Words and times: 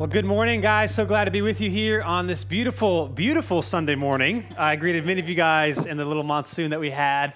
Well, 0.00 0.08
good 0.08 0.24
morning, 0.24 0.62
guys. 0.62 0.94
So 0.94 1.04
glad 1.04 1.26
to 1.26 1.30
be 1.30 1.42
with 1.42 1.60
you 1.60 1.68
here 1.68 2.00
on 2.00 2.26
this 2.26 2.42
beautiful, 2.42 3.06
beautiful 3.06 3.60
Sunday 3.60 3.96
morning. 3.96 4.46
I 4.56 4.74
greeted 4.76 5.04
many 5.04 5.20
of 5.20 5.28
you 5.28 5.34
guys 5.34 5.84
in 5.84 5.98
the 5.98 6.06
little 6.06 6.22
monsoon 6.22 6.70
that 6.70 6.80
we 6.80 6.88
had. 6.88 7.34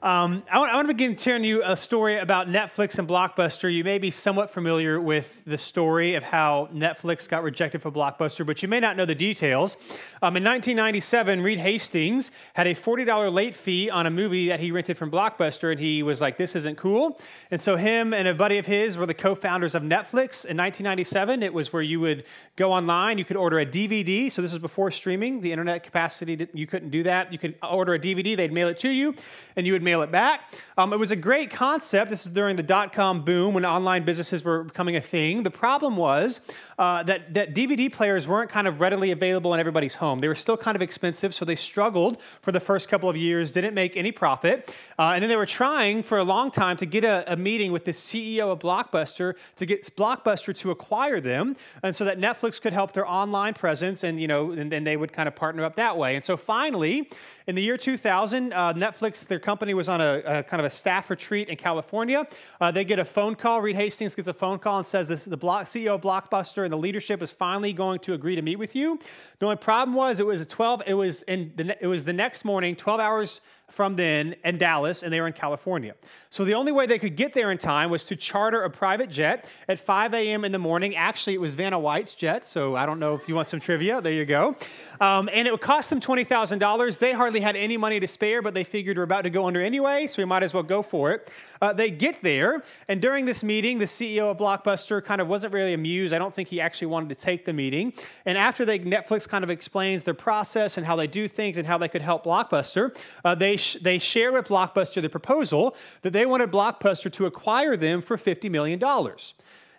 Um, 0.00 0.44
I, 0.48 0.60
want, 0.60 0.70
I, 0.70 0.76
want, 0.76 0.86
to 0.86 0.94
begin 0.94 1.16
telling 1.16 1.42
you 1.42 1.60
a 1.64 1.76
story 1.76 2.18
about 2.18 2.46
Netflix 2.46 3.00
and 3.00 3.08
Blockbuster. 3.08 3.72
You 3.72 3.82
may 3.82 3.98
be 3.98 4.12
somewhat 4.12 4.48
familiar 4.48 5.00
with 5.00 5.42
the 5.44 5.58
story 5.58 6.14
of 6.14 6.22
how 6.22 6.68
Netflix 6.72 7.28
got 7.28 7.42
rejected 7.42 7.82
for 7.82 7.90
Blockbuster, 7.90 8.46
but 8.46 8.62
you 8.62 8.68
may 8.68 8.78
not 8.78 8.96
know 8.96 9.04
the 9.04 9.16
details. 9.16 9.76
Um, 10.22 10.36
in 10.36 10.44
1997, 10.44 11.42
Reed 11.42 11.58
Hastings 11.58 12.30
had 12.54 12.68
a 12.68 12.76
$40 12.76 13.32
late 13.32 13.56
fee 13.56 13.90
on 13.90 14.06
a 14.06 14.10
movie 14.10 14.46
that 14.46 14.60
he 14.60 14.70
rented 14.70 14.96
from 14.96 15.10
Blockbuster, 15.10 15.72
and 15.72 15.80
he 15.80 16.04
was 16.04 16.20
like, 16.20 16.36
This 16.36 16.54
isn't 16.54 16.78
cool. 16.78 17.20
And 17.50 17.60
so, 17.60 17.74
him 17.74 18.14
and 18.14 18.28
a 18.28 18.34
buddy 18.34 18.58
of 18.58 18.66
his 18.66 18.96
were 18.96 19.06
the 19.06 19.14
co 19.14 19.34
founders 19.34 19.74
of 19.74 19.82
Netflix. 19.82 20.46
In 20.46 20.56
1997, 20.56 21.42
it 21.42 21.52
was 21.52 21.72
where 21.72 21.82
you 21.82 21.98
would 21.98 22.22
go 22.54 22.72
online, 22.72 23.18
you 23.18 23.24
could 23.24 23.36
order 23.36 23.58
a 23.58 23.66
DVD. 23.66 24.30
So, 24.30 24.42
this 24.42 24.52
was 24.52 24.60
before 24.60 24.92
streaming, 24.92 25.40
the 25.40 25.50
internet 25.50 25.82
capacity, 25.82 26.46
you 26.54 26.68
couldn't 26.68 26.90
do 26.90 27.02
that. 27.02 27.32
You 27.32 27.38
could 27.40 27.56
order 27.68 27.94
a 27.94 27.98
DVD, 27.98 28.36
they'd 28.36 28.52
mail 28.52 28.68
it 28.68 28.78
to 28.78 28.90
you, 28.90 29.16
and 29.56 29.66
you 29.66 29.72
would 29.72 29.87
mail 29.88 30.02
it 30.02 30.10
back. 30.10 30.36
Um, 30.76 30.92
it 30.92 30.98
was 30.98 31.10
a 31.10 31.16
great 31.16 31.50
concept. 31.50 32.10
This 32.10 32.26
is 32.26 32.32
during 32.32 32.56
the 32.56 32.62
dot 32.62 32.92
com 32.92 33.24
boom 33.24 33.54
when 33.54 33.64
online 33.64 34.04
businesses 34.04 34.44
were 34.44 34.64
becoming 34.64 34.96
a 34.96 35.00
thing. 35.00 35.42
The 35.42 35.50
problem 35.50 35.96
was 35.96 36.40
uh, 36.78 37.02
that, 37.04 37.34
that 37.34 37.54
DVD 37.54 37.90
players 37.98 38.28
weren't 38.28 38.50
kind 38.50 38.68
of 38.68 38.80
readily 38.80 39.10
available 39.10 39.54
in 39.54 39.60
everybody's 39.60 39.96
home. 39.96 40.20
They 40.20 40.28
were 40.28 40.42
still 40.46 40.56
kind 40.56 40.76
of 40.76 40.82
expensive, 40.82 41.34
so 41.34 41.44
they 41.44 41.56
struggled 41.56 42.20
for 42.42 42.52
the 42.52 42.60
first 42.60 42.88
couple 42.88 43.08
of 43.08 43.16
years, 43.16 43.50
didn't 43.50 43.74
make 43.74 43.96
any 43.96 44.12
profit. 44.12 44.54
Uh, 44.98 45.12
and 45.12 45.22
then 45.22 45.28
they 45.28 45.36
were 45.36 45.46
trying 45.46 46.02
for 46.02 46.18
a 46.18 46.24
long 46.24 46.50
time 46.50 46.76
to 46.76 46.86
get 46.86 47.04
a, 47.04 47.32
a 47.32 47.36
meeting 47.36 47.70
with 47.70 47.84
the 47.84 47.92
CEO 47.92 48.50
of 48.50 48.58
Blockbuster 48.58 49.34
to 49.56 49.66
get 49.66 49.94
Blockbuster 49.96 50.56
to 50.58 50.70
acquire 50.70 51.20
them, 51.20 51.56
and 51.82 51.94
so 51.94 52.04
that 52.04 52.18
Netflix 52.18 52.60
could 52.60 52.72
help 52.72 52.92
their 52.92 53.08
online 53.08 53.54
presence, 53.54 54.02
and 54.02 54.20
you 54.20 54.26
know, 54.26 54.50
and 54.50 54.72
then 54.72 54.84
they 54.84 54.96
would 54.96 55.12
kind 55.12 55.28
of 55.28 55.36
partner 55.36 55.64
up 55.64 55.76
that 55.76 55.96
way. 55.96 56.16
And 56.16 56.24
so 56.24 56.36
finally, 56.36 57.08
in 57.48 57.54
the 57.54 57.62
year 57.62 57.78
2000, 57.78 58.52
uh, 58.52 58.74
Netflix, 58.74 59.26
their 59.26 59.38
company 59.38 59.72
was 59.72 59.88
on 59.88 60.02
a, 60.02 60.22
a, 60.26 60.42
kind 60.42 60.60
of 60.60 60.66
a 60.66 60.70
staff 60.70 61.08
retreat 61.08 61.48
in 61.48 61.56
California. 61.56 62.26
Uh, 62.60 62.70
they 62.70 62.84
get 62.84 62.98
a 62.98 63.04
phone 63.04 63.34
call. 63.34 63.62
Reed 63.62 63.74
Hastings 63.74 64.14
gets 64.14 64.28
a 64.28 64.34
phone 64.34 64.58
call 64.58 64.76
and 64.76 64.86
says 64.86 65.08
this, 65.08 65.24
the 65.24 65.36
block, 65.36 65.64
CEO 65.64 65.94
of 65.94 66.02
Blockbuster 66.02 66.64
and 66.64 66.72
the 66.72 66.76
leadership 66.76 67.22
is 67.22 67.30
finally 67.30 67.72
going 67.72 68.00
to 68.00 68.12
agree 68.12 68.36
to 68.36 68.42
meet 68.42 68.56
with 68.56 68.76
you. 68.76 68.98
The 69.38 69.46
only 69.46 69.56
problem 69.56 69.96
was 69.96 70.20
it 70.20 70.26
was 70.26 70.42
a 70.42 70.46
12. 70.46 70.82
It 70.86 70.94
was 70.94 71.22
in 71.22 71.52
the, 71.56 71.76
it 71.82 71.86
was 71.86 72.04
the 72.04 72.12
next 72.12 72.44
morning, 72.44 72.76
12 72.76 73.00
hours 73.00 73.40
from 73.70 73.96
then 73.96 74.34
and 74.44 74.58
Dallas, 74.58 75.02
and 75.02 75.12
they 75.12 75.20
were 75.20 75.26
in 75.26 75.32
California. 75.32 75.94
So 76.30 76.44
the 76.44 76.54
only 76.54 76.72
way 76.72 76.86
they 76.86 76.98
could 76.98 77.16
get 77.16 77.32
there 77.32 77.50
in 77.50 77.58
time 77.58 77.90
was 77.90 78.04
to 78.06 78.16
charter 78.16 78.62
a 78.62 78.70
private 78.70 79.10
jet 79.10 79.48
at 79.68 79.78
5 79.78 80.14
a.m. 80.14 80.44
in 80.44 80.52
the 80.52 80.58
morning. 80.58 80.96
Actually, 80.96 81.34
it 81.34 81.40
was 81.40 81.54
Vanna 81.54 81.78
White's 81.78 82.14
jet, 82.14 82.44
so 82.44 82.76
I 82.76 82.86
don't 82.86 82.98
know 82.98 83.14
if 83.14 83.28
you 83.28 83.34
want 83.34 83.48
some 83.48 83.60
trivia. 83.60 84.00
There 84.00 84.12
you 84.12 84.24
go. 84.24 84.56
Um, 85.00 85.28
and 85.32 85.46
it 85.46 85.50
would 85.50 85.60
cost 85.60 85.90
them 85.90 86.00
$20,000. 86.00 86.98
They 86.98 87.12
hardly 87.12 87.40
had 87.40 87.56
any 87.56 87.76
money 87.76 88.00
to 88.00 88.06
spare, 88.06 88.42
but 88.42 88.54
they 88.54 88.64
figured 88.64 88.96
we're 88.96 89.04
about 89.04 89.22
to 89.22 89.30
go 89.30 89.46
under 89.46 89.62
anyway, 89.62 90.06
so 90.06 90.22
we 90.22 90.24
might 90.24 90.42
as 90.42 90.54
well 90.54 90.62
go 90.62 90.82
for 90.82 91.12
it. 91.12 91.30
Uh, 91.60 91.72
they 91.72 91.90
get 91.90 92.22
there, 92.22 92.62
and 92.88 93.00
during 93.02 93.24
this 93.24 93.42
meeting, 93.42 93.78
the 93.78 93.86
CEO 93.86 94.30
of 94.30 94.38
Blockbuster 94.38 95.04
kind 95.04 95.20
of 95.20 95.28
wasn't 95.28 95.52
really 95.52 95.74
amused. 95.74 96.14
I 96.14 96.18
don't 96.18 96.34
think 96.34 96.48
he 96.48 96.60
actually 96.60 96.88
wanted 96.88 97.08
to 97.10 97.14
take 97.14 97.44
the 97.44 97.52
meeting. 97.52 97.92
And 98.24 98.38
after 98.38 98.64
they, 98.64 98.78
Netflix 98.78 99.28
kind 99.28 99.44
of 99.44 99.50
explains 99.50 100.04
their 100.04 100.14
process 100.14 100.76
and 100.76 100.86
how 100.86 100.96
they 100.96 101.06
do 101.06 101.28
things 101.28 101.56
and 101.56 101.66
how 101.66 101.78
they 101.78 101.88
could 101.88 102.02
help 102.02 102.24
Blockbuster, 102.24 102.96
uh, 103.24 103.34
they, 103.34 103.56
sh- 103.56 103.78
they 103.80 103.98
share 103.98 104.32
with 104.32 104.48
Blockbuster 104.48 105.02
the 105.02 105.08
proposal 105.08 105.76
that 106.02 106.12
they 106.12 106.26
wanted 106.26 106.50
Blockbuster 106.50 107.12
to 107.12 107.26
acquire 107.26 107.76
them 107.76 108.02
for 108.02 108.16
$50 108.16 108.50
million. 108.50 108.78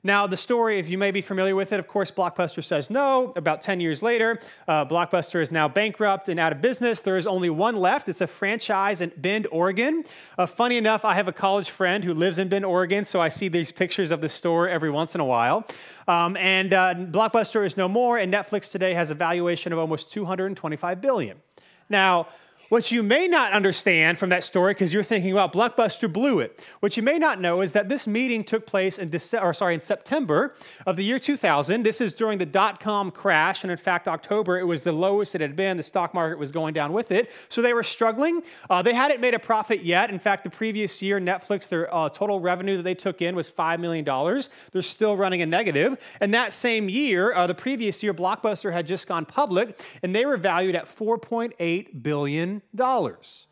Now, 0.03 0.27
the 0.27 0.37
story, 0.37 0.79
if 0.79 0.89
you 0.89 0.97
may 0.97 1.11
be 1.11 1.21
familiar 1.21 1.55
with 1.55 1.73
it, 1.73 1.79
of 1.79 1.87
course, 1.87 2.09
Blockbuster 2.09 2.63
says 2.63 2.89
no. 2.89 3.33
About 3.35 3.61
10 3.61 3.81
years 3.81 4.01
later, 4.01 4.39
uh, 4.67 4.85
Blockbuster 4.85 5.41
is 5.41 5.51
now 5.51 5.67
bankrupt 5.67 6.29
and 6.29 6.39
out 6.39 6.53
of 6.53 6.61
business. 6.61 7.01
There 7.01 7.17
is 7.17 7.27
only 7.27 7.49
one 7.49 7.75
left. 7.75 8.07
It's 8.07 8.21
a 8.21 8.27
franchise 8.27 9.01
in 9.01 9.11
Bend, 9.17 9.47
Oregon. 9.51 10.05
Uh, 10.37 10.45
funny 10.45 10.77
enough, 10.77 11.03
I 11.03 11.15
have 11.15 11.27
a 11.27 11.33
college 11.33 11.69
friend 11.69 12.03
who 12.03 12.13
lives 12.13 12.39
in 12.39 12.47
Bend, 12.47 12.65
Oregon, 12.65 13.03
so 13.03 13.19
I 13.19 13.27
see 13.27 13.49
these 13.49 13.71
pictures 13.71 14.11
of 14.11 14.21
the 14.21 14.29
store 14.29 14.69
every 14.69 14.89
once 14.89 15.15
in 15.15 15.21
a 15.21 15.25
while. 15.25 15.67
Um, 16.07 16.37
and 16.37 16.73
uh, 16.73 16.93
Blockbuster 16.95 17.65
is 17.65 17.75
no 17.75 17.89
more, 17.89 18.17
and 18.17 18.33
Netflix 18.33 18.71
today 18.71 18.93
has 18.93 19.11
a 19.11 19.15
valuation 19.15 19.73
of 19.73 19.79
almost 19.79 20.13
225 20.13 21.01
billion. 21.01 21.41
Now, 21.89 22.27
what 22.69 22.91
you 22.91 23.01
may 23.01 23.27
not 23.27 23.51
understand 23.51 24.17
from 24.19 24.29
that 24.29 24.43
story, 24.43 24.73
because 24.73 24.93
you're 24.93 25.03
thinking, 25.03 25.33
well, 25.33 25.49
Blockbuster 25.49 26.11
blew 26.11 26.39
it. 26.39 26.63
What 26.79 26.95
you 26.95 27.03
may 27.03 27.17
not 27.17 27.41
know 27.41 27.61
is 27.61 27.71
that 27.73 27.89
this 27.89 28.05
meeting 28.05 28.43
took 28.43 28.65
place 28.65 28.99
in 28.99 29.09
December, 29.09 29.47
or 29.47 29.53
sorry, 29.53 29.73
in 29.73 29.81
September 29.81 30.53
of 30.85 30.95
the 30.95 31.03
year 31.03 31.17
2000. 31.17 31.83
This 31.83 31.99
is 31.99 32.13
during 32.13 32.37
the 32.37 32.45
dot-com 32.45 33.09
crash, 33.09 33.63
and 33.63 33.71
in 33.71 33.77
fact, 33.77 34.07
October 34.07 34.59
it 34.59 34.65
was 34.65 34.83
the 34.83 34.91
lowest 34.91 35.33
it 35.33 35.41
had 35.41 35.55
been. 35.55 35.77
The 35.77 35.83
stock 35.83 36.13
market 36.13 36.37
was 36.37 36.51
going 36.51 36.75
down 36.75 36.93
with 36.93 37.11
it, 37.11 37.31
so 37.49 37.61
they 37.61 37.73
were 37.73 37.83
struggling. 37.83 38.43
Uh, 38.69 38.81
they 38.83 38.93
hadn't 38.93 39.19
made 39.19 39.33
a 39.33 39.39
profit 39.39 39.83
yet. 39.83 40.11
In 40.11 40.19
fact, 40.19 40.43
the 40.43 40.49
previous 40.49 41.01
year, 41.01 41.19
Netflix, 41.19 41.67
their 41.67 41.93
uh, 41.93 42.09
total 42.09 42.39
revenue 42.39 42.77
that 42.77 42.83
they 42.83 42.95
took 42.95 43.21
in 43.21 43.35
was 43.35 43.49
five 43.49 43.79
million 43.79 44.05
dollars. 44.05 44.49
They're 44.71 44.81
still 44.83 45.17
running 45.17 45.41
a 45.41 45.45
negative. 45.47 45.97
And 46.21 46.33
that 46.35 46.53
same 46.53 46.87
year, 46.87 47.33
uh, 47.33 47.47
the 47.47 47.55
previous 47.55 48.03
year, 48.03 48.13
Blockbuster 48.13 48.71
had 48.71 48.85
just 48.85 49.07
gone 49.07 49.25
public, 49.25 49.79
and 50.03 50.15
they 50.15 50.25
were 50.25 50.37
valued 50.37 50.75
at 50.75 50.85
4.8 50.85 52.03
billion 52.03 52.58
dollars. 52.75 53.48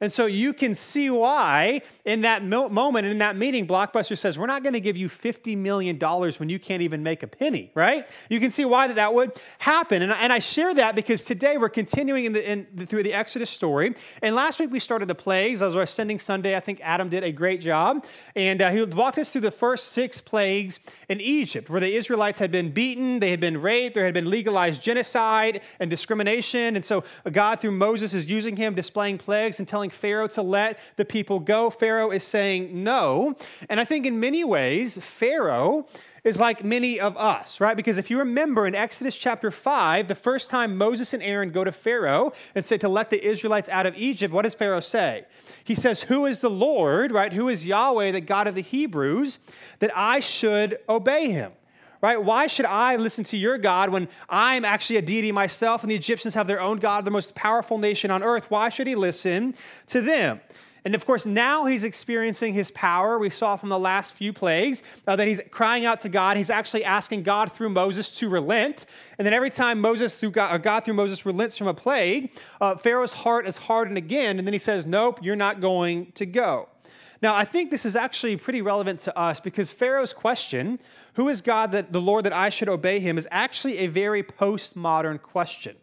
And 0.00 0.12
so 0.12 0.26
you 0.26 0.52
can 0.52 0.74
see 0.74 1.08
why 1.10 1.82
in 2.04 2.22
that 2.22 2.44
moment, 2.44 3.06
in 3.06 3.18
that 3.18 3.36
meeting, 3.36 3.66
Blockbuster 3.66 4.18
says, 4.18 4.38
We're 4.38 4.46
not 4.46 4.62
going 4.62 4.72
to 4.72 4.80
give 4.80 4.96
you 4.96 5.08
$50 5.08 5.56
million 5.56 5.98
when 5.98 6.48
you 6.48 6.58
can't 6.58 6.82
even 6.82 7.02
make 7.02 7.22
a 7.22 7.26
penny, 7.26 7.70
right? 7.74 8.06
You 8.28 8.40
can 8.40 8.50
see 8.50 8.64
why 8.64 8.88
that, 8.88 8.96
that 8.96 9.14
would 9.14 9.32
happen. 9.58 10.02
And, 10.02 10.12
and 10.12 10.32
I 10.32 10.40
share 10.40 10.74
that 10.74 10.94
because 10.94 11.24
today 11.24 11.56
we're 11.56 11.68
continuing 11.68 12.24
in 12.24 12.32
the, 12.32 12.50
in 12.50 12.66
the, 12.74 12.86
through 12.86 13.04
the 13.04 13.12
Exodus 13.12 13.50
story. 13.50 13.94
And 14.22 14.34
last 14.34 14.58
week 14.60 14.70
we 14.70 14.80
started 14.80 15.08
the 15.08 15.14
plagues. 15.14 15.62
As 15.62 15.76
our 15.76 15.82
Ascending 15.82 16.18
Sunday, 16.18 16.56
I 16.56 16.60
think 16.60 16.80
Adam 16.82 17.08
did 17.08 17.24
a 17.24 17.32
great 17.32 17.60
job. 17.60 18.04
And 18.34 18.60
uh, 18.60 18.70
he 18.70 18.82
walked 18.82 19.18
us 19.18 19.30
through 19.30 19.42
the 19.42 19.50
first 19.50 19.88
six 19.88 20.20
plagues 20.20 20.80
in 21.08 21.20
Egypt, 21.20 21.70
where 21.70 21.80
the 21.80 21.94
Israelites 21.94 22.38
had 22.38 22.50
been 22.50 22.70
beaten, 22.70 23.20
they 23.20 23.30
had 23.30 23.40
been 23.40 23.60
raped, 23.60 23.94
there 23.94 24.04
had 24.04 24.14
been 24.14 24.28
legalized 24.28 24.82
genocide 24.82 25.62
and 25.80 25.90
discrimination. 25.90 26.76
And 26.76 26.84
so 26.84 27.04
God, 27.30 27.60
through 27.60 27.72
Moses, 27.72 28.14
is 28.14 28.26
using 28.26 28.56
him, 28.56 28.74
displaying 28.74 29.18
plagues 29.18 29.58
and 29.58 29.68
telling 29.68 29.83
Pharaoh 29.92 30.28
to 30.28 30.42
let 30.42 30.78
the 30.96 31.04
people 31.04 31.38
go. 31.40 31.70
Pharaoh 31.70 32.10
is 32.10 32.24
saying 32.24 32.82
no. 32.82 33.36
And 33.68 33.80
I 33.80 33.84
think 33.84 34.06
in 34.06 34.20
many 34.20 34.44
ways, 34.44 34.98
Pharaoh 34.98 35.86
is 36.24 36.40
like 36.40 36.64
many 36.64 36.98
of 36.98 37.16
us, 37.18 37.60
right? 37.60 37.76
Because 37.76 37.98
if 37.98 38.10
you 38.10 38.18
remember 38.18 38.66
in 38.66 38.74
Exodus 38.74 39.14
chapter 39.14 39.50
5, 39.50 40.08
the 40.08 40.14
first 40.14 40.48
time 40.48 40.76
Moses 40.76 41.12
and 41.12 41.22
Aaron 41.22 41.50
go 41.50 41.64
to 41.64 41.72
Pharaoh 41.72 42.32
and 42.54 42.64
say 42.64 42.78
to 42.78 42.88
let 42.88 43.10
the 43.10 43.22
Israelites 43.22 43.68
out 43.68 43.84
of 43.84 43.94
Egypt, 43.96 44.32
what 44.32 44.42
does 44.42 44.54
Pharaoh 44.54 44.80
say? 44.80 45.26
He 45.62 45.74
says, 45.74 46.02
Who 46.04 46.24
is 46.24 46.40
the 46.40 46.50
Lord, 46.50 47.12
right? 47.12 47.32
Who 47.32 47.48
is 47.48 47.66
Yahweh, 47.66 48.12
the 48.12 48.22
God 48.22 48.46
of 48.46 48.54
the 48.54 48.62
Hebrews, 48.62 49.38
that 49.80 49.92
I 49.94 50.20
should 50.20 50.78
obey 50.88 51.30
him? 51.30 51.52
Right? 52.04 52.22
Why 52.22 52.46
should 52.48 52.66
I 52.66 52.96
listen 52.96 53.24
to 53.24 53.36
your 53.38 53.56
God 53.56 53.88
when 53.88 54.08
I'm 54.28 54.62
actually 54.62 54.96
a 54.96 55.02
deity 55.02 55.32
myself 55.32 55.82
and 55.82 55.90
the 55.90 55.94
Egyptians 55.94 56.34
have 56.34 56.46
their 56.46 56.60
own 56.60 56.78
God, 56.78 57.06
the 57.06 57.10
most 57.10 57.34
powerful 57.34 57.78
nation 57.78 58.10
on 58.10 58.22
earth? 58.22 58.50
Why 58.50 58.68
should 58.68 58.86
he 58.86 58.94
listen 58.94 59.54
to 59.86 60.02
them? 60.02 60.42
And 60.84 60.94
of 60.94 61.06
course, 61.06 61.24
now 61.24 61.64
he's 61.64 61.82
experiencing 61.82 62.52
his 62.52 62.70
power. 62.72 63.18
We 63.18 63.30
saw 63.30 63.56
from 63.56 63.70
the 63.70 63.78
last 63.78 64.12
few 64.12 64.34
plagues 64.34 64.82
uh, 65.06 65.16
that 65.16 65.26
he's 65.26 65.40
crying 65.50 65.86
out 65.86 66.00
to 66.00 66.10
God. 66.10 66.36
He's 66.36 66.50
actually 66.50 66.84
asking 66.84 67.22
God 67.22 67.50
through 67.50 67.70
Moses 67.70 68.10
to 68.18 68.28
relent. 68.28 68.84
And 69.16 69.24
then 69.24 69.32
every 69.32 69.48
time 69.48 69.80
Moses 69.80 70.14
through 70.14 70.32
God, 70.32 70.62
God 70.62 70.84
through 70.84 70.92
Moses 70.92 71.24
relents 71.24 71.56
from 71.56 71.68
a 71.68 71.74
plague, 71.74 72.32
uh, 72.60 72.76
Pharaoh's 72.76 73.14
heart 73.14 73.48
is 73.48 73.56
hardened 73.56 73.96
again. 73.96 74.38
And 74.38 74.46
then 74.46 74.52
he 74.52 74.58
says, 74.58 74.84
Nope, 74.84 75.20
you're 75.22 75.36
not 75.36 75.62
going 75.62 76.12
to 76.16 76.26
go. 76.26 76.68
Now, 77.24 77.34
I 77.34 77.46
think 77.46 77.70
this 77.70 77.86
is 77.86 77.96
actually 77.96 78.36
pretty 78.36 78.60
relevant 78.60 79.00
to 79.00 79.18
us 79.18 79.40
because 79.40 79.72
Pharaoh's 79.72 80.12
question, 80.12 80.78
who 81.14 81.30
is 81.30 81.40
God 81.40 81.72
that 81.72 81.90
the 81.90 81.98
Lord 81.98 82.26
that 82.26 82.34
I 82.34 82.50
should 82.50 82.68
obey 82.68 83.00
him, 83.00 83.16
is 83.16 83.26
actually 83.30 83.78
a 83.78 83.86
very 83.86 84.22
postmodern 84.22 85.22
question. 85.22 85.74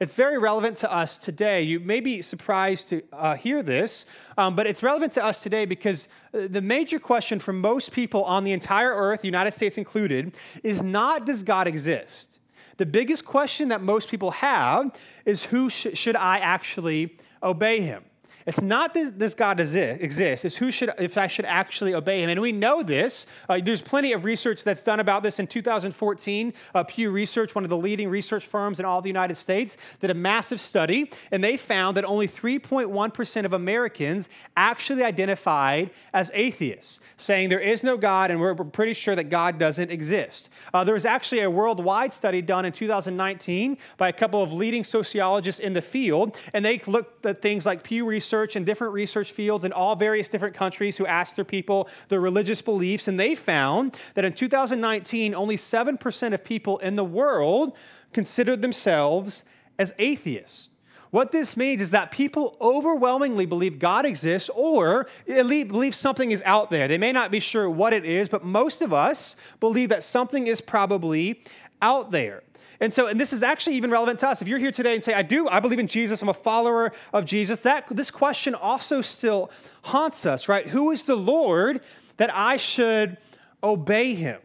It's 0.00 0.14
very 0.14 0.38
relevant 0.38 0.76
to 0.78 0.92
us 0.92 1.16
today. 1.16 1.62
You 1.62 1.78
may 1.78 2.00
be 2.00 2.20
surprised 2.20 2.88
to 2.88 3.02
uh, 3.12 3.36
hear 3.36 3.62
this, 3.62 4.06
um, 4.36 4.56
but 4.56 4.66
it's 4.66 4.82
relevant 4.82 5.12
to 5.12 5.24
us 5.24 5.40
today 5.40 5.66
because 5.66 6.08
uh, 6.34 6.48
the 6.50 6.60
major 6.60 6.98
question 6.98 7.38
for 7.38 7.52
most 7.52 7.92
people 7.92 8.24
on 8.24 8.42
the 8.42 8.50
entire 8.50 8.92
earth, 8.92 9.24
United 9.24 9.54
States 9.54 9.78
included, 9.78 10.34
is 10.64 10.82
not 10.82 11.26
does 11.26 11.44
God 11.44 11.68
exist? 11.68 12.40
The 12.76 12.86
biggest 12.86 13.24
question 13.24 13.68
that 13.68 13.82
most 13.82 14.10
people 14.10 14.32
have 14.32 14.92
is 15.24 15.44
who 15.44 15.70
sh- 15.70 15.94
should 15.94 16.16
I 16.16 16.38
actually 16.38 17.16
obey 17.40 17.82
him? 17.82 18.02
It's 18.46 18.62
not 18.62 18.94
this, 18.94 19.10
this 19.10 19.34
God 19.34 19.60
exists. 19.60 20.44
It's 20.44 20.56
who 20.56 20.70
should, 20.70 20.90
if 20.98 21.18
I 21.18 21.26
should 21.26 21.44
actually 21.44 21.94
obey 21.94 22.22
him. 22.22 22.30
And 22.30 22.40
we 22.40 22.52
know 22.52 22.82
this. 22.82 23.26
Uh, 23.48 23.60
there's 23.62 23.82
plenty 23.82 24.12
of 24.12 24.24
research 24.24 24.64
that's 24.64 24.82
done 24.82 25.00
about 25.00 25.22
this. 25.22 25.38
In 25.38 25.46
2014, 25.46 26.54
uh, 26.74 26.84
Pew 26.84 27.10
Research, 27.10 27.54
one 27.54 27.64
of 27.64 27.70
the 27.70 27.76
leading 27.76 28.08
research 28.08 28.46
firms 28.46 28.80
in 28.80 28.86
all 28.86 29.02
the 29.02 29.08
United 29.08 29.34
States, 29.34 29.76
did 30.00 30.10
a 30.10 30.14
massive 30.14 30.60
study, 30.60 31.10
and 31.30 31.44
they 31.44 31.56
found 31.58 31.96
that 31.96 32.04
only 32.06 32.26
3.1% 32.26 33.44
of 33.44 33.52
Americans 33.52 34.30
actually 34.56 35.02
identified 35.04 35.90
as 36.14 36.30
atheists, 36.32 37.00
saying 37.18 37.50
there 37.50 37.60
is 37.60 37.82
no 37.82 37.98
God, 37.98 38.30
and 38.30 38.40
we're 38.40 38.54
pretty 38.54 38.94
sure 38.94 39.14
that 39.14 39.24
God 39.24 39.58
doesn't 39.58 39.90
exist. 39.90 40.48
Uh, 40.72 40.84
there 40.84 40.94
was 40.94 41.04
actually 41.04 41.42
a 41.42 41.50
worldwide 41.50 42.12
study 42.12 42.40
done 42.40 42.64
in 42.64 42.72
2019 42.72 43.76
by 43.98 44.08
a 44.08 44.12
couple 44.12 44.42
of 44.42 44.52
leading 44.52 44.84
sociologists 44.84 45.60
in 45.60 45.74
the 45.74 45.82
field, 45.82 46.38
and 46.54 46.64
they 46.64 46.78
looked 46.86 47.26
at 47.26 47.42
things 47.42 47.66
like 47.66 47.82
Pew 47.82 48.06
Research 48.06 48.37
research 48.38 48.54
in 48.54 48.64
different 48.64 48.92
research 48.92 49.32
fields 49.32 49.64
in 49.64 49.72
all 49.72 49.96
various 49.96 50.28
different 50.28 50.54
countries 50.54 50.96
who 50.96 51.06
asked 51.06 51.34
their 51.34 51.44
people 51.44 51.88
their 52.08 52.20
religious 52.20 52.62
beliefs, 52.62 53.08
and 53.08 53.18
they 53.18 53.34
found 53.34 53.96
that 54.14 54.24
in 54.24 54.32
2019, 54.32 55.34
only 55.34 55.56
7% 55.56 56.32
of 56.32 56.44
people 56.44 56.78
in 56.78 56.94
the 56.94 57.04
world 57.04 57.76
considered 58.12 58.62
themselves 58.62 59.44
as 59.76 59.92
atheists. 59.98 60.68
What 61.10 61.32
this 61.32 61.56
means 61.56 61.80
is 61.80 61.90
that 61.90 62.12
people 62.12 62.56
overwhelmingly 62.60 63.46
believe 63.46 63.80
God 63.80 64.06
exists 64.06 64.50
or 64.54 65.08
believe 65.26 65.94
something 65.94 66.30
is 66.30 66.42
out 66.44 66.70
there. 66.70 66.86
They 66.86 66.98
may 66.98 67.12
not 67.12 67.32
be 67.32 67.40
sure 67.40 67.68
what 67.68 67.92
it 67.92 68.04
is, 68.04 68.28
but 68.28 68.44
most 68.44 68.82
of 68.82 68.92
us 68.92 69.34
believe 69.58 69.88
that 69.88 70.04
something 70.04 70.46
is 70.46 70.60
probably 70.60 71.42
out 71.82 72.12
there. 72.12 72.42
And 72.80 72.94
so, 72.94 73.08
and 73.08 73.18
this 73.18 73.32
is 73.32 73.42
actually 73.42 73.76
even 73.76 73.90
relevant 73.90 74.20
to 74.20 74.28
us. 74.28 74.40
If 74.40 74.46
you're 74.46 74.58
here 74.58 74.70
today 74.70 74.94
and 74.94 75.02
say, 75.02 75.12
I 75.12 75.22
do, 75.22 75.48
I 75.48 75.58
believe 75.58 75.80
in 75.80 75.88
Jesus, 75.88 76.22
I'm 76.22 76.28
a 76.28 76.34
follower 76.34 76.92
of 77.12 77.24
Jesus, 77.24 77.60
that 77.62 77.86
this 77.90 78.10
question 78.10 78.54
also 78.54 79.02
still 79.02 79.50
haunts 79.82 80.26
us, 80.26 80.48
right? 80.48 80.66
Who 80.68 80.90
is 80.92 81.02
the 81.02 81.16
Lord 81.16 81.80
that 82.18 82.34
I 82.34 82.56
should 82.56 83.16
obey 83.62 84.14
him? 84.14 84.40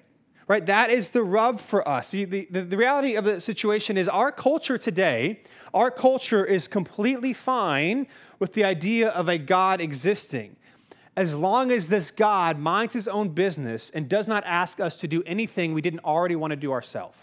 Right? 0.47 0.65
That 0.65 0.89
is 0.89 1.11
the 1.11 1.23
rub 1.23 1.59
for 1.59 1.87
us. 1.87 2.11
The, 2.11 2.25
the, 2.25 2.45
the 2.45 2.77
reality 2.77 3.15
of 3.15 3.23
the 3.23 3.39
situation 3.39 3.97
is 3.97 4.09
our 4.09 4.31
culture 4.31 4.77
today, 4.77 5.41
our 5.73 5.89
culture 5.89 6.43
is 6.43 6.67
completely 6.67 7.33
fine 7.33 8.07
with 8.39 8.53
the 8.53 8.63
idea 8.63 9.09
of 9.09 9.29
a 9.29 9.37
God 9.37 9.79
existing 9.79 10.55
as 11.15 11.35
long 11.35 11.71
as 11.71 11.87
this 11.87 12.09
God 12.11 12.57
minds 12.57 12.93
his 12.93 13.07
own 13.07 13.29
business 13.29 13.91
and 13.91 14.09
does 14.09 14.27
not 14.27 14.43
ask 14.45 14.79
us 14.79 14.95
to 14.97 15.07
do 15.07 15.23
anything 15.25 15.73
we 15.73 15.81
didn't 15.81 16.03
already 16.03 16.35
want 16.35 16.51
to 16.51 16.57
do 16.57 16.71
ourselves 16.71 17.17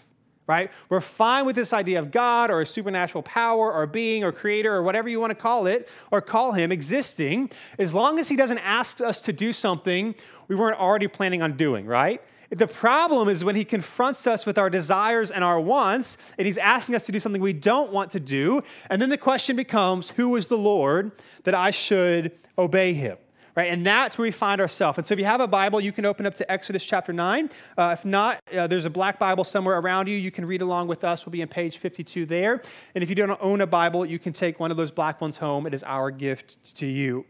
right? 0.51 0.69
We're 0.89 0.99
fine 0.99 1.45
with 1.45 1.55
this 1.55 1.71
idea 1.71 1.97
of 1.97 2.11
God 2.11 2.51
or 2.51 2.59
a 2.59 2.65
supernatural 2.65 3.23
power 3.23 3.71
or 3.71 3.87
being 3.87 4.25
or 4.25 4.33
creator 4.33 4.75
or 4.75 4.83
whatever 4.83 5.07
you 5.07 5.17
want 5.17 5.31
to 5.31 5.35
call 5.35 5.65
it 5.65 5.87
or 6.11 6.19
call 6.19 6.51
him 6.51 6.73
existing, 6.73 7.51
as 7.79 7.93
long 7.93 8.19
as 8.19 8.27
he 8.27 8.35
doesn't 8.35 8.57
ask 8.57 8.99
us 8.99 9.21
to 9.21 9.31
do 9.31 9.53
something 9.53 10.13
we 10.49 10.55
weren't 10.57 10.77
already 10.77 11.07
planning 11.07 11.41
on 11.41 11.55
doing, 11.55 11.85
right? 11.85 12.21
The 12.49 12.67
problem 12.67 13.29
is 13.29 13.45
when 13.45 13.55
he 13.55 13.63
confronts 13.63 14.27
us 14.27 14.45
with 14.45 14.57
our 14.57 14.69
desires 14.69 15.31
and 15.31 15.41
our 15.41 15.57
wants, 15.57 16.17
and 16.37 16.45
he's 16.45 16.57
asking 16.57 16.95
us 16.95 17.05
to 17.05 17.13
do 17.13 17.19
something 17.21 17.41
we 17.41 17.53
don't 17.53 17.93
want 17.93 18.11
to 18.11 18.19
do. 18.19 18.61
And 18.89 19.01
then 19.01 19.07
the 19.07 19.17
question 19.17 19.55
becomes 19.55 20.09
who 20.09 20.35
is 20.35 20.49
the 20.49 20.57
Lord 20.57 21.13
that 21.45 21.55
I 21.55 21.71
should 21.71 22.33
obey 22.57 22.93
him? 22.93 23.15
Right? 23.55 23.71
And 23.71 23.85
that's 23.85 24.17
where 24.17 24.23
we 24.23 24.31
find 24.31 24.61
ourselves. 24.61 24.97
And 24.97 25.05
so 25.05 25.13
if 25.13 25.19
you 25.19 25.25
have 25.25 25.41
a 25.41 25.47
Bible, 25.47 25.81
you 25.81 25.91
can 25.91 26.05
open 26.05 26.25
up 26.25 26.35
to 26.35 26.51
Exodus 26.51 26.83
chapter 26.83 27.13
9. 27.13 27.49
Uh, 27.77 27.95
if 27.97 28.05
not, 28.05 28.41
uh, 28.53 28.67
there's 28.67 28.85
a 28.85 28.89
black 28.89 29.19
Bible 29.19 29.43
somewhere 29.43 29.77
around 29.77 30.07
you. 30.07 30.17
You 30.17 30.31
can 30.31 30.45
read 30.45 30.61
along 30.61 30.87
with 30.87 31.03
us. 31.03 31.25
We'll 31.25 31.31
be 31.31 31.41
on 31.41 31.47
page 31.47 31.77
52 31.77 32.25
there. 32.25 32.61
And 32.95 33.03
if 33.03 33.09
you 33.09 33.15
don't 33.15 33.37
own 33.41 33.61
a 33.61 33.67
Bible, 33.67 34.05
you 34.05 34.19
can 34.19 34.33
take 34.33 34.59
one 34.59 34.71
of 34.71 34.77
those 34.77 34.91
black 34.91 35.21
ones 35.21 35.37
home. 35.37 35.65
It 35.67 35.73
is 35.73 35.83
our 35.83 36.11
gift 36.11 36.75
to 36.75 36.85
you. 36.85 37.25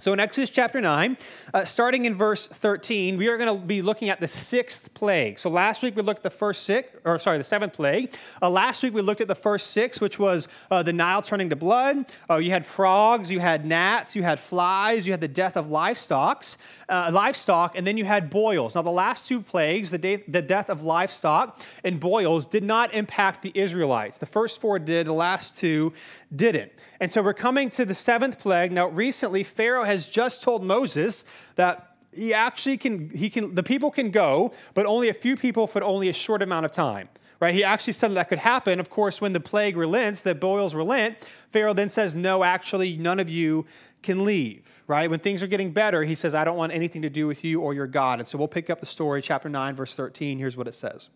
So 0.00 0.14
in 0.14 0.20
Exodus 0.20 0.48
chapter 0.48 0.80
9, 0.80 1.18
uh, 1.52 1.64
starting 1.66 2.06
in 2.06 2.14
verse 2.14 2.46
13, 2.46 3.18
we 3.18 3.28
are 3.28 3.36
going 3.36 3.54
to 3.54 3.66
be 3.66 3.82
looking 3.82 4.08
at 4.08 4.18
the 4.18 4.28
sixth 4.28 4.94
plague. 4.94 5.38
So 5.38 5.50
last 5.50 5.82
week 5.82 5.94
we 5.94 6.00
looked 6.00 6.20
at 6.20 6.22
the 6.22 6.30
first 6.30 6.62
six, 6.62 6.88
or 7.04 7.18
sorry, 7.18 7.36
the 7.36 7.44
seventh 7.44 7.74
plague. 7.74 8.14
Uh, 8.40 8.48
last 8.48 8.82
week 8.82 8.94
we 8.94 9.02
looked 9.02 9.20
at 9.20 9.28
the 9.28 9.34
first 9.34 9.72
six, 9.72 10.00
which 10.00 10.18
was 10.18 10.48
uh, 10.70 10.82
the 10.82 10.94
Nile 10.94 11.20
turning 11.20 11.50
to 11.50 11.56
blood. 11.56 12.06
Uh, 12.30 12.36
you 12.36 12.50
had 12.50 12.64
frogs, 12.64 13.30
you 13.30 13.40
had 13.40 13.66
gnats, 13.66 14.16
you 14.16 14.22
had 14.22 14.40
flies, 14.40 15.06
you 15.06 15.12
had 15.12 15.20
the 15.20 15.28
death 15.28 15.58
of 15.58 15.70
livestock, 15.70 16.44
uh, 16.88 17.10
livestock, 17.12 17.76
and 17.76 17.86
then 17.86 17.98
you 17.98 18.06
had 18.06 18.30
boils. 18.30 18.76
Now 18.76 18.82
the 18.82 18.90
last 18.90 19.28
two 19.28 19.42
plagues, 19.42 19.90
the, 19.90 19.98
de- 19.98 20.24
the 20.28 20.40
death 20.40 20.70
of 20.70 20.82
livestock 20.82 21.60
and 21.84 22.00
boils, 22.00 22.46
did 22.46 22.64
not 22.64 22.94
impact 22.94 23.42
the 23.42 23.52
Israelites. 23.54 24.16
The 24.16 24.24
first 24.24 24.62
four 24.62 24.78
did, 24.78 25.06
the 25.06 25.12
last 25.12 25.58
two 25.58 25.92
didn't. 26.34 26.72
And 27.00 27.10
so 27.10 27.22
we're 27.22 27.34
coming 27.34 27.70
to 27.70 27.84
the 27.84 27.94
seventh 27.94 28.38
plague. 28.38 28.72
Now, 28.72 28.88
recently, 28.88 29.42
Pharaoh 29.42 29.84
has 29.84 30.08
just 30.08 30.42
told 30.42 30.62
Moses 30.62 31.24
that 31.56 31.96
he 32.12 32.34
actually 32.34 32.76
can, 32.76 33.10
he 33.10 33.30
can, 33.30 33.54
the 33.54 33.62
people 33.62 33.90
can 33.90 34.10
go, 34.10 34.52
but 34.74 34.86
only 34.86 35.08
a 35.08 35.14
few 35.14 35.36
people 35.36 35.66
for 35.66 35.82
only 35.82 36.08
a 36.08 36.12
short 36.12 36.42
amount 36.42 36.66
of 36.66 36.72
time. 36.72 37.08
Right? 37.40 37.54
He 37.54 37.64
actually 37.64 37.94
said 37.94 38.12
that 38.14 38.28
could 38.28 38.38
happen. 38.38 38.80
Of 38.80 38.90
course, 38.90 39.20
when 39.20 39.32
the 39.32 39.40
plague 39.40 39.76
relents, 39.76 40.20
the 40.20 40.34
boils 40.34 40.74
relent, 40.74 41.16
Pharaoh 41.52 41.72
then 41.72 41.88
says, 41.88 42.14
No, 42.14 42.44
actually, 42.44 42.98
none 42.98 43.18
of 43.18 43.30
you 43.30 43.64
can 44.02 44.26
leave. 44.26 44.82
Right? 44.86 45.08
When 45.08 45.20
things 45.20 45.42
are 45.42 45.46
getting 45.46 45.72
better, 45.72 46.04
he 46.04 46.14
says, 46.14 46.34
I 46.34 46.44
don't 46.44 46.58
want 46.58 46.72
anything 46.72 47.00
to 47.00 47.08
do 47.08 47.26
with 47.26 47.42
you 47.42 47.62
or 47.62 47.72
your 47.72 47.86
God. 47.86 48.18
And 48.18 48.28
so 48.28 48.36
we'll 48.36 48.48
pick 48.48 48.68
up 48.68 48.80
the 48.80 48.86
story, 48.86 49.22
chapter 49.22 49.48
9, 49.48 49.74
verse 49.74 49.94
13. 49.94 50.38
Here's 50.38 50.56
what 50.56 50.68
it 50.68 50.74
says. 50.74 51.08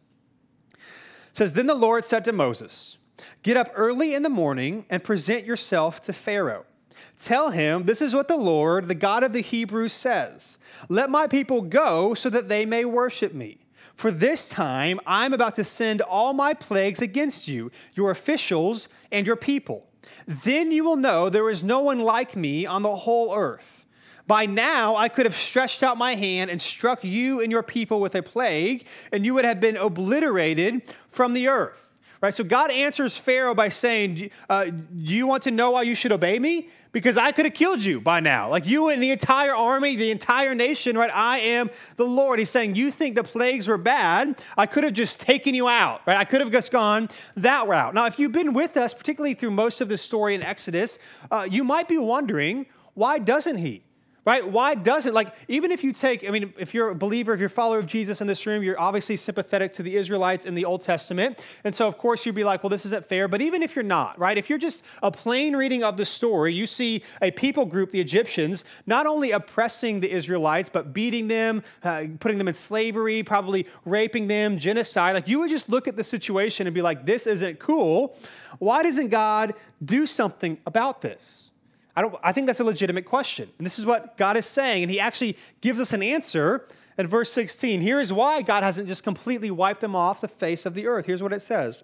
It 0.73 1.37
says, 1.37 1.53
Then 1.53 1.67
the 1.67 1.75
Lord 1.75 2.07
said 2.07 2.25
to 2.25 2.33
Moses, 2.33 2.97
Get 3.43 3.57
up 3.57 3.71
early 3.75 4.15
in 4.15 4.23
the 4.23 4.29
morning 4.29 4.87
and 4.91 5.05
present 5.05 5.45
yourself 5.45 6.03
to 6.03 6.13
Pharaoh. 6.13 6.65
Tell 7.21 7.51
him, 7.51 7.85
This 7.85 8.03
is 8.03 8.15
what 8.15 8.29
the 8.29 8.37
Lord, 8.37 8.89
the 8.89 8.95
God 8.95 9.23
of 9.23 9.33
the 9.33 9.41
Hebrews, 9.41 9.93
says 9.93 10.59
Let 10.89 11.11
my 11.11 11.27
people 11.27 11.63
go 11.63 12.15
so 12.15 12.31
that 12.31 12.49
they 12.49 12.67
may 12.67 12.85
worship 12.85 13.33
me. 13.33 13.59
For 13.95 14.11
this 14.11 14.49
time 14.49 15.01
I'm 15.07 15.33
about 15.33 15.55
to 15.57 15.65
send 15.65 16.01
all 16.01 16.33
my 16.33 16.55
plagues 16.55 17.01
against 17.01 17.47
you, 17.47 17.71
your 17.95 18.11
officials, 18.11 18.89
and 19.13 19.27
your 19.27 19.37
people. 19.37 19.87
Then 20.27 20.73
you 20.73 20.85
will 20.85 20.97
know 20.97 21.29
there 21.29 21.49
is 21.49 21.63
no 21.63 21.81
one 21.81 22.01
like 22.01 22.37
me 22.37 22.67
on 22.67 22.83
the 22.83 22.95
whole 22.95 23.35
earth. 23.35 23.87
By 24.27 24.47
now 24.47 24.97
I 24.97 25.09
could 25.09 25.27
have 25.27 25.37
stretched 25.37 25.83
out 25.83 25.99
my 25.99 26.15
hand 26.15 26.51
and 26.51 26.61
struck 26.61 27.05
you 27.05 27.41
and 27.41 27.53
your 27.53 27.63
people 27.63 28.01
with 28.01 28.15
a 28.15 28.23
plague, 28.23 28.87
and 29.13 29.25
you 29.25 29.35
would 29.35 29.45
have 29.45 29.61
been 29.61 29.77
obliterated 29.77 30.83
from 31.09 31.35
the 31.35 31.49
earth. 31.49 31.94
Right? 32.25 32.35
So 32.35 32.43
God 32.43 32.71
answers 32.71 33.19
Pharaoh 33.19 33.55
by 33.55 33.69
saying, 33.69 34.31
uh, 34.49 34.65
Do 34.65 34.83
you 34.95 35.27
want 35.27 35.43
to 35.43 35.51
know 35.51 35.73
why 35.73 35.83
you 35.83 35.95
should 35.95 36.11
obey 36.11 36.39
me? 36.39 36.71
Because 36.91 37.19
I 37.19 37.33
could 37.33 37.45
have 37.45 37.53
killed 37.53 37.85
you 37.85 38.01
by 38.01 38.21
now. 38.21 38.49
Like 38.49 38.67
you 38.67 38.89
and 38.89 39.03
the 39.03 39.11
entire 39.11 39.55
army, 39.55 39.95
the 39.95 40.11
entire 40.11 40.55
nation, 40.55 40.97
right? 40.97 41.11
I 41.15 41.41
am 41.41 41.69
the 41.97 42.07
Lord. 42.07 42.39
He's 42.39 42.49
saying, 42.49 42.77
You 42.77 42.91
think 42.91 43.15
the 43.15 43.25
plagues 43.25 43.69
were 43.69 43.77
bad? 43.77 44.43
I 44.57 44.65
could 44.65 44.85
have 44.85 44.95
just 44.95 45.21
taken 45.21 45.55
you 45.55 45.69
out, 45.69 46.01
right? 46.07 46.17
I 46.17 46.25
could 46.25 46.41
have 46.41 46.51
just 46.51 46.73
gone 46.73 47.11
that 47.37 47.69
route. 47.69 47.93
Now, 47.93 48.07
if 48.07 48.19
you've 48.19 48.33
been 48.33 48.55
with 48.55 48.79
us, 48.79 48.95
particularly 48.95 49.35
through 49.35 49.51
most 49.51 49.83
of 49.83 49.91
the 49.91 49.99
story 49.99 50.35
in 50.35 50.43
Exodus, 50.43 50.99
uh, 51.31 51.47
you 51.51 51.63
might 51.63 51.89
be 51.89 51.99
wondering, 51.99 52.65
why 52.95 53.19
doesn't 53.19 53.59
he? 53.59 53.83
Right? 54.25 54.47
Why 54.47 54.75
doesn't, 54.75 55.13
like, 55.13 55.35
even 55.49 55.71
if 55.71 55.85
you 55.85 55.93
take, 55.93 56.27
I 56.27 56.31
mean, 56.31 56.55
if 56.59 56.73
you're 56.73 56.91
a 56.91 56.95
believer, 56.95 57.35
if 57.35 57.41
you're 57.41 57.49
a 57.49 57.51
follower 57.51 57.79
of 57.79 57.87
Jesus 57.87 58.21
in 58.21 58.27
this 58.27 58.47
room, 58.47 58.63
you're 58.63 58.81
obviously 58.81 59.17
sympathetic 59.17 59.73
to 59.75 59.83
the 59.83 59.97
Israelites 59.97 60.47
in 60.47 60.55
the 60.55 60.65
Old 60.65 60.83
Testament. 60.83 61.45
And 61.65 61.75
so, 61.75 61.87
of 61.87 61.99
course, 61.99 62.25
you'd 62.25 62.35
be 62.35 62.45
like, 62.45 62.63
well, 62.63 62.71
this 62.71 62.87
isn't 62.87 63.07
fair. 63.07 63.29
But 63.29 63.43
even 63.43 63.63
if 63.63 63.77
you're 63.77 63.83
not, 63.83 64.19
right? 64.19 64.39
If 64.39 64.49
you're 64.49 64.59
just 64.59 64.85
a 65.03 65.11
plain 65.11 65.55
reading 65.55 65.85
of 65.85 65.97
the 65.97 66.07
story, 66.07 66.55
you 66.55 66.67
see 66.67 67.03
a 67.21 67.31
people 67.31 67.67
group, 67.67 67.91
the 67.91 68.01
Egyptians, 68.01 68.65
not 68.87 69.07
only 69.07 69.33
oppressing 69.33 70.01
the 70.01 70.11
Israelites, 70.11 70.69
but 70.69 70.95
beating 70.95 71.29
them, 71.29 71.63
uh, 71.83 72.07
putting 72.19 72.39
them 72.39 72.49
in 72.49 72.55
slavery, 72.55 73.23
probably 73.23 73.67
raping 73.85 74.27
them, 74.27 74.59
genocide. 74.59 75.15
Like, 75.15 75.29
you 75.29 75.41
would 75.41 75.51
just 75.51 75.69
look 75.69 75.87
at 75.87 75.97
the 75.97 76.05
situation 76.05 76.67
and 76.67 76.75
be 76.75 76.83
like, 76.83 77.05
this 77.05 77.27
isn't 77.27 77.59
cool. 77.59 78.17
Why 78.59 78.83
doesn't 78.83 79.09
God 79.09 79.55
do 79.85 80.07
something 80.07 80.59
about 80.67 81.03
this? 81.03 81.51
I, 81.97 82.03
don't, 82.03 82.15
I 82.23 82.33
think 82.33 82.47
that's 82.47 82.61
a 82.61 82.65
legitimate 82.65 83.05
question. 83.05 83.49
And 83.59 83.67
this 83.67 83.79
is 83.79 83.87
what 83.87 84.17
God 84.17 84.37
is 84.37 84.47
saying. 84.47 84.83
And 84.83 84.91
he 84.91 84.99
actually 84.99 85.37
gives 85.61 85.79
us 85.79 85.93
an 85.93 86.03
answer 86.03 86.67
in 86.99 87.07
verse 87.07 87.33
16. 87.33 87.81
Here 87.81 88.01
is 88.01 88.13
why 88.13 88.43
God 88.43 88.63
hasn't 88.63 88.89
just 88.89 89.05
completely 89.05 89.51
wiped 89.51 89.81
them 89.81 89.95
off 89.95 90.21
the 90.21 90.29
face 90.29 90.67
of 90.67 90.75
the 90.75 90.87
earth. 90.87 91.07
Here's 91.07 91.23
what 91.23 91.33
it 91.33 91.41
says 91.41 91.79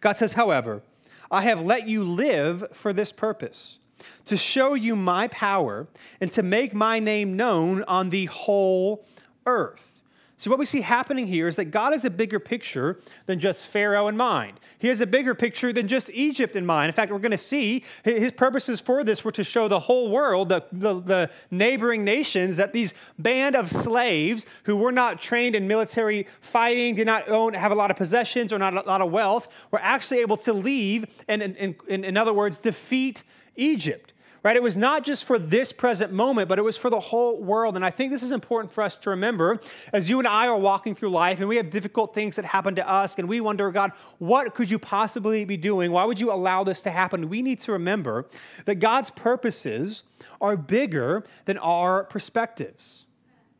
God 0.00 0.16
says, 0.16 0.34
however, 0.34 0.82
I 1.30 1.42
have 1.42 1.62
let 1.62 1.88
you 1.88 2.02
live 2.02 2.64
for 2.72 2.92
this 2.92 3.12
purpose, 3.12 3.78
to 4.24 4.36
show 4.36 4.74
you 4.74 4.96
my 4.96 5.28
power 5.28 5.86
and 6.20 6.30
to 6.32 6.42
make 6.42 6.74
my 6.74 6.98
name 6.98 7.36
known 7.36 7.82
on 7.84 8.10
the 8.10 8.26
whole 8.26 9.06
earth. 9.46 9.99
See, 10.40 10.48
what 10.48 10.58
we 10.58 10.64
see 10.64 10.80
happening 10.80 11.26
here 11.26 11.48
is 11.48 11.56
that 11.56 11.66
God 11.66 11.92
has 11.92 12.06
a 12.06 12.10
bigger 12.10 12.40
picture 12.40 12.98
than 13.26 13.38
just 13.40 13.66
Pharaoh 13.66 14.08
in 14.08 14.16
mind. 14.16 14.58
He 14.78 14.88
has 14.88 15.02
a 15.02 15.06
bigger 15.06 15.34
picture 15.34 15.70
than 15.70 15.86
just 15.86 16.08
Egypt 16.14 16.56
in 16.56 16.64
mind. 16.64 16.88
In 16.88 16.94
fact, 16.94 17.12
we're 17.12 17.18
going 17.18 17.30
to 17.32 17.36
see 17.36 17.84
his 18.04 18.32
purposes 18.32 18.80
for 18.80 19.04
this 19.04 19.22
were 19.22 19.32
to 19.32 19.44
show 19.44 19.68
the 19.68 19.80
whole 19.80 20.10
world, 20.10 20.48
the, 20.48 20.64
the, 20.72 20.98
the 20.98 21.30
neighboring 21.50 22.04
nations, 22.04 22.56
that 22.56 22.72
these 22.72 22.94
band 23.18 23.54
of 23.54 23.70
slaves 23.70 24.46
who 24.62 24.78
were 24.78 24.92
not 24.92 25.20
trained 25.20 25.54
in 25.54 25.68
military 25.68 26.26
fighting, 26.40 26.94
did 26.94 27.04
not 27.04 27.28
own, 27.28 27.52
have 27.52 27.70
a 27.70 27.74
lot 27.74 27.90
of 27.90 27.98
possessions 27.98 28.50
or 28.50 28.58
not 28.58 28.72
a 28.72 28.80
lot 28.80 29.02
of 29.02 29.12
wealth, 29.12 29.46
were 29.70 29.80
actually 29.82 30.20
able 30.20 30.38
to 30.38 30.54
leave 30.54 31.04
and, 31.28 31.42
in, 31.42 31.76
in 31.86 32.16
other 32.16 32.32
words, 32.32 32.58
defeat 32.60 33.24
Egypt 33.56 34.09
right? 34.42 34.56
It 34.56 34.62
was 34.62 34.76
not 34.76 35.04
just 35.04 35.24
for 35.24 35.38
this 35.38 35.72
present 35.72 36.12
moment, 36.12 36.48
but 36.48 36.58
it 36.58 36.62
was 36.62 36.76
for 36.76 36.88
the 36.88 37.00
whole 37.00 37.40
world. 37.40 37.76
And 37.76 37.84
I 37.84 37.90
think 37.90 38.10
this 38.10 38.22
is 38.22 38.30
important 38.30 38.72
for 38.72 38.82
us 38.82 38.96
to 38.98 39.10
remember 39.10 39.60
as 39.92 40.08
you 40.08 40.18
and 40.18 40.26
I 40.26 40.48
are 40.48 40.58
walking 40.58 40.94
through 40.94 41.10
life 41.10 41.40
and 41.40 41.48
we 41.48 41.56
have 41.56 41.70
difficult 41.70 42.14
things 42.14 42.36
that 42.36 42.44
happen 42.44 42.74
to 42.76 42.88
us 42.88 43.16
and 43.18 43.28
we 43.28 43.40
wonder, 43.40 43.70
God, 43.70 43.92
what 44.18 44.54
could 44.54 44.70
you 44.70 44.78
possibly 44.78 45.44
be 45.44 45.56
doing? 45.56 45.92
Why 45.92 46.04
would 46.04 46.20
you 46.20 46.32
allow 46.32 46.64
this 46.64 46.82
to 46.82 46.90
happen? 46.90 47.28
We 47.28 47.42
need 47.42 47.60
to 47.62 47.72
remember 47.72 48.26
that 48.64 48.76
God's 48.76 49.10
purposes 49.10 50.02
are 50.40 50.56
bigger 50.56 51.24
than 51.44 51.58
our 51.58 52.04
perspectives, 52.04 53.04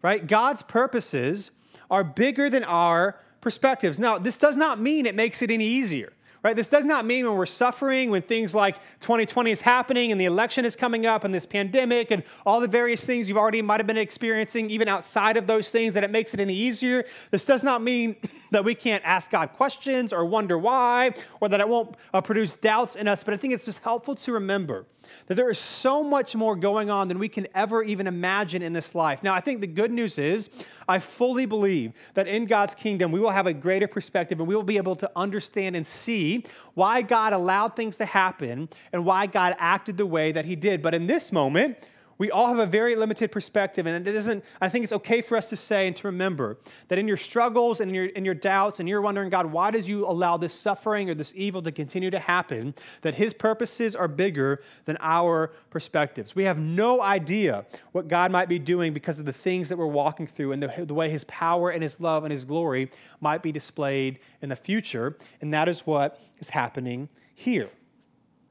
right? 0.02 0.26
God's 0.26 0.62
purposes 0.62 1.50
are 1.90 2.04
bigger 2.04 2.48
than 2.48 2.64
our 2.64 3.18
perspectives. 3.40 3.98
Now, 3.98 4.18
this 4.18 4.38
does 4.38 4.56
not 4.56 4.80
mean 4.80 5.06
it 5.06 5.14
makes 5.14 5.42
it 5.42 5.50
any 5.50 5.64
easier 5.64 6.12
right? 6.42 6.56
This 6.56 6.68
does 6.68 6.84
not 6.84 7.04
mean 7.04 7.26
when 7.26 7.36
we're 7.36 7.46
suffering, 7.46 8.10
when 8.10 8.22
things 8.22 8.54
like 8.54 8.76
2020 9.00 9.50
is 9.50 9.60
happening 9.60 10.10
and 10.12 10.20
the 10.20 10.24
election 10.24 10.64
is 10.64 10.74
coming 10.74 11.06
up 11.06 11.24
and 11.24 11.34
this 11.34 11.46
pandemic 11.46 12.10
and 12.10 12.22
all 12.46 12.60
the 12.60 12.68
various 12.68 13.04
things 13.04 13.28
you've 13.28 13.38
already 13.38 13.62
might 13.62 13.80
have 13.80 13.86
been 13.86 13.98
experiencing, 13.98 14.70
even 14.70 14.88
outside 14.88 15.36
of 15.36 15.46
those 15.46 15.70
things, 15.70 15.94
that 15.94 16.04
it 16.04 16.10
makes 16.10 16.32
it 16.34 16.40
any 16.40 16.54
easier. 16.54 17.04
This 17.30 17.44
does 17.44 17.62
not 17.62 17.82
mean 17.82 18.16
that 18.50 18.64
we 18.64 18.74
can't 18.74 19.04
ask 19.04 19.30
God 19.30 19.52
questions 19.52 20.12
or 20.12 20.24
wonder 20.24 20.58
why 20.58 21.12
or 21.40 21.48
that 21.48 21.60
it 21.60 21.68
won't 21.68 21.96
uh, 22.12 22.20
produce 22.20 22.54
doubts 22.54 22.96
in 22.96 23.06
us, 23.06 23.22
but 23.22 23.34
I 23.34 23.36
think 23.36 23.54
it's 23.54 23.64
just 23.64 23.82
helpful 23.82 24.14
to 24.16 24.32
remember 24.32 24.86
that 25.26 25.34
there 25.34 25.50
is 25.50 25.58
so 25.58 26.02
much 26.02 26.34
more 26.34 26.56
going 26.56 26.90
on 26.90 27.08
than 27.08 27.18
we 27.18 27.28
can 27.28 27.46
ever 27.54 27.82
even 27.82 28.06
imagine 28.06 28.62
in 28.62 28.72
this 28.72 28.94
life. 28.94 29.22
Now, 29.22 29.34
I 29.34 29.40
think 29.40 29.60
the 29.60 29.66
good 29.66 29.90
news 29.90 30.18
is 30.18 30.50
I 30.88 30.98
fully 30.98 31.46
believe 31.46 31.92
that 32.14 32.26
in 32.26 32.46
God's 32.46 32.74
kingdom, 32.74 33.12
we 33.12 33.20
will 33.20 33.30
have 33.30 33.46
a 33.46 33.52
greater 33.52 33.88
perspective 33.88 34.38
and 34.40 34.48
we 34.48 34.54
will 34.56 34.62
be 34.62 34.76
able 34.76 34.96
to 34.96 35.10
understand 35.16 35.76
and 35.76 35.86
see 35.86 36.44
why 36.74 37.02
God 37.02 37.32
allowed 37.32 37.76
things 37.76 37.96
to 37.98 38.04
happen 38.04 38.68
and 38.92 39.04
why 39.04 39.26
God 39.26 39.54
acted 39.58 39.96
the 39.96 40.06
way 40.06 40.32
that 40.32 40.44
He 40.44 40.56
did. 40.56 40.82
But 40.82 40.94
in 40.94 41.06
this 41.06 41.32
moment, 41.32 41.76
we 42.20 42.30
all 42.30 42.48
have 42.48 42.58
a 42.58 42.66
very 42.66 42.96
limited 42.96 43.32
perspective, 43.32 43.86
and 43.86 44.06
it 44.06 44.14
isn't, 44.14 44.44
I 44.60 44.68
think 44.68 44.84
it's 44.84 44.92
okay 44.92 45.22
for 45.22 45.38
us 45.38 45.46
to 45.46 45.56
say 45.56 45.86
and 45.86 45.96
to 45.96 46.08
remember 46.08 46.58
that 46.88 46.98
in 46.98 47.08
your 47.08 47.16
struggles 47.16 47.80
and 47.80 47.88
in 47.88 47.94
your, 47.94 48.04
in 48.04 48.26
your 48.26 48.34
doubts, 48.34 48.78
and 48.78 48.86
you're 48.86 49.00
wondering, 49.00 49.30
God, 49.30 49.46
why 49.46 49.70
does 49.70 49.88
you 49.88 50.06
allow 50.06 50.36
this 50.36 50.52
suffering 50.52 51.08
or 51.08 51.14
this 51.14 51.32
evil 51.34 51.62
to 51.62 51.72
continue 51.72 52.10
to 52.10 52.18
happen? 52.18 52.74
That 53.00 53.14
His 53.14 53.32
purposes 53.32 53.96
are 53.96 54.06
bigger 54.06 54.60
than 54.84 54.98
our 55.00 55.52
perspectives. 55.70 56.36
We 56.36 56.44
have 56.44 56.58
no 56.60 57.00
idea 57.00 57.64
what 57.92 58.06
God 58.06 58.30
might 58.30 58.50
be 58.50 58.58
doing 58.58 58.92
because 58.92 59.18
of 59.18 59.24
the 59.24 59.32
things 59.32 59.70
that 59.70 59.78
we're 59.78 59.86
walking 59.86 60.26
through 60.26 60.52
and 60.52 60.62
the, 60.62 60.84
the 60.84 60.92
way 60.92 61.08
His 61.08 61.24
power 61.24 61.70
and 61.70 61.82
His 61.82 62.00
love 62.00 62.24
and 62.24 62.32
His 62.32 62.44
glory 62.44 62.90
might 63.22 63.42
be 63.42 63.50
displayed 63.50 64.18
in 64.42 64.50
the 64.50 64.56
future, 64.56 65.16
and 65.40 65.54
that 65.54 65.70
is 65.70 65.86
what 65.86 66.20
is 66.38 66.50
happening 66.50 67.08
here. 67.34 67.70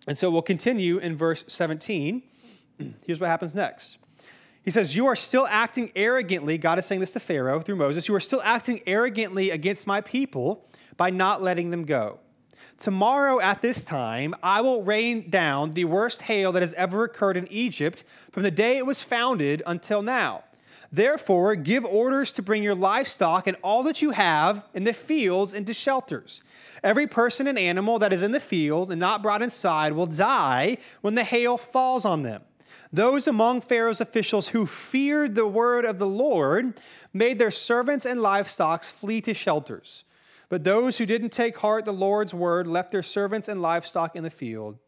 And 0.08 0.18
so 0.18 0.32
we'll 0.32 0.42
continue 0.42 0.98
in 0.98 1.16
verse 1.16 1.44
17. 1.48 2.24
Here's 3.06 3.20
what 3.20 3.28
happens 3.28 3.54
next. 3.56 3.98
He 4.64 4.72
says, 4.72 4.96
You 4.96 5.08
are 5.08 5.16
still 5.16 5.48
acting 5.48 5.92
arrogantly. 5.96 6.58
God 6.58 6.80
is 6.80 6.86
saying 6.86 7.02
this 7.02 7.14
to 7.14 7.20
Pharaoh 7.20 7.60
through 7.60 7.78
Moses. 7.78 8.08
You 8.08 8.16
are 8.16 8.20
still 8.20 8.42
acting 8.44 8.82
arrogantly 8.86 9.52
against 9.52 9.88
my 9.88 10.02
people 10.02 10.66
by 10.98 11.10
not 11.10 11.42
letting 11.42 11.72
them 11.72 11.86
go. 11.86 12.20
Tomorrow 12.78 13.42
at 13.42 13.62
this 13.62 13.84
time, 13.84 14.34
I 14.42 14.62
will 14.62 14.84
rain 14.84 15.30
down 15.30 15.74
the 15.74 15.86
worst 15.86 16.22
hail 16.24 16.52
that 16.54 16.62
has 16.62 16.74
ever 16.76 17.04
occurred 17.04 17.36
in 17.36 17.48
Egypt 17.52 18.04
from 18.32 18.44
the 18.44 18.52
day 18.52 18.78
it 18.78 18.86
was 18.86 19.02
founded 19.02 19.62
until 19.66 20.02
now. 20.02 20.44
Therefore, 20.92 21.56
give 21.56 21.86
orders 21.86 22.32
to 22.34 22.42
bring 22.42 22.64
your 22.64 22.76
livestock 22.76 23.48
and 23.48 23.58
all 23.62 23.84
that 23.84 24.02
you 24.02 24.12
have 24.12 24.64
in 24.74 24.86
the 24.86 24.94
fields 24.94 25.54
into 25.54 25.74
shelters. 25.74 26.42
Every 26.84 27.06
person 27.06 27.48
and 27.48 27.60
animal 27.60 28.00
that 28.00 28.14
is 28.14 28.24
in 28.24 28.32
the 28.32 28.40
field 28.40 28.92
and 28.92 29.00
not 29.00 29.22
brought 29.22 29.42
inside 29.42 29.94
will 29.94 30.08
die 30.08 30.78
when 31.02 31.16
the 31.16 31.24
hail 31.24 31.58
falls 31.58 32.06
on 32.06 32.24
them. 32.24 32.42
Those 32.92 33.28
among 33.28 33.62
Pharaoh's 33.62 34.02
officials 34.02 34.50
who 34.50 34.66
feared 34.66 35.36
the 35.36 35.48
word 35.48 35.86
of 35.86 36.00
the 36.00 36.08
Lord 36.08 36.80
made 37.14 37.38
their 37.38 37.52
servants 37.52 38.06
and 38.06 38.22
livestock 38.22 38.84
flee 38.84 39.22
to 39.22 39.34
shelters. 39.34 40.04
But 40.50 40.64
those 40.64 40.98
who 40.98 41.06
didn't 41.06 41.30
take 41.30 41.58
heart 41.58 41.86
the 41.86 41.94
Lord's 41.94 42.34
word 42.34 42.66
left 42.66 42.92
their 42.92 43.04
servants 43.04 43.48
and 43.48 43.62
livestock 43.62 44.16
in 44.16 44.24
the 44.24 44.32
field. 44.32 44.80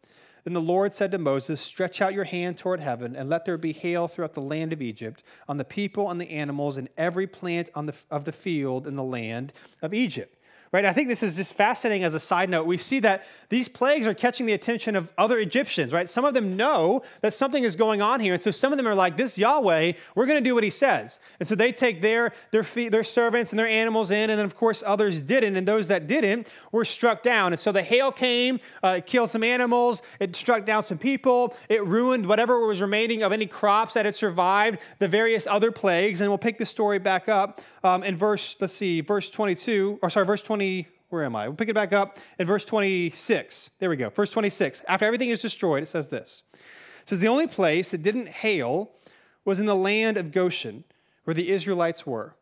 Then 0.43 0.53
the 0.53 0.61
Lord 0.61 0.91
said 0.91 1.11
to 1.11 1.19
Moses, 1.19 1.61
Stretch 1.61 2.01
out 2.01 2.15
your 2.15 2.23
hand 2.23 2.57
toward 2.57 2.79
heaven, 2.79 3.15
and 3.15 3.29
let 3.29 3.45
there 3.45 3.59
be 3.59 3.73
hail 3.73 4.07
throughout 4.07 4.33
the 4.33 4.41
land 4.41 4.73
of 4.73 4.81
Egypt, 4.81 5.23
on 5.47 5.57
the 5.57 5.63
people, 5.63 6.07
on 6.07 6.17
the 6.17 6.31
animals, 6.31 6.77
and 6.77 6.89
every 6.97 7.27
plant 7.27 7.69
on 7.75 7.85
the, 7.85 7.93
of 8.09 8.25
the 8.25 8.31
field 8.31 8.87
in 8.87 8.95
the 8.95 9.03
land 9.03 9.53
of 9.83 9.93
Egypt 9.93 10.35
right? 10.71 10.85
I 10.85 10.93
think 10.93 11.09
this 11.09 11.21
is 11.21 11.35
just 11.35 11.53
fascinating 11.53 12.05
as 12.05 12.13
a 12.13 12.19
side 12.19 12.49
note. 12.49 12.65
We 12.65 12.77
see 12.77 12.99
that 13.01 13.25
these 13.49 13.67
plagues 13.67 14.07
are 14.07 14.13
catching 14.13 14.45
the 14.45 14.53
attention 14.53 14.95
of 14.95 15.11
other 15.17 15.37
Egyptians, 15.37 15.91
right? 15.91 16.09
Some 16.09 16.23
of 16.23 16.33
them 16.33 16.55
know 16.55 17.01
that 17.19 17.33
something 17.33 17.65
is 17.65 17.75
going 17.75 18.01
on 18.01 18.21
here. 18.21 18.35
And 18.35 18.41
so 18.41 18.51
some 18.51 18.71
of 18.71 18.77
them 18.77 18.87
are 18.87 18.95
like, 18.95 19.17
this 19.17 19.37
Yahweh, 19.37 19.93
we're 20.15 20.25
going 20.25 20.41
to 20.41 20.49
do 20.49 20.55
what 20.55 20.63
he 20.63 20.69
says. 20.69 21.19
And 21.39 21.47
so 21.47 21.55
they 21.55 21.73
take 21.73 22.01
their, 22.01 22.31
their, 22.51 22.63
their 22.63 23.03
servants 23.03 23.51
and 23.51 23.59
their 23.59 23.67
animals 23.67 24.11
in. 24.11 24.29
And 24.29 24.39
then, 24.39 24.45
of 24.45 24.55
course, 24.55 24.81
others 24.85 25.19
didn't. 25.19 25.57
And 25.57 25.67
those 25.67 25.87
that 25.87 26.07
didn't 26.07 26.47
were 26.71 26.85
struck 26.85 27.21
down. 27.21 27.51
And 27.51 27.59
so 27.59 27.73
the 27.73 27.83
hail 27.83 28.11
came, 28.11 28.61
uh, 28.81 28.95
it 28.99 29.05
killed 29.05 29.29
some 29.29 29.43
animals, 29.43 30.01
it 30.21 30.35
struck 30.37 30.65
down 30.65 30.83
some 30.83 30.97
people, 30.97 31.53
it 31.67 31.83
ruined 31.85 32.25
whatever 32.25 32.65
was 32.65 32.81
remaining 32.81 33.23
of 33.23 33.33
any 33.33 33.45
crops 33.45 33.95
that 33.95 34.05
had 34.05 34.15
survived 34.15 34.79
the 34.99 35.07
various 35.07 35.47
other 35.47 35.71
plagues. 35.71 36.21
And 36.21 36.29
we'll 36.29 36.37
pick 36.37 36.57
the 36.57 36.65
story 36.65 36.97
back 36.97 37.27
up 37.27 37.59
um, 37.83 38.03
in 38.03 38.15
verse, 38.15 38.55
let's 38.61 38.73
see, 38.73 39.01
verse 39.01 39.29
22, 39.29 39.99
or 40.01 40.09
sorry, 40.09 40.25
verse 40.25 40.41
20. 40.41 40.60
20, 40.61 40.87
where 41.09 41.23
am 41.23 41.35
I? 41.35 41.47
We'll 41.47 41.57
pick 41.57 41.69
it 41.69 41.73
back 41.73 41.91
up 41.91 42.19
in 42.37 42.45
verse 42.45 42.65
26. 42.65 43.71
There 43.79 43.89
we 43.89 43.95
go. 43.95 44.09
Verse 44.09 44.29
26. 44.29 44.83
After 44.87 45.05
everything 45.05 45.29
is 45.29 45.41
destroyed, 45.41 45.81
it 45.81 45.87
says 45.87 46.09
this. 46.09 46.43
It 46.53 47.09
says, 47.09 47.19
The 47.19 47.27
only 47.27 47.47
place 47.47 47.89
that 47.89 48.03
didn't 48.03 48.27
hail 48.27 48.91
was 49.43 49.59
in 49.59 49.65
the 49.65 49.75
land 49.75 50.17
of 50.17 50.31
Goshen, 50.31 50.83
where 51.23 51.33
the 51.33 51.51
Israelites 51.51 52.05
were. 52.05 52.35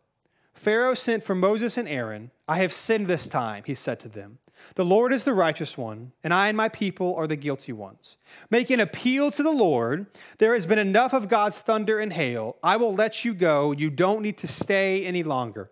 Pharaoh 0.53 0.95
sent 0.95 1.23
for 1.23 1.33
Moses 1.33 1.77
and 1.77 1.87
Aaron. 1.87 2.31
I 2.45 2.57
have 2.57 2.73
sinned 2.73 3.07
this 3.07 3.29
time, 3.29 3.63
he 3.65 3.73
said 3.73 4.01
to 4.01 4.09
them. 4.09 4.39
The 4.75 4.83
Lord 4.83 5.13
is 5.13 5.23
the 5.23 5.33
righteous 5.33 5.77
one, 5.77 6.11
and 6.21 6.33
I 6.33 6.49
and 6.49 6.57
my 6.57 6.67
people 6.67 7.15
are 7.15 7.27
the 7.27 7.37
guilty 7.37 7.71
ones. 7.71 8.17
Make 8.49 8.69
an 8.69 8.81
appeal 8.81 9.31
to 9.31 9.41
the 9.41 9.49
Lord. 9.49 10.07
There 10.39 10.53
has 10.53 10.65
been 10.65 10.77
enough 10.77 11.13
of 11.13 11.29
God's 11.29 11.61
thunder 11.61 11.99
and 11.99 12.11
hail. 12.11 12.57
I 12.61 12.75
will 12.75 12.93
let 12.93 13.23
you 13.23 13.33
go. 13.33 13.71
You 13.71 13.89
don't 13.89 14.21
need 14.21 14.37
to 14.39 14.47
stay 14.47 15.05
any 15.05 15.23
longer. 15.23 15.71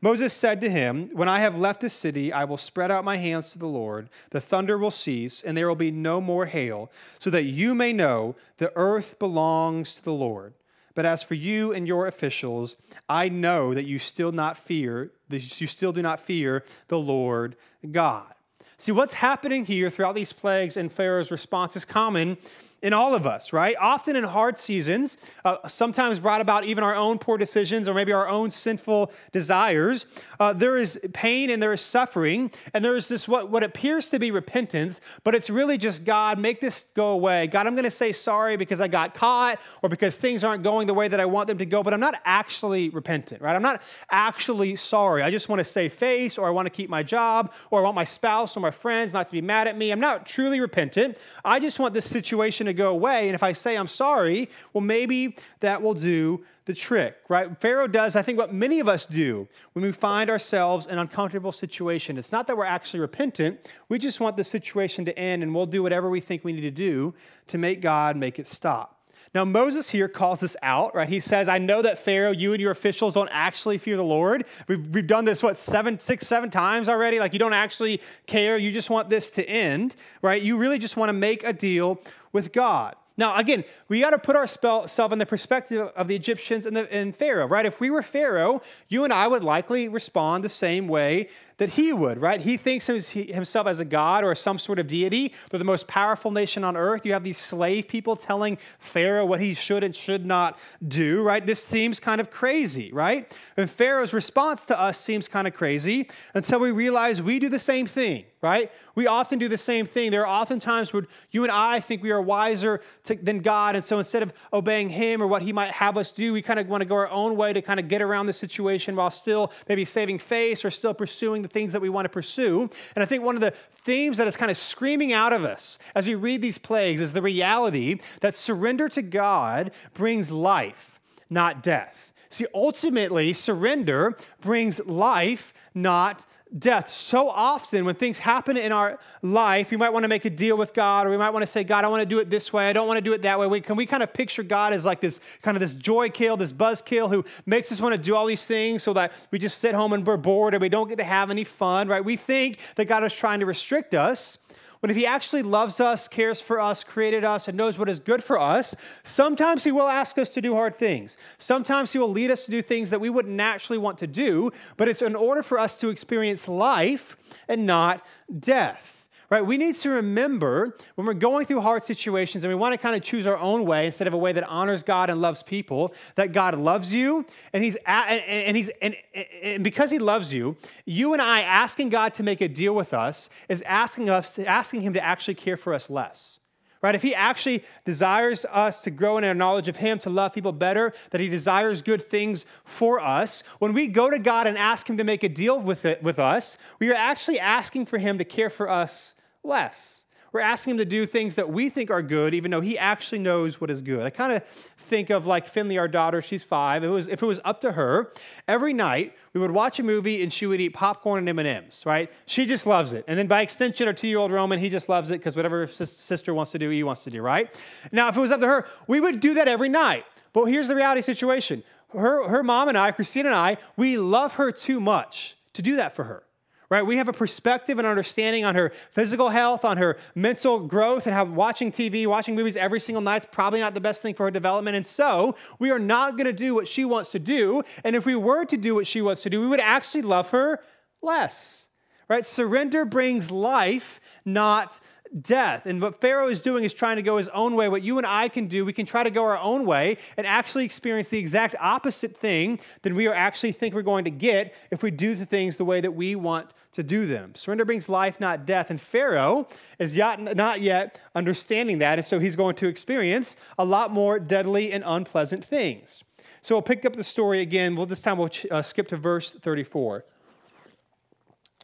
Moses 0.00 0.32
said 0.32 0.60
to 0.60 0.70
him, 0.70 1.10
When 1.12 1.28
I 1.28 1.40
have 1.40 1.58
left 1.58 1.80
the 1.80 1.90
city, 1.90 2.32
I 2.32 2.44
will 2.44 2.56
spread 2.56 2.90
out 2.90 3.04
my 3.04 3.16
hands 3.16 3.50
to 3.50 3.58
the 3.58 3.66
Lord. 3.66 4.08
The 4.30 4.40
thunder 4.40 4.78
will 4.78 4.92
cease, 4.92 5.42
and 5.42 5.56
there 5.56 5.66
will 5.66 5.74
be 5.74 5.90
no 5.90 6.20
more 6.20 6.46
hail, 6.46 6.90
so 7.18 7.30
that 7.30 7.42
you 7.42 7.74
may 7.74 7.92
know 7.92 8.36
the 8.58 8.72
earth 8.76 9.18
belongs 9.18 9.94
to 9.94 10.04
the 10.04 10.12
Lord. 10.12 10.54
But 10.94 11.06
as 11.06 11.22
for 11.22 11.34
you 11.34 11.72
and 11.72 11.86
your 11.86 12.06
officials, 12.06 12.76
I 13.08 13.28
know 13.28 13.74
that 13.74 13.86
you 13.86 13.98
still 13.98 14.32
not 14.32 14.56
fear, 14.56 15.12
that 15.28 15.60
you 15.60 15.66
still 15.66 15.92
do 15.92 16.02
not 16.02 16.20
fear 16.20 16.64
the 16.88 16.98
Lord 16.98 17.56
God. 17.90 18.32
See, 18.76 18.92
what's 18.92 19.14
happening 19.14 19.64
here 19.64 19.90
throughout 19.90 20.14
these 20.14 20.32
plagues 20.32 20.76
and 20.76 20.92
Pharaoh's 20.92 21.32
response 21.32 21.74
is 21.74 21.84
common 21.84 22.36
in 22.80 22.92
all 22.92 23.14
of 23.14 23.26
us, 23.26 23.52
right? 23.52 23.74
Often 23.80 24.14
in 24.14 24.24
hard 24.24 24.56
seasons, 24.56 25.16
uh, 25.44 25.66
sometimes 25.66 26.20
brought 26.20 26.40
about 26.40 26.64
even 26.64 26.84
our 26.84 26.94
own 26.94 27.18
poor 27.18 27.36
decisions 27.36 27.88
or 27.88 27.94
maybe 27.94 28.12
our 28.12 28.28
own 28.28 28.50
sinful 28.50 29.10
desires, 29.32 30.06
uh, 30.38 30.52
there 30.52 30.76
is 30.76 31.00
pain 31.12 31.50
and 31.50 31.60
there 31.60 31.72
is 31.72 31.80
suffering, 31.80 32.52
and 32.72 32.84
there 32.84 32.94
is 32.94 33.08
this 33.08 33.26
what, 33.26 33.50
what 33.50 33.64
appears 33.64 34.08
to 34.08 34.18
be 34.20 34.30
repentance, 34.30 35.00
but 35.24 35.34
it's 35.34 35.50
really 35.50 35.76
just 35.76 36.04
God, 36.04 36.38
make 36.38 36.60
this 36.60 36.84
go 36.94 37.10
away. 37.10 37.48
God, 37.48 37.66
I'm 37.66 37.74
going 37.74 37.84
to 37.84 37.90
say 37.90 38.12
sorry 38.12 38.56
because 38.56 38.80
I 38.80 38.86
got 38.86 39.14
caught 39.14 39.60
or 39.82 39.88
because 39.88 40.16
things 40.16 40.44
aren't 40.44 40.62
going 40.62 40.86
the 40.86 40.94
way 40.94 41.08
that 41.08 41.18
I 41.18 41.24
want 41.24 41.48
them 41.48 41.58
to 41.58 41.66
go, 41.66 41.82
but 41.82 41.92
I'm 41.92 42.00
not 42.00 42.20
actually 42.24 42.90
repentant, 42.90 43.42
right? 43.42 43.56
I'm 43.56 43.62
not 43.62 43.82
actually 44.10 44.76
sorry. 44.76 45.22
I 45.22 45.30
just 45.30 45.48
want 45.48 45.58
to 45.58 45.64
save 45.64 45.92
face 45.92 46.38
or 46.38 46.46
I 46.46 46.50
want 46.50 46.66
to 46.66 46.70
keep 46.70 46.88
my 46.88 47.02
job 47.02 47.52
or 47.70 47.80
I 47.80 47.82
want 47.82 47.96
my 47.96 48.04
spouse 48.04 48.56
or 48.56 48.60
my 48.60 48.70
friends 48.70 49.12
not 49.14 49.26
to 49.26 49.32
be 49.32 49.40
mad 49.40 49.66
at 49.66 49.76
me. 49.76 49.90
I'm 49.90 50.00
not 50.00 50.26
truly 50.26 50.60
repentant. 50.60 51.18
I 51.44 51.58
just 51.58 51.80
want 51.80 51.92
this 51.92 52.08
situation 52.08 52.67
to 52.68 52.74
go 52.74 52.90
away. 52.90 53.28
And 53.28 53.34
if 53.34 53.42
I 53.42 53.52
say 53.52 53.76
I'm 53.76 53.88
sorry, 53.88 54.48
well, 54.72 54.82
maybe 54.82 55.36
that 55.60 55.82
will 55.82 55.94
do 55.94 56.44
the 56.66 56.74
trick, 56.74 57.16
right? 57.28 57.58
Pharaoh 57.58 57.86
does, 57.86 58.14
I 58.14 58.22
think, 58.22 58.36
what 58.36 58.52
many 58.52 58.78
of 58.78 58.88
us 58.88 59.06
do 59.06 59.48
when 59.72 59.84
we 59.84 59.90
find 59.90 60.28
ourselves 60.28 60.86
in 60.86 60.92
an 60.92 60.98
uncomfortable 60.98 61.50
situation. 61.50 62.18
It's 62.18 62.30
not 62.30 62.46
that 62.46 62.58
we're 62.58 62.66
actually 62.66 63.00
repentant, 63.00 63.72
we 63.88 63.98
just 63.98 64.20
want 64.20 64.36
the 64.36 64.44
situation 64.44 65.06
to 65.06 65.18
end, 65.18 65.42
and 65.42 65.54
we'll 65.54 65.66
do 65.66 65.82
whatever 65.82 66.10
we 66.10 66.20
think 66.20 66.44
we 66.44 66.52
need 66.52 66.60
to 66.60 66.70
do 66.70 67.14
to 67.46 67.56
make 67.56 67.80
God 67.80 68.16
make 68.16 68.38
it 68.38 68.46
stop. 68.46 68.98
Now, 69.34 69.44
Moses 69.44 69.90
here 69.90 70.08
calls 70.08 70.40
this 70.40 70.56
out, 70.62 70.94
right? 70.94 71.08
He 71.08 71.20
says, 71.20 71.48
I 71.48 71.58
know 71.58 71.82
that 71.82 71.98
Pharaoh, 71.98 72.30
you 72.30 72.54
and 72.54 72.62
your 72.62 72.70
officials 72.70 73.12
don't 73.12 73.28
actually 73.30 73.76
fear 73.76 73.96
the 73.96 74.02
Lord. 74.02 74.46
We've, 74.68 74.86
we've 74.88 75.06
done 75.06 75.26
this, 75.26 75.42
what, 75.42 75.58
seven, 75.58 75.98
six, 75.98 76.26
seven 76.26 76.48
times 76.50 76.88
already? 76.88 77.18
Like, 77.18 77.34
you 77.34 77.38
don't 77.38 77.52
actually 77.52 78.00
care. 78.26 78.56
You 78.56 78.72
just 78.72 78.88
want 78.88 79.10
this 79.10 79.30
to 79.32 79.46
end, 79.46 79.96
right? 80.22 80.40
You 80.40 80.56
really 80.56 80.78
just 80.78 80.96
want 80.96 81.10
to 81.10 81.12
make 81.12 81.44
a 81.44 81.52
deal 81.52 82.00
with 82.32 82.52
God. 82.52 82.96
Now, 83.18 83.36
again, 83.36 83.64
we 83.88 84.00
got 84.00 84.10
to 84.10 84.18
put 84.18 84.36
ourselves 84.36 84.96
in 84.96 85.18
the 85.18 85.26
perspective 85.26 85.90
of 85.96 86.06
the 86.06 86.14
Egyptians 86.14 86.66
and, 86.66 86.76
the, 86.76 86.92
and 86.92 87.14
Pharaoh, 87.14 87.48
right? 87.48 87.66
If 87.66 87.80
we 87.80 87.90
were 87.90 88.00
Pharaoh, 88.02 88.62
you 88.86 89.02
and 89.02 89.12
I 89.12 89.26
would 89.26 89.42
likely 89.42 89.88
respond 89.88 90.44
the 90.44 90.48
same 90.48 90.86
way 90.86 91.28
that 91.58 91.70
he 91.70 91.92
would, 91.92 92.20
right? 92.20 92.40
He 92.40 92.56
thinks 92.56 92.86
himself 92.86 93.66
as 93.66 93.80
a 93.80 93.84
god 93.84 94.24
or 94.24 94.34
some 94.34 94.58
sort 94.58 94.78
of 94.78 94.86
deity. 94.86 95.34
They're 95.50 95.58
the 95.58 95.64
most 95.64 95.86
powerful 95.86 96.30
nation 96.30 96.64
on 96.64 96.76
earth. 96.76 97.04
You 97.04 97.12
have 97.12 97.24
these 97.24 97.38
slave 97.38 97.88
people 97.88 98.16
telling 98.16 98.58
Pharaoh 98.78 99.26
what 99.26 99.40
he 99.40 99.54
should 99.54 99.84
and 99.84 99.94
should 99.94 100.24
not 100.24 100.58
do, 100.86 101.22
right? 101.22 101.44
This 101.44 101.62
seems 101.62 102.00
kind 102.00 102.20
of 102.20 102.30
crazy, 102.30 102.92
right? 102.92 103.32
And 103.56 103.68
Pharaoh's 103.68 104.14
response 104.14 104.64
to 104.66 104.80
us 104.80 104.98
seems 104.98 105.28
kind 105.28 105.46
of 105.46 105.54
crazy 105.54 106.08
until 106.34 106.60
we 106.60 106.70
realize 106.70 107.20
we 107.20 107.38
do 107.40 107.48
the 107.48 107.58
same 107.58 107.86
thing, 107.86 108.24
right? 108.40 108.70
We 108.94 109.08
often 109.08 109.40
do 109.40 109.48
the 109.48 109.58
same 109.58 109.84
thing. 109.84 110.12
There 110.12 110.22
are 110.22 110.26
often 110.26 110.60
times 110.60 110.92
where 110.92 111.06
you 111.32 111.42
and 111.42 111.50
I 111.50 111.80
think 111.80 112.02
we 112.02 112.12
are 112.12 112.22
wiser 112.22 112.80
to, 113.04 113.16
than 113.16 113.40
God. 113.40 113.74
And 113.74 113.84
so 113.84 113.98
instead 113.98 114.22
of 114.22 114.32
obeying 114.52 114.90
Him 114.90 115.20
or 115.20 115.26
what 115.26 115.42
He 115.42 115.52
might 115.52 115.72
have 115.72 115.96
us 115.96 116.12
do, 116.12 116.32
we 116.32 116.40
kind 116.40 116.60
of 116.60 116.68
want 116.68 116.82
to 116.82 116.84
go 116.84 116.94
our 116.94 117.08
own 117.08 117.36
way 117.36 117.52
to 117.52 117.62
kind 117.62 117.80
of 117.80 117.88
get 117.88 118.00
around 118.00 118.26
the 118.26 118.32
situation 118.32 118.94
while 118.94 119.10
still 119.10 119.52
maybe 119.68 119.84
saving 119.84 120.20
face 120.20 120.64
or 120.64 120.70
still 120.70 120.94
pursuing 120.94 121.42
the 121.42 121.47
things 121.48 121.72
that 121.72 121.82
we 121.82 121.88
want 121.88 122.04
to 122.04 122.10
pursue. 122.10 122.70
And 122.94 123.02
I 123.02 123.06
think 123.06 123.24
one 123.24 123.34
of 123.34 123.40
the 123.40 123.52
themes 123.82 124.18
that 124.18 124.28
is 124.28 124.36
kind 124.36 124.50
of 124.50 124.56
screaming 124.56 125.12
out 125.12 125.32
of 125.32 125.44
us 125.44 125.78
as 125.94 126.06
we 126.06 126.14
read 126.14 126.42
these 126.42 126.58
plagues 126.58 127.00
is 127.00 127.12
the 127.12 127.22
reality 127.22 128.00
that 128.20 128.34
surrender 128.34 128.88
to 128.90 129.02
God 129.02 129.70
brings 129.94 130.30
life, 130.30 131.00
not 131.30 131.62
death. 131.62 132.07
See, 132.30 132.46
ultimately, 132.54 133.32
surrender 133.32 134.16
brings 134.40 134.84
life, 134.86 135.54
not 135.74 136.26
death. 136.56 136.88
So 136.88 137.28
often, 137.28 137.84
when 137.84 137.94
things 137.94 138.18
happen 138.18 138.56
in 138.56 138.72
our 138.72 138.98
life, 139.22 139.70
we 139.70 139.76
might 139.76 139.90
want 139.90 140.04
to 140.04 140.08
make 140.08 140.24
a 140.24 140.30
deal 140.30 140.56
with 140.56 140.72
God, 140.72 141.06
or 141.06 141.10
we 141.10 141.16
might 141.16 141.30
want 141.30 141.42
to 141.42 141.46
say, 141.46 141.64
God, 141.64 141.84
I 141.84 141.88
want 141.88 142.00
to 142.00 142.06
do 142.06 142.18
it 142.18 142.30
this 142.30 142.52
way. 142.52 142.68
I 142.68 142.72
don't 142.72 142.86
want 142.86 142.96
to 142.98 143.02
do 143.02 143.12
it 143.12 143.22
that 143.22 143.38
way. 143.38 143.46
We, 143.46 143.60
can 143.60 143.76
we 143.76 143.86
kind 143.86 144.02
of 144.02 144.12
picture 144.12 144.42
God 144.42 144.72
as 144.72 144.84
like 144.84 145.00
this 145.00 145.20
kind 145.42 145.56
of 145.56 145.60
this 145.60 145.74
joy 145.74 146.08
kill, 146.10 146.36
this 146.36 146.52
buzz 146.52 146.80
kill 146.80 147.08
who 147.08 147.24
makes 147.46 147.70
us 147.72 147.80
want 147.80 147.94
to 147.94 148.00
do 148.00 148.14
all 148.14 148.26
these 148.26 148.46
things 148.46 148.82
so 148.82 148.92
that 148.94 149.12
we 149.30 149.38
just 149.38 149.58
sit 149.58 149.74
home 149.74 149.92
and 149.92 150.06
we're 150.06 150.16
bored 150.16 150.54
and 150.54 150.60
we 150.60 150.68
don't 150.68 150.88
get 150.88 150.96
to 150.96 151.04
have 151.04 151.30
any 151.30 151.44
fun, 151.44 151.88
right? 151.88 152.04
We 152.04 152.16
think 152.16 152.58
that 152.76 152.86
God 152.86 153.04
is 153.04 153.14
trying 153.14 153.40
to 153.40 153.46
restrict 153.46 153.94
us. 153.94 154.38
But 154.80 154.90
if 154.90 154.96
he 154.96 155.06
actually 155.06 155.42
loves 155.42 155.80
us, 155.80 156.08
cares 156.08 156.40
for 156.40 156.60
us, 156.60 156.84
created 156.84 157.24
us, 157.24 157.48
and 157.48 157.56
knows 157.56 157.78
what 157.78 157.88
is 157.88 157.98
good 157.98 158.22
for 158.22 158.38
us, 158.38 158.74
sometimes 159.02 159.64
he 159.64 159.72
will 159.72 159.88
ask 159.88 160.18
us 160.18 160.32
to 160.34 160.40
do 160.40 160.54
hard 160.54 160.76
things. 160.76 161.16
Sometimes 161.38 161.92
he 161.92 161.98
will 161.98 162.10
lead 162.10 162.30
us 162.30 162.44
to 162.44 162.50
do 162.50 162.62
things 162.62 162.90
that 162.90 163.00
we 163.00 163.10
wouldn't 163.10 163.34
naturally 163.34 163.78
want 163.78 163.98
to 163.98 164.06
do, 164.06 164.50
but 164.76 164.88
it's 164.88 165.02
in 165.02 165.16
order 165.16 165.42
for 165.42 165.58
us 165.58 165.80
to 165.80 165.88
experience 165.88 166.48
life 166.48 167.16
and 167.48 167.66
not 167.66 168.04
death 168.38 168.97
right? 169.30 169.44
We 169.44 169.58
need 169.58 169.74
to 169.76 169.90
remember 169.90 170.76
when 170.94 171.06
we're 171.06 171.14
going 171.14 171.46
through 171.46 171.60
hard 171.60 171.84
situations 171.84 172.44
and 172.44 172.50
we 172.50 172.54
want 172.54 172.72
to 172.72 172.78
kind 172.78 172.96
of 172.96 173.02
choose 173.02 173.26
our 173.26 173.36
own 173.36 173.64
way 173.64 173.86
instead 173.86 174.06
of 174.06 174.14
a 174.14 174.18
way 174.18 174.32
that 174.32 174.44
honors 174.44 174.82
God 174.82 175.10
and 175.10 175.20
loves 175.20 175.42
people, 175.42 175.92
that 176.14 176.32
God 176.32 176.56
loves 176.56 176.94
you 176.94 177.26
and 177.52 177.62
he's 177.62 177.76
at, 177.84 178.08
and, 178.08 178.22
and 178.22 178.56
he's 178.56 178.70
and, 178.80 178.96
and 179.42 179.64
because 179.64 179.90
he 179.90 179.98
loves 179.98 180.32
you, 180.32 180.56
you 180.84 181.12
and 181.12 181.20
I 181.20 181.42
asking 181.42 181.90
God 181.90 182.14
to 182.14 182.22
make 182.22 182.40
a 182.40 182.48
deal 182.48 182.74
with 182.74 182.94
us 182.94 183.28
is 183.48 183.62
asking 183.62 184.08
us 184.08 184.38
asking 184.38 184.80
him 184.80 184.94
to 184.94 185.02
actually 185.02 185.34
care 185.34 185.56
for 185.56 185.74
us 185.74 185.90
less. 185.90 186.38
Right? 186.80 186.94
If 186.94 187.02
he 187.02 187.12
actually 187.12 187.64
desires 187.84 188.44
us 188.44 188.82
to 188.82 188.92
grow 188.92 189.18
in 189.18 189.24
our 189.24 189.34
knowledge 189.34 189.66
of 189.66 189.76
him, 189.76 189.98
to 189.98 190.10
love 190.10 190.32
people 190.32 190.52
better, 190.52 190.92
that 191.10 191.20
he 191.20 191.28
desires 191.28 191.82
good 191.82 192.00
things 192.00 192.46
for 192.64 193.00
us, 193.00 193.42
when 193.58 193.72
we 193.72 193.88
go 193.88 194.08
to 194.08 194.18
God 194.20 194.46
and 194.46 194.56
ask 194.56 194.88
him 194.88 194.96
to 194.98 195.02
make 195.02 195.24
a 195.24 195.28
deal 195.28 195.60
with 195.60 195.84
it 195.84 196.00
with 196.04 196.20
us, 196.20 196.56
we 196.78 196.88
are 196.88 196.94
actually 196.94 197.40
asking 197.40 197.86
for 197.86 197.98
him 197.98 198.18
to 198.18 198.24
care 198.24 198.48
for 198.48 198.70
us 198.70 199.16
less. 199.44 200.04
We're 200.32 200.40
asking 200.40 200.72
him 200.72 200.78
to 200.78 200.84
do 200.84 201.06
things 201.06 201.36
that 201.36 201.50
we 201.50 201.70
think 201.70 201.90
are 201.90 202.02
good, 202.02 202.34
even 202.34 202.50
though 202.50 202.60
he 202.60 202.76
actually 202.78 203.20
knows 203.20 203.60
what 203.60 203.70
is 203.70 203.80
good. 203.80 204.04
I 204.04 204.10
kind 204.10 204.32
of 204.32 204.44
think 204.44 205.08
of 205.10 205.26
like 205.26 205.46
Finley, 205.46 205.78
our 205.78 205.88
daughter, 205.88 206.20
she's 206.20 206.44
five. 206.44 206.84
It 206.84 206.88
was, 206.88 207.08
if 207.08 207.22
it 207.22 207.26
was 207.26 207.40
up 207.44 207.62
to 207.62 207.72
her, 207.72 208.12
every 208.46 208.74
night 208.74 209.14
we 209.32 209.40
would 209.40 209.50
watch 209.50 209.78
a 209.78 209.82
movie 209.82 210.22
and 210.22 210.30
she 210.30 210.46
would 210.46 210.60
eat 210.60 210.70
popcorn 210.70 211.26
and 211.26 211.38
M&Ms, 211.38 211.86
right? 211.86 212.12
She 212.26 212.44
just 212.44 212.66
loves 212.66 212.92
it. 212.92 213.04
And 213.08 213.18
then 213.18 213.26
by 213.26 213.40
extension, 213.40 213.86
our 213.86 213.94
two-year-old 213.94 214.30
Roman, 214.30 214.58
he 214.58 214.68
just 214.68 214.88
loves 214.88 215.10
it 215.10 215.18
because 215.18 215.34
whatever 215.34 215.66
sister 215.66 216.34
wants 216.34 216.52
to 216.52 216.58
do, 216.58 216.68
he 216.68 216.82
wants 216.82 217.04
to 217.04 217.10
do, 217.10 217.22
right? 217.22 217.54
Now, 217.90 218.08
if 218.08 218.16
it 218.16 218.20
was 218.20 218.32
up 218.32 218.40
to 218.40 218.46
her, 218.46 218.66
we 218.86 219.00
would 219.00 219.20
do 219.20 219.34
that 219.34 219.48
every 219.48 219.70
night. 219.70 220.04
But 220.34 220.44
here's 220.44 220.68
the 220.68 220.76
reality 220.76 221.00
situation. 221.00 221.62
Her, 221.94 222.28
her 222.28 222.42
mom 222.42 222.68
and 222.68 222.76
I, 222.76 222.92
Christine 222.92 223.24
and 223.24 223.34
I, 223.34 223.56
we 223.78 223.96
love 223.96 224.34
her 224.34 224.52
too 224.52 224.78
much 224.78 225.38
to 225.54 225.62
do 225.62 225.76
that 225.76 225.96
for 225.96 226.04
her 226.04 226.22
right? 226.70 226.84
We 226.84 226.96
have 226.98 227.08
a 227.08 227.12
perspective 227.12 227.78
and 227.78 227.86
understanding 227.86 228.44
on 228.44 228.54
her 228.54 228.72
physical 228.90 229.30
health, 229.30 229.64
on 229.64 229.78
her 229.78 229.96
mental 230.14 230.60
growth, 230.60 231.06
and 231.06 231.14
how 231.14 231.24
watching 231.24 231.72
TV, 231.72 232.06
watching 232.06 232.34
movies 232.34 232.56
every 232.56 232.80
single 232.80 233.00
night 233.00 233.22
is 233.22 233.28
probably 233.30 233.60
not 233.60 233.74
the 233.74 233.80
best 233.80 234.02
thing 234.02 234.14
for 234.14 234.24
her 234.24 234.30
development. 234.30 234.76
And 234.76 234.84
so 234.84 235.36
we 235.58 235.70
are 235.70 235.78
not 235.78 236.16
going 236.16 236.26
to 236.26 236.32
do 236.32 236.54
what 236.54 236.68
she 236.68 236.84
wants 236.84 237.10
to 237.10 237.18
do. 237.18 237.62
And 237.84 237.96
if 237.96 238.04
we 238.04 238.16
were 238.16 238.44
to 238.44 238.56
do 238.56 238.74
what 238.74 238.86
she 238.86 239.00
wants 239.00 239.22
to 239.22 239.30
do, 239.30 239.40
we 239.40 239.46
would 239.46 239.60
actually 239.60 240.02
love 240.02 240.30
her 240.30 240.60
less, 241.00 241.68
right? 242.08 242.26
Surrender 242.26 242.84
brings 242.84 243.30
life, 243.30 244.00
not 244.24 244.78
death. 245.20 245.66
And 245.66 245.80
what 245.80 246.00
Pharaoh 246.00 246.28
is 246.28 246.40
doing 246.40 246.64
is 246.64 246.74
trying 246.74 246.96
to 246.96 247.02
go 247.02 247.16
his 247.16 247.28
own 247.30 247.54
way. 247.54 247.68
What 247.68 247.82
you 247.82 247.98
and 247.98 248.06
I 248.06 248.28
can 248.28 248.46
do, 248.46 248.64
we 248.64 248.72
can 248.72 248.86
try 248.86 249.02
to 249.02 249.10
go 249.10 249.24
our 249.24 249.38
own 249.38 249.66
way 249.66 249.98
and 250.16 250.26
actually 250.26 250.64
experience 250.64 251.08
the 251.08 251.18
exact 251.18 251.54
opposite 251.60 252.16
thing 252.16 252.60
than 252.82 252.94
we 252.94 253.08
actually 253.08 253.52
think 253.52 253.74
we're 253.74 253.82
going 253.82 254.04
to 254.04 254.10
get 254.10 254.54
if 254.70 254.82
we 254.82 254.90
do 254.90 255.14
the 255.14 255.26
things 255.26 255.56
the 255.56 255.64
way 255.64 255.80
that 255.80 255.92
we 255.92 256.14
want 256.14 256.50
to 256.72 256.82
do 256.82 257.06
them. 257.06 257.34
Surrender 257.34 257.64
brings 257.64 257.88
life, 257.88 258.20
not 258.20 258.46
death. 258.46 258.70
And 258.70 258.80
Pharaoh 258.80 259.48
is 259.78 259.96
not 259.96 260.60
yet 260.60 261.00
understanding 261.14 261.78
that. 261.78 261.98
And 261.98 262.06
so 262.06 262.18
he's 262.18 262.36
going 262.36 262.56
to 262.56 262.68
experience 262.68 263.36
a 263.58 263.64
lot 263.64 263.90
more 263.90 264.18
deadly 264.18 264.72
and 264.72 264.84
unpleasant 264.86 265.44
things. 265.44 266.02
So 266.42 266.54
we'll 266.54 266.62
pick 266.62 266.84
up 266.84 266.94
the 266.94 267.04
story 267.04 267.40
again. 267.40 267.74
Well, 267.74 267.86
this 267.86 268.02
time 268.02 268.18
we'll 268.18 268.30
uh, 268.50 268.62
skip 268.62 268.88
to 268.88 268.96
verse 268.96 269.32
34. 269.32 270.04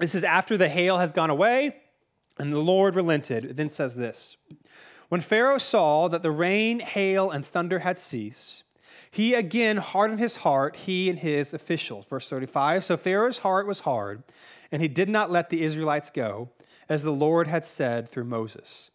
This 0.01 0.15
is 0.15 0.25
after 0.25 0.57
the 0.57 0.69
hail 0.69 0.99
has 0.99 1.13
gone 1.13 1.31
away 1.31 1.77
and 2.39 2.53
the 2.53 2.59
Lord 2.59 2.95
relented. 2.95 3.57
Then 3.57 3.69
says 3.69 3.97
this 3.97 4.37
When 5.09 5.21
Pharaoh 5.21 5.59
saw 5.59 6.09
that 6.09 6.23
the 6.23 6.31
rain, 6.31 6.81
hail, 6.81 7.31
and 7.31 7.45
thunder 7.45 7.81
had 7.81 7.99
ceased, 7.99 8.65
he 9.11 9.35
again 9.35 9.77
hardened 9.77 10.19
his 10.19 10.39
heart, 10.39 10.77
he 10.77 11.09
and 11.09 11.19
his 11.19 11.55
officials. 11.55 12.07
Verse 12.07 12.29
35 12.29 12.85
So 12.85 12.97
Pharaoh's 12.97 13.39
heart 13.39 13.67
was 13.67 13.81
hard, 13.81 14.25
and 14.73 14.83
he 14.83 14.89
did 14.89 15.09
not 15.09 15.31
let 15.31 15.51
the 15.51 15.63
Israelites 15.63 16.11
go, 16.11 16.51
as 16.89 17.03
the 17.03 17.13
Lord 17.13 17.47
had 17.47 17.65
said 17.65 18.09
through 18.09 18.25
Moses. 18.25 18.91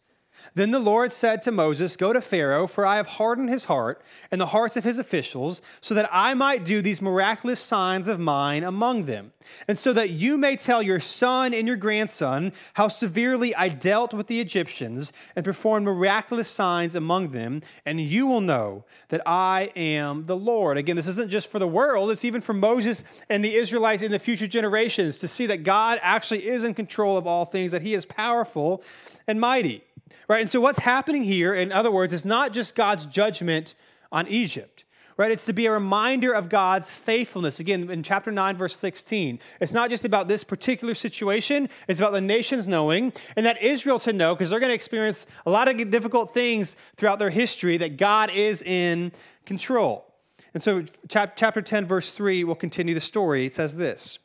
Then 0.54 0.72
the 0.72 0.78
Lord 0.78 1.12
said 1.12 1.42
to 1.42 1.52
Moses, 1.52 1.96
Go 1.96 2.12
to 2.12 2.20
Pharaoh, 2.20 2.66
for 2.66 2.84
I 2.84 2.96
have 2.96 3.06
hardened 3.06 3.50
his 3.50 3.66
heart 3.66 4.02
and 4.30 4.40
the 4.40 4.46
hearts 4.46 4.76
of 4.76 4.84
his 4.84 4.98
officials, 4.98 5.62
so 5.80 5.94
that 5.94 6.08
I 6.12 6.34
might 6.34 6.64
do 6.64 6.82
these 6.82 7.00
miraculous 7.00 7.60
signs 7.60 8.08
of 8.08 8.18
mine 8.18 8.64
among 8.64 9.04
them, 9.04 9.32
and 9.68 9.78
so 9.78 9.92
that 9.92 10.10
you 10.10 10.36
may 10.36 10.56
tell 10.56 10.82
your 10.82 11.00
son 11.00 11.54
and 11.54 11.68
your 11.68 11.76
grandson 11.76 12.52
how 12.74 12.88
severely 12.88 13.54
I 13.54 13.68
dealt 13.68 14.12
with 14.12 14.26
the 14.26 14.40
Egyptians 14.40 15.12
and 15.36 15.44
performed 15.44 15.86
miraculous 15.86 16.48
signs 16.48 16.94
among 16.96 17.28
them, 17.28 17.62
and 17.86 18.00
you 18.00 18.26
will 18.26 18.40
know 18.40 18.84
that 19.08 19.22
I 19.26 19.70
am 19.76 20.26
the 20.26 20.36
Lord. 20.36 20.78
Again, 20.78 20.96
this 20.96 21.06
isn't 21.06 21.30
just 21.30 21.50
for 21.50 21.58
the 21.58 21.68
world, 21.68 22.10
it's 22.10 22.24
even 22.24 22.40
for 22.40 22.54
Moses 22.54 23.04
and 23.28 23.44
the 23.44 23.54
Israelites 23.54 24.02
in 24.02 24.10
the 24.10 24.18
future 24.18 24.48
generations 24.48 25.18
to 25.18 25.28
see 25.28 25.46
that 25.46 25.62
God 25.62 26.00
actually 26.02 26.48
is 26.48 26.64
in 26.64 26.74
control 26.74 27.16
of 27.16 27.26
all 27.26 27.44
things, 27.44 27.72
that 27.72 27.82
he 27.82 27.94
is 27.94 28.04
powerful 28.04 28.82
and 29.26 29.40
mighty. 29.40 29.84
Right? 30.28 30.40
And 30.40 30.50
so 30.50 30.60
what's 30.60 30.80
happening 30.80 31.24
here, 31.24 31.54
in 31.54 31.72
other 31.72 31.90
words, 31.90 32.12
is 32.12 32.24
not 32.24 32.52
just 32.52 32.74
God's 32.74 33.06
judgment 33.06 33.74
on 34.12 34.26
Egypt. 34.28 34.84
Right? 35.16 35.30
It's 35.30 35.44
to 35.46 35.52
be 35.52 35.66
a 35.66 35.70
reminder 35.70 36.32
of 36.32 36.48
God's 36.48 36.90
faithfulness. 36.90 37.60
Again, 37.60 37.90
in 37.90 38.02
chapter 38.02 38.30
9, 38.30 38.56
verse 38.56 38.74
16, 38.76 39.38
it's 39.60 39.74
not 39.74 39.90
just 39.90 40.06
about 40.06 40.28
this 40.28 40.44
particular 40.44 40.94
situation, 40.94 41.68
it's 41.88 42.00
about 42.00 42.12
the 42.12 42.22
nations 42.22 42.66
knowing 42.66 43.12
and 43.36 43.44
that 43.44 43.62
Israel 43.62 43.98
to 44.00 44.14
know, 44.14 44.34
because 44.34 44.48
they're 44.48 44.60
going 44.60 44.70
to 44.70 44.74
experience 44.74 45.26
a 45.44 45.50
lot 45.50 45.68
of 45.68 45.90
difficult 45.90 46.32
things 46.32 46.74
throughout 46.96 47.18
their 47.18 47.28
history, 47.28 47.76
that 47.76 47.98
God 47.98 48.30
is 48.30 48.62
in 48.62 49.12
control. 49.44 50.06
And 50.54 50.62
so, 50.62 50.84
chapter 51.08 51.60
10, 51.60 51.86
verse 51.86 52.12
3 52.12 52.44
will 52.44 52.54
continue 52.54 52.94
the 52.94 53.00
story. 53.00 53.44
It 53.44 53.54
says 53.54 53.76
this 53.76 54.18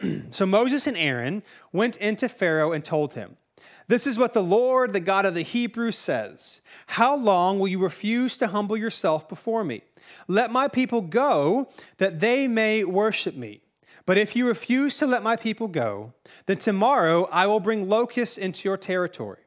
So 0.30 0.46
Moses 0.46 0.86
and 0.86 0.96
Aaron 0.96 1.42
went 1.72 1.96
into 1.96 2.28
Pharaoh 2.28 2.72
and 2.72 2.84
told 2.84 3.14
him, 3.14 3.36
this 3.86 4.06
is 4.06 4.18
what 4.18 4.32
the 4.32 4.42
Lord, 4.42 4.92
the 4.92 5.00
God 5.00 5.26
of 5.26 5.34
the 5.34 5.42
Hebrews, 5.42 5.96
says 5.96 6.60
How 6.86 7.14
long 7.16 7.58
will 7.58 7.68
you 7.68 7.78
refuse 7.78 8.36
to 8.38 8.48
humble 8.48 8.76
yourself 8.76 9.28
before 9.28 9.64
me? 9.64 9.82
Let 10.28 10.50
my 10.50 10.68
people 10.68 11.00
go, 11.00 11.68
that 11.98 12.20
they 12.20 12.46
may 12.48 12.84
worship 12.84 13.34
me. 13.34 13.60
But 14.06 14.18
if 14.18 14.36
you 14.36 14.46
refuse 14.46 14.98
to 14.98 15.06
let 15.06 15.22
my 15.22 15.36
people 15.36 15.66
go, 15.66 16.12
then 16.46 16.58
tomorrow 16.58 17.26
I 17.32 17.46
will 17.46 17.60
bring 17.60 17.88
locusts 17.88 18.36
into 18.36 18.68
your 18.68 18.76
territory. 18.76 19.38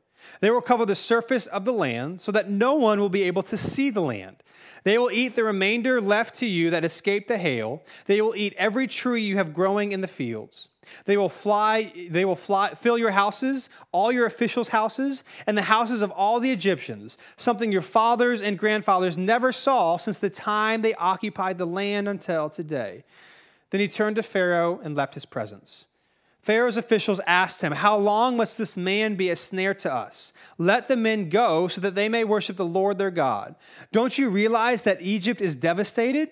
They 0.42 0.50
will 0.50 0.62
cover 0.62 0.86
the 0.86 0.96
surface 0.96 1.46
of 1.46 1.64
the 1.64 1.74
land 1.74 2.22
so 2.22 2.32
that 2.32 2.50
no 2.50 2.74
one 2.74 3.00
will 3.00 3.10
be 3.10 3.24
able 3.24 3.44
to 3.44 3.58
see 3.58 3.90
the 3.90 4.02
land. 4.02 4.38
They 4.84 4.98
will 4.98 5.12
eat 5.12 5.36
the 5.36 5.44
remainder 5.44 6.02
left 6.02 6.36
to 6.40 6.46
you 6.46 6.70
that 6.72 6.86
escaped 6.86 7.28
the 7.28 7.38
hail. 7.38 7.84
They 8.06 8.22
will 8.22 8.36
eat 8.36 8.54
every 8.58 8.88
tree 8.88 9.22
you 9.22 9.38
have 9.38 9.54
growing 9.54 9.92
in 9.92 10.02
the 10.02 10.08
fields. 10.08 10.70
They 11.06 11.18
will 11.18 11.30
fly, 11.30 11.92
they 12.10 12.26
will 12.26 12.36
fly, 12.36 12.74
fill 12.74 12.98
your 12.98 13.12
houses, 13.12 13.70
all 13.92 14.12
your 14.12 14.26
officials' 14.26 14.70
houses, 14.70 15.24
and 15.46 15.58
the 15.58 15.64
houses 15.64 16.02
of 16.02 16.12
all 16.12 16.40
the 16.40 16.52
Egyptians, 16.52 17.18
something 17.36 17.72
your 17.72 17.82
fathers 17.82 18.42
and 18.42 18.58
grandfathers 18.58 19.18
never 19.18 19.52
saw 19.52 19.98
since 19.98 20.18
the 20.18 20.30
time 20.30 20.82
they 20.82 20.94
occupied 20.96 21.58
the 21.58 21.66
land 21.66 22.08
until 22.08 22.50
today. 22.50 23.04
Then 23.70 23.82
he 23.82 23.88
turned 23.88 24.16
to 24.16 24.24
Pharaoh 24.24 24.80
and 24.84 24.96
left 24.96 25.14
his 25.14 25.26
presence. 25.26 25.86
Pharaoh's 26.48 26.78
officials 26.78 27.20
asked 27.28 27.60
him, 27.60 27.74
How 27.74 27.98
long 27.98 28.38
must 28.38 28.58
this 28.58 28.78
man 28.78 29.16
be 29.16 29.30
a 29.30 29.36
snare 29.36 29.74
to 29.74 29.94
us? 29.94 30.32
Let 30.58 30.88
the 30.88 30.96
men 30.96 31.28
go 31.28 31.68
so 31.68 31.82
that 31.82 31.94
they 31.94 32.08
may 32.08 32.24
worship 32.24 32.56
the 32.56 32.66
Lord 32.66 32.98
their 32.98 33.12
God. 33.12 33.56
Don't 33.92 34.18
you 34.18 34.30
realize 34.30 34.84
that 34.84 35.02
Egypt 35.02 35.42
is 35.42 35.58
devastated? 35.58 36.32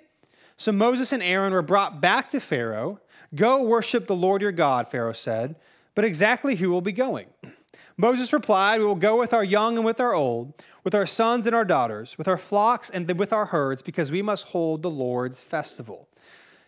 So 0.55 0.71
Moses 0.71 1.11
and 1.11 1.21
Aaron 1.21 1.51
were 1.51 1.61
brought 1.61 1.99
back 1.99 2.29
to 2.29 2.39
Pharaoh. 2.39 3.01
Go 3.33 3.63
worship 3.63 4.07
the 4.07 4.15
Lord 4.15 4.41
your 4.41 4.51
God, 4.51 4.87
Pharaoh 4.87 5.13
said. 5.13 5.55
But 5.95 6.05
exactly 6.05 6.55
who 6.55 6.69
will 6.69 6.81
be 6.81 6.91
going? 6.91 7.27
Moses 7.97 8.33
replied, 8.33 8.79
We 8.79 8.85
will 8.85 8.95
go 8.95 9.17
with 9.17 9.33
our 9.33 9.43
young 9.43 9.77
and 9.77 9.85
with 9.85 10.01
our 10.01 10.13
old, 10.13 10.61
with 10.83 10.93
our 10.93 11.05
sons 11.05 11.45
and 11.47 11.55
our 11.55 11.63
daughters, 11.63 12.17
with 12.17 12.27
our 12.27 12.37
flocks 12.37 12.89
and 12.89 13.09
with 13.17 13.31
our 13.31 13.45
herds, 13.45 13.81
because 13.81 14.11
we 14.11 14.21
must 14.21 14.47
hold 14.47 14.81
the 14.81 14.89
Lord's 14.89 15.39
festival. 15.39 16.09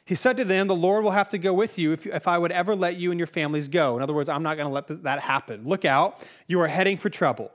He 0.06 0.16
said 0.16 0.38
to 0.38 0.46
them, 0.46 0.68
The 0.68 0.76
Lord 0.76 1.04
will 1.04 1.12
have 1.12 1.28
to 1.30 1.38
go 1.38 1.54
with 1.54 1.78
you 1.78 1.92
if, 1.92 2.08
if 2.08 2.30
I 2.30 2.38
would 2.38 2.54
ever 2.54 2.76
let 2.76 2.96
you 2.96 3.12
and 3.12 3.20
your 3.20 3.28
families 3.28 3.68
go. 3.68 3.98
In 3.98 4.02
other 4.02 4.14
words, 4.14 4.30
I'm 4.30 4.44
not 4.44 4.56
going 4.56 4.68
to 4.68 4.74
let 4.74 5.04
that 5.04 5.20
happen. 5.20 5.66
Look 5.66 5.84
out, 5.84 6.26
you 6.48 6.62
are 6.62 6.68
heading 6.68 6.98
for 6.98 7.10
trouble. 7.10 7.52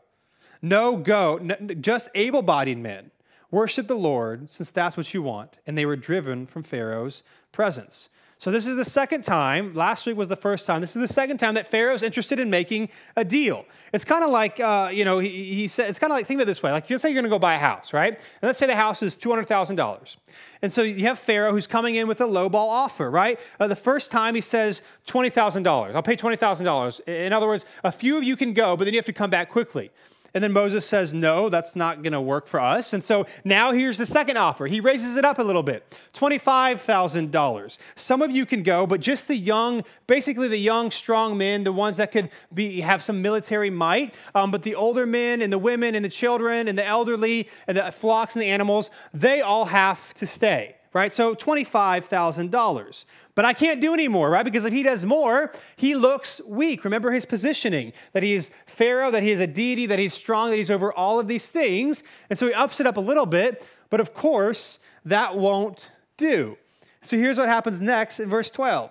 No, 0.61 0.97
go, 0.99 1.39
just 1.81 2.11
able 2.15 2.43
bodied 2.43 2.79
men. 2.79 3.11
Worship 3.51 3.87
the 3.87 3.95
Lord, 3.95 4.51
since 4.51 4.71
that's 4.71 4.97
what 4.97 5.13
you 5.13 5.23
want. 5.23 5.57
And 5.67 5.77
they 5.77 5.87
were 5.87 5.97
driven 5.97 6.47
from 6.47 6.63
Pharaoh's 6.63 7.23
presence. 7.53 8.11
So 8.43 8.51
this 8.51 8.67
is 8.67 8.75
the 8.75 8.85
second 8.85 9.23
time. 9.23 9.73
Last 9.73 10.05
week 10.05 10.17
was 10.17 10.27
the 10.27 10.35
first 10.35 10.67
time. 10.67 10.81
This 10.81 10.97
is 10.97 11.01
the 11.01 11.07
second 11.07 11.37
time 11.37 11.55
that 11.55 11.69
Pharaoh's 11.69 12.03
interested 12.03 12.41
in 12.41 12.51
making 12.51 12.89
a 13.15 13.25
deal. 13.25 13.65
It's 13.93 14.05
kind 14.05 14.25
of 14.25 14.31
like, 14.31 14.59
uh, 14.59 14.91
you 14.93 15.05
know, 15.05 15.21
he, 15.21 15.55
he, 15.55 15.69
said, 15.69 15.89
it's 15.89 16.01
kind 16.01 16.11
of 16.11 16.17
like, 16.17 16.27
think 16.27 16.39
of 16.39 16.43
it 16.43 16.47
this 16.47 16.61
way. 16.61 16.73
Like, 16.73 16.91
let's 16.91 17.03
say 17.03 17.11
you're 17.11 17.15
going 17.15 17.23
to 17.23 17.31
go 17.31 17.39
buy 17.39 17.55
a 17.55 17.59
house, 17.61 17.93
right? 17.93 18.13
And 18.15 18.43
let's 18.43 18.59
say 18.59 18.67
the 18.67 18.75
house 18.75 19.01
is 19.01 19.15
$200,000. 19.15 20.17
And 20.61 20.73
so 20.73 20.83
you 20.83 21.07
have 21.07 21.21
Pharaoh 21.21 21.53
who's 21.53 21.69
coming 21.69 21.95
in 21.95 22.09
with 22.09 22.21
a 22.21 22.27
lowball 22.27 22.69
offer, 22.69 23.09
right? 23.09 23.39
Uh, 23.61 23.69
the 23.69 23.77
first 23.77 24.11
time 24.11 24.35
he 24.35 24.41
says 24.41 24.83
$20,000. 25.07 25.95
I'll 25.95 26.03
pay 26.03 26.17
$20,000. 26.17 27.01
In 27.07 27.33
other 27.33 27.47
words, 27.47 27.65
a 27.85 27.93
few 27.93 28.19
of 28.19 28.25
you 28.25 28.35
can 28.35 28.55
go, 28.55 28.77
but 28.77 28.87
then 28.87 28.93
you 28.93 28.99
have 28.99 29.07
to 29.07 29.13
come 29.13 29.31
back 29.31 29.51
quickly. 29.51 29.93
And 30.35 30.43
then 30.43 30.53
Moses 30.53 30.87
says, 30.87 31.13
No, 31.13 31.49
that's 31.49 31.77
not 31.77 32.03
going 32.03 32.13
to 32.13 32.21
work 32.21 32.47
for 32.47 32.61
us. 32.61 32.93
And 32.93 33.05
so 33.05 33.27
now 33.45 33.73
here's 33.73 33.99
the 33.99 34.07
second 34.07 34.37
offer. 34.37 34.67
He 34.67 34.81
raises 34.81 35.17
it 35.17 35.25
up 35.25 35.39
a 35.39 35.43
little 35.43 35.63
bit 35.63 35.99
$25,000. 36.15 37.79
Some 37.97 38.23
of 38.23 38.31
you 38.31 38.47
can 38.47 38.63
go, 38.63 38.87
but 38.87 39.01
just 39.01 39.29
the 39.29 39.37
young, 39.37 39.85
basically 40.07 40.49
the 40.49 40.57
young, 40.57 40.91
strong 40.91 41.37
men, 41.37 41.65
the 41.65 41.73
ones 41.73 41.99
that 41.99 42.13
could 42.13 42.31
be, 42.53 42.81
have 42.81 43.03
some 43.03 43.21
military 43.21 43.71
might. 43.71 44.17
Um, 44.35 44.51
but 44.51 44.63
the 44.63 44.75
older 44.75 45.07
men 45.07 45.43
and 45.43 45.53
the 45.53 45.59
women 45.59 45.95
and 45.95 46.05
the 46.05 46.11
children 46.11 46.69
and 46.69 46.79
the 46.79 46.87
elderly 46.87 47.49
and 47.67 47.77
the 47.77 47.93
flocks 47.93 48.35
and 48.35 48.43
the 48.43 48.49
animals, 48.49 48.91
they 49.13 49.41
all 49.41 49.67
have 49.67 50.15
to 50.15 50.27
stay 50.27 50.77
right? 50.93 51.13
So 51.13 51.35
$25,000. 51.35 53.05
But 53.35 53.45
I 53.45 53.53
can't 53.55 53.81
do 53.81 53.95
any 53.95 54.09
more, 54.09 54.29
right? 54.31 54.45
Because 54.45 54.65
if 54.65 54.73
he 54.73 54.83
does 54.83 55.05
more, 55.05 55.53
he 55.77 55.95
looks 55.95 56.41
weak. 56.47 56.85
Remember 56.85 57.11
his 57.11 57.25
positioning 57.25 57.93
that 58.13 58.23
he 58.23 58.35
is 58.35 58.51
Pharaoh, 58.67 59.11
that 59.11 59.23
he 59.23 59.31
is 59.31 59.41
a 59.41 59.47
deity, 59.47 59.87
that 59.87 59.99
he's 59.99 60.13
strong, 60.13 60.51
that 60.51 60.57
he's 60.57 60.71
over 60.71 60.93
all 60.93 61.19
of 61.19 61.29
these 61.29 61.51
things. 61.51 62.03
And 62.29 62.39
so 62.39 62.47
he 62.47 62.53
ups 62.53 62.79
it 62.81 62.87
up 62.87 62.99
a 62.99 63.01
little 63.01 63.27
bit. 63.27 63.67
But 63.89 64.01
of 64.01 64.13
course, 64.13 64.79
that 65.05 65.37
won't 65.37 65.91
do. 66.17 66.59
So 67.01 67.17
here's 67.17 67.39
what 67.39 67.49
happens 67.49 67.81
next 67.81 68.21
in 68.21 68.29
verse 68.29 68.51
12. 68.51 68.91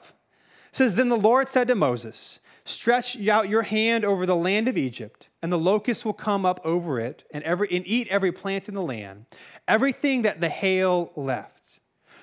It 0.70 0.76
says, 0.76 0.96
Then 0.96 1.10
the 1.10 1.18
Lord 1.18 1.48
said 1.48 1.68
to 1.68 1.76
Moses, 1.76 2.40
Stretch 2.64 3.28
out 3.28 3.50
your 3.50 3.64
hand 3.64 4.06
over 4.06 4.26
the 4.26 4.36
land 4.36 4.68
of 4.68 4.78
Egypt, 4.78 5.30
and 5.42 5.52
the 5.52 5.58
locusts 5.58 6.06
will 6.06 6.14
come 6.14 6.46
up 6.46 6.60
over 6.64 7.00
it 7.00 7.24
and, 7.34 7.44
every, 7.44 7.68
and 7.72 7.86
eat 7.88 8.08
every 8.10 8.32
plant 8.32 8.70
in 8.70 8.76
the 8.76 8.82
land, 8.82 9.26
everything 9.68 10.22
that 10.24 10.42
the 10.42 10.50
hail 10.50 11.12
left. 11.16 11.51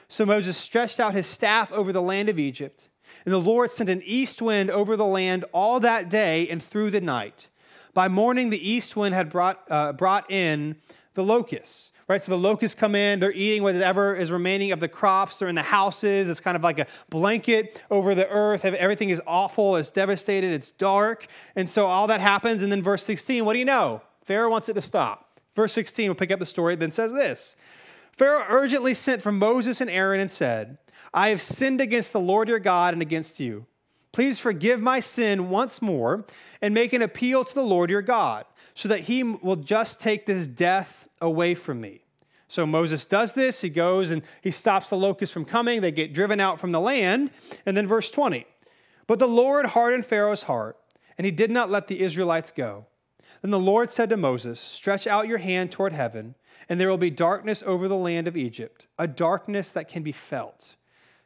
So 0.09 0.25
Moses 0.25 0.57
stretched 0.57 0.99
out 0.99 1.14
his 1.14 1.27
staff 1.27 1.71
over 1.71 1.92
the 1.92 2.03
land 2.03 2.29
of 2.29 2.38
Egypt, 2.38 2.88
and 3.25 3.33
the 3.33 3.38
Lord 3.38 3.71
sent 3.71 3.90
an 3.90 4.03
east 4.05 4.40
wind 4.40 4.71
over 4.71 4.97
the 4.97 5.05
land 5.05 5.44
all 5.53 5.81
that 5.81 6.09
day 6.09 6.49
and 6.49 6.62
through 6.62 6.90
the 6.90 7.01
night. 7.01 7.49
By 7.92 8.09
morning, 8.09 8.51
the 8.51 8.71
east 8.71 8.97
wind 8.97 9.14
had 9.14 9.29
brought, 9.29 9.64
uh, 9.68 9.92
brought 9.92 10.31
in 10.31 10.77
the 11.14 11.23
locusts. 11.23 11.92
Right, 12.07 12.23
so 12.23 12.31
the 12.31 12.38
locusts 12.38 12.75
come 12.75 12.94
in, 12.94 13.21
they're 13.21 13.33
eating 13.33 13.62
whatever 13.62 14.14
is 14.14 14.33
remaining 14.33 14.73
of 14.73 14.81
the 14.81 14.88
crops, 14.88 15.38
they're 15.38 15.49
in 15.49 15.55
the 15.55 15.62
houses, 15.62 16.31
it's 16.31 16.40
kind 16.40 16.57
of 16.57 16.62
like 16.62 16.79
a 16.79 16.87
blanket 17.11 17.83
over 17.90 18.14
the 18.14 18.27
earth. 18.31 18.64
Everything 18.64 19.11
is 19.11 19.21
awful, 19.27 19.77
it's 19.77 19.90
devastated, 19.90 20.51
it's 20.51 20.71
dark. 20.71 21.27
And 21.55 21.68
so 21.68 21.85
all 21.85 22.07
that 22.07 22.23
happens, 22.23 22.62
and 22.62 22.73
then 22.73 22.83
verse 22.83 23.03
16, 23.03 23.44
what 23.44 23.53
do 23.53 23.59
you 23.59 23.66
know? 23.66 24.01
Pharaoh 24.25 24.49
wants 24.49 24.71
it 24.71 24.75
to 24.75 24.81
stop. 24.81 25.38
Verse 25.55 25.75
16, 25.75 26.09
we'll 26.09 26.14
pick 26.14 26.31
up 26.31 26.38
the 26.38 26.47
story, 26.47 26.77
then 26.77 26.90
says 26.90 27.12
this 27.12 27.57
Pharaoh 28.18 28.44
urgently 28.48 28.94
sent 28.94 29.22
for 29.22 29.31
Moses 29.31 29.81
and 29.81 29.88
Aaron 29.88 30.18
and 30.18 30.31
said, 30.31 30.78
I 31.14 31.28
have 31.28 31.40
sinned 31.40 31.81
against 31.81 32.12
the 32.12 32.20
Lord 32.20 32.48
your 32.48 32.59
God 32.59 32.92
and 32.92 33.00
against 33.00 33.38
you. 33.38 33.66
Please 34.11 34.40
forgive 34.40 34.81
my 34.81 34.98
sin 34.98 35.50
once 35.50 35.81
more 35.81 36.26
and 36.61 36.74
make 36.74 36.92
an 36.92 37.00
appeal 37.00 37.44
to 37.44 37.54
the 37.54 37.62
Lord 37.62 37.90
your 37.90 38.02
God, 38.02 38.44
so 38.74 38.88
that 38.88 39.00
he 39.00 39.22
will 39.22 39.57
just 39.57 40.00
take 40.00 40.26
this 40.26 40.48
death 40.48 41.07
away 41.20 41.54
from 41.54 41.81
me. 41.81 42.00
So 42.48 42.66
Moses 42.66 43.07
does 43.07 43.35
this. 43.35 43.61
He 43.61 43.68
goes 43.68 44.11
and 44.11 44.22
he 44.42 44.50
stops 44.50 44.88
the 44.88 44.96
locusts 44.96 45.33
from 45.33 45.44
coming. 45.44 45.81
They 45.81 45.92
get 45.92 46.12
driven 46.12 46.40
out 46.40 46.59
from 46.59 46.72
the 46.72 46.81
land. 46.81 47.31
And 47.66 47.76
then 47.76 47.87
verse 47.87 48.11
20. 48.11 48.46
But 49.07 49.20
the 49.20 49.28
Lord 49.28 49.66
hardened 49.66 50.07
Pharaoh's 50.07 50.42
heart, 50.42 50.76
and 51.16 51.24
he 51.24 51.31
did 51.31 51.52
not 51.52 51.70
let 51.70 51.87
the 51.87 52.00
Israelites 52.00 52.50
go. 52.50 52.87
Then 53.42 53.51
the 53.51 53.59
Lord 53.59 53.90
said 53.90 54.11
to 54.11 54.16
Moses, 54.16 54.61
Stretch 54.61 55.07
out 55.07 55.29
your 55.29 55.38
hand 55.38 55.70
toward 55.70 55.92
heaven 55.92 56.35
and 56.68 56.81
there 56.81 56.88
will 56.88 56.98
be 56.98 57.11
darkness 57.11 57.62
over 57.66 57.88
the 57.88 57.96
land 57.96 58.29
of 58.29 58.37
Egypt, 58.37 58.87
a 58.98 59.07
darkness 59.07 59.70
that 59.70 59.88
can 59.88 60.03
be 60.03 60.12
felt. 60.12 60.77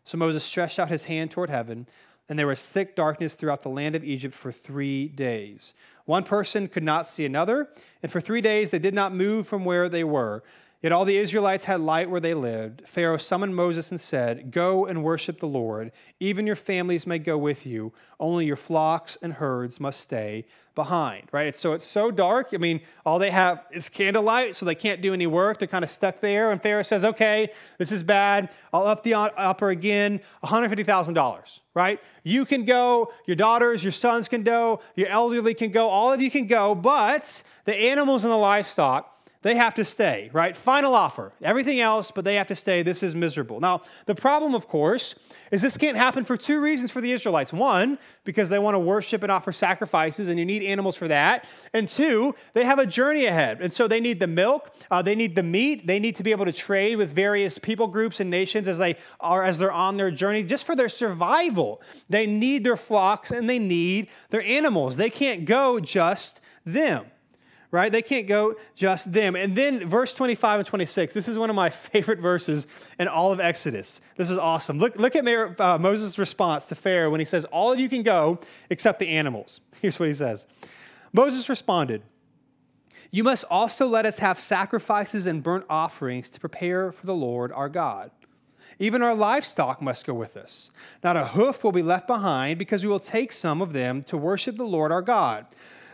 So 0.04 0.16
Moses 0.16 0.44
stretched 0.44 0.78
out 0.78 0.88
his 0.88 1.04
hand 1.04 1.30
toward 1.30 1.50
heaven, 1.50 1.86
and 2.28 2.38
there 2.38 2.46
was 2.46 2.64
thick 2.64 2.94
darkness 2.94 3.34
throughout 3.34 3.62
the 3.62 3.68
land 3.68 3.96
of 3.96 4.04
Egypt 4.04 4.34
for 4.34 4.52
three 4.52 5.08
days. 5.08 5.74
One 6.04 6.22
person 6.22 6.68
could 6.68 6.82
not 6.82 7.06
see 7.06 7.24
another, 7.24 7.68
and 8.02 8.10
for 8.10 8.20
three 8.20 8.40
days 8.40 8.70
they 8.70 8.78
did 8.78 8.94
not 8.94 9.14
move 9.14 9.46
from 9.46 9.64
where 9.64 9.88
they 9.88 10.04
were. 10.04 10.42
Yet 10.82 10.90
all 10.90 11.04
the 11.04 11.16
Israelites 11.16 11.66
had 11.66 11.80
light 11.80 12.10
where 12.10 12.20
they 12.20 12.34
lived. 12.34 12.82
Pharaoh 12.88 13.16
summoned 13.16 13.54
Moses 13.54 13.92
and 13.92 14.00
said, 14.00 14.50
Go 14.50 14.84
and 14.84 15.04
worship 15.04 15.38
the 15.38 15.46
Lord. 15.46 15.92
Even 16.18 16.44
your 16.44 16.56
families 16.56 17.06
may 17.06 17.20
go 17.20 17.38
with 17.38 17.64
you. 17.64 17.92
Only 18.18 18.46
your 18.46 18.56
flocks 18.56 19.16
and 19.22 19.34
herds 19.34 19.78
must 19.78 20.00
stay 20.00 20.44
behind. 20.74 21.28
Right? 21.30 21.54
So 21.54 21.72
it's 21.74 21.84
so 21.86 22.10
dark. 22.10 22.48
I 22.52 22.56
mean, 22.56 22.80
all 23.06 23.20
they 23.20 23.30
have 23.30 23.64
is 23.70 23.88
candlelight, 23.88 24.56
so 24.56 24.66
they 24.66 24.74
can't 24.74 25.00
do 25.00 25.14
any 25.14 25.28
work. 25.28 25.60
They're 25.60 25.68
kind 25.68 25.84
of 25.84 25.90
stuck 25.90 26.18
there. 26.18 26.50
And 26.50 26.60
Pharaoh 26.60 26.82
says, 26.82 27.04
Okay, 27.04 27.50
this 27.78 27.92
is 27.92 28.02
bad. 28.02 28.50
I'll 28.72 28.88
up 28.88 29.04
the 29.04 29.14
upper 29.14 29.70
again, 29.70 30.20
$150,000. 30.42 31.60
Right? 31.74 32.00
You 32.24 32.44
can 32.44 32.64
go, 32.64 33.12
your 33.26 33.36
daughters, 33.36 33.84
your 33.84 33.92
sons 33.92 34.28
can 34.28 34.42
go, 34.42 34.80
your 34.96 35.08
elderly 35.08 35.54
can 35.54 35.70
go, 35.70 35.86
all 35.86 36.12
of 36.12 36.20
you 36.20 36.30
can 36.30 36.48
go, 36.48 36.74
but 36.74 37.44
the 37.66 37.74
animals 37.74 38.24
and 38.24 38.32
the 38.32 38.36
livestock, 38.36 39.11
they 39.42 39.56
have 39.56 39.74
to 39.74 39.84
stay, 39.84 40.30
right? 40.32 40.56
Final 40.56 40.94
offer. 40.94 41.32
Everything 41.42 41.80
else, 41.80 42.10
but 42.12 42.24
they 42.24 42.36
have 42.36 42.46
to 42.46 42.54
stay. 42.54 42.82
This 42.82 43.02
is 43.02 43.14
miserable. 43.14 43.60
Now, 43.60 43.82
the 44.06 44.14
problem, 44.14 44.54
of 44.54 44.68
course, 44.68 45.16
is 45.50 45.62
this 45.62 45.76
can't 45.76 45.96
happen 45.96 46.24
for 46.24 46.36
two 46.36 46.60
reasons 46.60 46.92
for 46.92 47.00
the 47.00 47.10
Israelites. 47.10 47.52
One, 47.52 47.98
because 48.24 48.48
they 48.48 48.60
want 48.60 48.76
to 48.76 48.78
worship 48.78 49.22
and 49.24 49.32
offer 49.32 49.52
sacrifices, 49.52 50.28
and 50.28 50.38
you 50.38 50.44
need 50.44 50.62
animals 50.62 50.96
for 50.96 51.08
that. 51.08 51.46
And 51.72 51.88
two, 51.88 52.34
they 52.54 52.64
have 52.64 52.78
a 52.78 52.86
journey 52.86 53.26
ahead. 53.26 53.60
And 53.60 53.72
so 53.72 53.88
they 53.88 54.00
need 54.00 54.20
the 54.20 54.28
milk, 54.28 54.72
uh, 54.90 55.02
they 55.02 55.16
need 55.16 55.34
the 55.34 55.42
meat, 55.42 55.86
they 55.86 55.98
need 55.98 56.16
to 56.16 56.22
be 56.22 56.30
able 56.30 56.44
to 56.44 56.52
trade 56.52 56.96
with 56.96 57.12
various 57.12 57.58
people 57.58 57.88
groups 57.88 58.20
and 58.20 58.30
nations 58.30 58.68
as 58.68 58.78
they 58.78 58.96
are 59.20 59.42
as 59.42 59.58
they're 59.58 59.72
on 59.72 59.96
their 59.96 60.12
journey, 60.12 60.44
just 60.44 60.64
for 60.64 60.76
their 60.76 60.88
survival. 60.88 61.82
They 62.08 62.26
need 62.26 62.62
their 62.64 62.76
flocks 62.76 63.32
and 63.32 63.50
they 63.50 63.58
need 63.58 64.08
their 64.30 64.42
animals. 64.42 64.96
They 64.96 65.10
can't 65.10 65.44
go 65.44 65.80
just 65.80 66.40
them 66.64 67.06
right? 67.72 67.90
They 67.90 68.02
can't 68.02 68.28
go 68.28 68.54
just 68.76 69.12
them. 69.12 69.34
And 69.34 69.56
then 69.56 69.88
verse 69.88 70.14
25 70.14 70.60
and 70.60 70.68
26, 70.68 71.14
this 71.14 71.26
is 71.26 71.36
one 71.36 71.50
of 71.50 71.56
my 71.56 71.70
favorite 71.70 72.20
verses 72.20 72.68
in 73.00 73.08
all 73.08 73.32
of 73.32 73.40
Exodus. 73.40 74.00
This 74.16 74.30
is 74.30 74.38
awesome. 74.38 74.78
Look, 74.78 74.96
look 74.96 75.16
at 75.16 75.60
uh, 75.60 75.78
Moses' 75.78 76.18
response 76.18 76.66
to 76.66 76.76
Pharaoh 76.76 77.10
when 77.10 77.18
he 77.18 77.26
says, 77.26 77.44
All 77.46 77.72
of 77.72 77.80
you 77.80 77.88
can 77.88 78.04
go 78.04 78.38
except 78.70 79.00
the 79.00 79.08
animals. 79.08 79.60
Here's 79.82 79.98
what 79.98 80.08
he 80.08 80.14
says 80.14 80.46
Moses 81.12 81.48
responded, 81.48 82.02
You 83.10 83.24
must 83.24 83.44
also 83.50 83.86
let 83.86 84.06
us 84.06 84.18
have 84.18 84.38
sacrifices 84.38 85.26
and 85.26 85.42
burnt 85.42 85.64
offerings 85.68 86.28
to 86.28 86.38
prepare 86.38 86.92
for 86.92 87.06
the 87.06 87.14
Lord 87.14 87.50
our 87.50 87.70
God. 87.70 88.12
Even 88.78 89.02
our 89.02 89.14
livestock 89.14 89.80
must 89.80 90.06
go 90.06 90.14
with 90.14 90.36
us. 90.36 90.70
Not 91.04 91.16
a 91.16 91.26
hoof 91.26 91.62
will 91.62 91.72
be 91.72 91.82
left 91.82 92.06
behind 92.06 92.58
because 92.58 92.82
we 92.82 92.90
will 92.90 92.98
take 92.98 93.30
some 93.30 93.62
of 93.62 93.72
them 93.72 94.02
to 94.04 94.16
worship 94.16 94.56
the 94.56 94.64
Lord 94.64 94.90
our 94.90 95.02
God. 95.02 95.46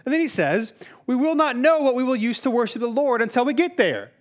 And 0.04 0.12
then 0.12 0.20
he 0.20 0.28
says, 0.28 0.72
We 1.06 1.16
will 1.16 1.34
not 1.34 1.56
know 1.56 1.80
what 1.80 1.94
we 1.94 2.02
will 2.02 2.16
use 2.16 2.40
to 2.40 2.50
worship 2.50 2.80
the 2.80 2.88
Lord 2.88 3.22
until 3.22 3.44
we 3.44 3.54
get 3.54 3.76
there. 3.76 4.12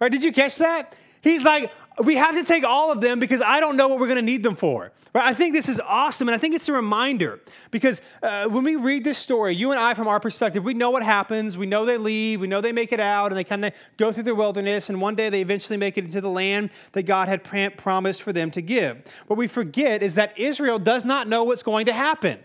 Right? 0.00 0.10
Did 0.10 0.22
you 0.22 0.32
catch 0.32 0.56
that? 0.58 0.94
He's 1.22 1.44
like, 1.44 1.70
we 2.04 2.16
have 2.16 2.34
to 2.34 2.44
take 2.44 2.64
all 2.64 2.92
of 2.92 3.00
them 3.00 3.20
because 3.20 3.40
I 3.40 3.60
don't 3.60 3.76
know 3.76 3.88
what 3.88 3.98
we're 3.98 4.06
going 4.06 4.16
to 4.16 4.22
need 4.22 4.42
them 4.42 4.56
for. 4.56 4.92
Right? 5.14 5.24
I 5.24 5.32
think 5.32 5.54
this 5.54 5.68
is 5.68 5.80
awesome, 5.80 6.28
and 6.28 6.34
I 6.34 6.38
think 6.38 6.54
it's 6.54 6.68
a 6.68 6.72
reminder 6.72 7.40
because 7.70 8.02
uh, 8.22 8.48
when 8.48 8.64
we 8.64 8.76
read 8.76 9.02
this 9.02 9.16
story, 9.16 9.54
you 9.54 9.70
and 9.70 9.80
I, 9.80 9.94
from 9.94 10.06
our 10.08 10.20
perspective, 10.20 10.62
we 10.62 10.74
know 10.74 10.90
what 10.90 11.02
happens. 11.02 11.56
We 11.56 11.64
know 11.64 11.86
they 11.86 11.96
leave, 11.96 12.40
we 12.40 12.46
know 12.48 12.60
they 12.60 12.72
make 12.72 12.92
it 12.92 13.00
out, 13.00 13.32
and 13.32 13.38
they 13.38 13.44
kind 13.44 13.64
of 13.64 13.72
go 13.96 14.12
through 14.12 14.24
the 14.24 14.34
wilderness, 14.34 14.90
and 14.90 15.00
one 15.00 15.14
day 15.14 15.30
they 15.30 15.40
eventually 15.40 15.78
make 15.78 15.96
it 15.96 16.04
into 16.04 16.20
the 16.20 16.30
land 16.30 16.70
that 16.92 17.04
God 17.04 17.28
had 17.28 17.44
pr- 17.44 17.70
promised 17.76 18.22
for 18.22 18.32
them 18.32 18.50
to 18.50 18.60
give. 18.60 19.02
What 19.26 19.38
we 19.38 19.46
forget 19.46 20.02
is 20.02 20.14
that 20.16 20.38
Israel 20.38 20.78
does 20.78 21.04
not 21.04 21.28
know 21.28 21.44
what's 21.44 21.62
going 21.62 21.86
to 21.86 21.92
happen 21.94 22.38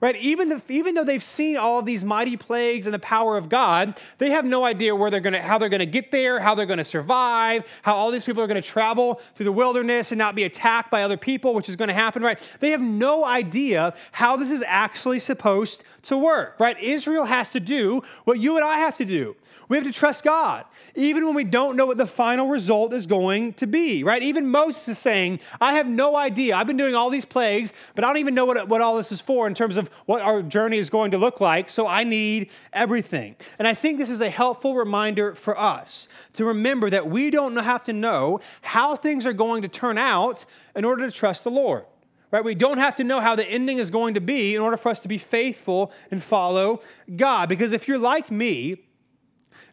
right? 0.00 0.16
Even, 0.16 0.62
even 0.68 0.94
though 0.94 1.04
they've 1.04 1.22
seen 1.22 1.56
all 1.56 1.78
of 1.78 1.86
these 1.86 2.04
mighty 2.04 2.36
plagues 2.36 2.86
and 2.86 2.94
the 2.94 2.98
power 2.98 3.36
of 3.36 3.48
God, 3.48 4.00
they 4.18 4.30
have 4.30 4.44
no 4.44 4.64
idea 4.64 4.94
where 4.94 5.10
they're 5.10 5.20
gonna, 5.20 5.42
how 5.42 5.58
they're 5.58 5.68
going 5.68 5.80
to 5.80 5.86
get 5.86 6.10
there, 6.10 6.40
how 6.40 6.54
they're 6.54 6.66
going 6.66 6.78
to 6.78 6.84
survive, 6.84 7.64
how 7.82 7.94
all 7.94 8.10
these 8.10 8.24
people 8.24 8.42
are 8.42 8.46
going 8.46 8.60
to 8.60 8.68
travel 8.68 9.20
through 9.34 9.44
the 9.44 9.52
wilderness 9.52 10.12
and 10.12 10.18
not 10.18 10.34
be 10.34 10.44
attacked 10.44 10.90
by 10.90 11.02
other 11.02 11.16
people, 11.16 11.54
which 11.54 11.68
is 11.68 11.76
going 11.76 11.88
to 11.88 11.94
happen, 11.94 12.22
right? 12.22 12.38
They 12.60 12.70
have 12.70 12.82
no 12.82 13.24
idea 13.24 13.94
how 14.12 14.36
this 14.36 14.50
is 14.50 14.64
actually 14.66 15.18
supposed 15.18 15.84
to 16.02 16.16
work, 16.16 16.56
right? 16.58 16.78
Israel 16.80 17.24
has 17.24 17.50
to 17.50 17.60
do 17.60 18.02
what 18.24 18.38
you 18.38 18.56
and 18.56 18.64
I 18.64 18.78
have 18.78 18.96
to 18.98 19.04
do. 19.04 19.36
We 19.68 19.76
have 19.76 19.84
to 19.84 19.92
trust 19.92 20.24
God, 20.24 20.64
even 20.94 21.26
when 21.26 21.34
we 21.34 21.44
don't 21.44 21.76
know 21.76 21.84
what 21.84 21.98
the 21.98 22.06
final 22.06 22.48
result 22.48 22.94
is 22.94 23.06
going 23.06 23.52
to 23.54 23.66
be, 23.66 24.02
right? 24.02 24.22
Even 24.22 24.48
Moses 24.48 24.88
is 24.88 24.98
saying, 24.98 25.40
I 25.60 25.74
have 25.74 25.86
no 25.86 26.16
idea. 26.16 26.56
I've 26.56 26.66
been 26.66 26.78
doing 26.78 26.94
all 26.94 27.10
these 27.10 27.26
plagues, 27.26 27.74
but 27.94 28.02
I 28.02 28.06
don't 28.06 28.16
even 28.16 28.34
know 28.34 28.46
what, 28.46 28.66
what 28.66 28.80
all 28.80 28.96
this 28.96 29.12
is 29.12 29.20
for 29.20 29.46
in 29.46 29.54
terms 29.54 29.76
of 29.76 29.88
what 30.06 30.22
our 30.22 30.40
journey 30.40 30.78
is 30.78 30.88
going 30.88 31.10
to 31.10 31.18
look 31.18 31.40
like, 31.40 31.68
so 31.68 31.86
I 31.86 32.04
need 32.04 32.50
everything. 32.72 33.36
And 33.58 33.68
I 33.68 33.74
think 33.74 33.98
this 33.98 34.08
is 34.08 34.22
a 34.22 34.30
helpful 34.30 34.74
reminder 34.74 35.34
for 35.34 35.58
us 35.58 36.08
to 36.34 36.46
remember 36.46 36.88
that 36.88 37.08
we 37.10 37.28
don't 37.28 37.54
have 37.56 37.84
to 37.84 37.92
know 37.92 38.40
how 38.62 38.96
things 38.96 39.26
are 39.26 39.34
going 39.34 39.62
to 39.62 39.68
turn 39.68 39.98
out 39.98 40.46
in 40.74 40.86
order 40.86 41.04
to 41.04 41.12
trust 41.12 41.44
the 41.44 41.50
Lord 41.50 41.84
right? 42.30 42.44
We 42.44 42.54
don't 42.54 42.76
have 42.76 42.96
to 42.96 43.04
know 43.04 43.20
how 43.20 43.36
the 43.36 43.46
ending 43.46 43.78
is 43.78 43.90
going 43.90 44.12
to 44.12 44.20
be 44.20 44.54
in 44.54 44.60
order 44.60 44.76
for 44.76 44.90
us 44.90 45.00
to 45.00 45.08
be 45.08 45.16
faithful 45.16 45.90
and 46.10 46.22
follow 46.22 46.82
God. 47.16 47.48
Because 47.48 47.72
if 47.72 47.88
you're 47.88 47.96
like 47.96 48.30
me, 48.30 48.82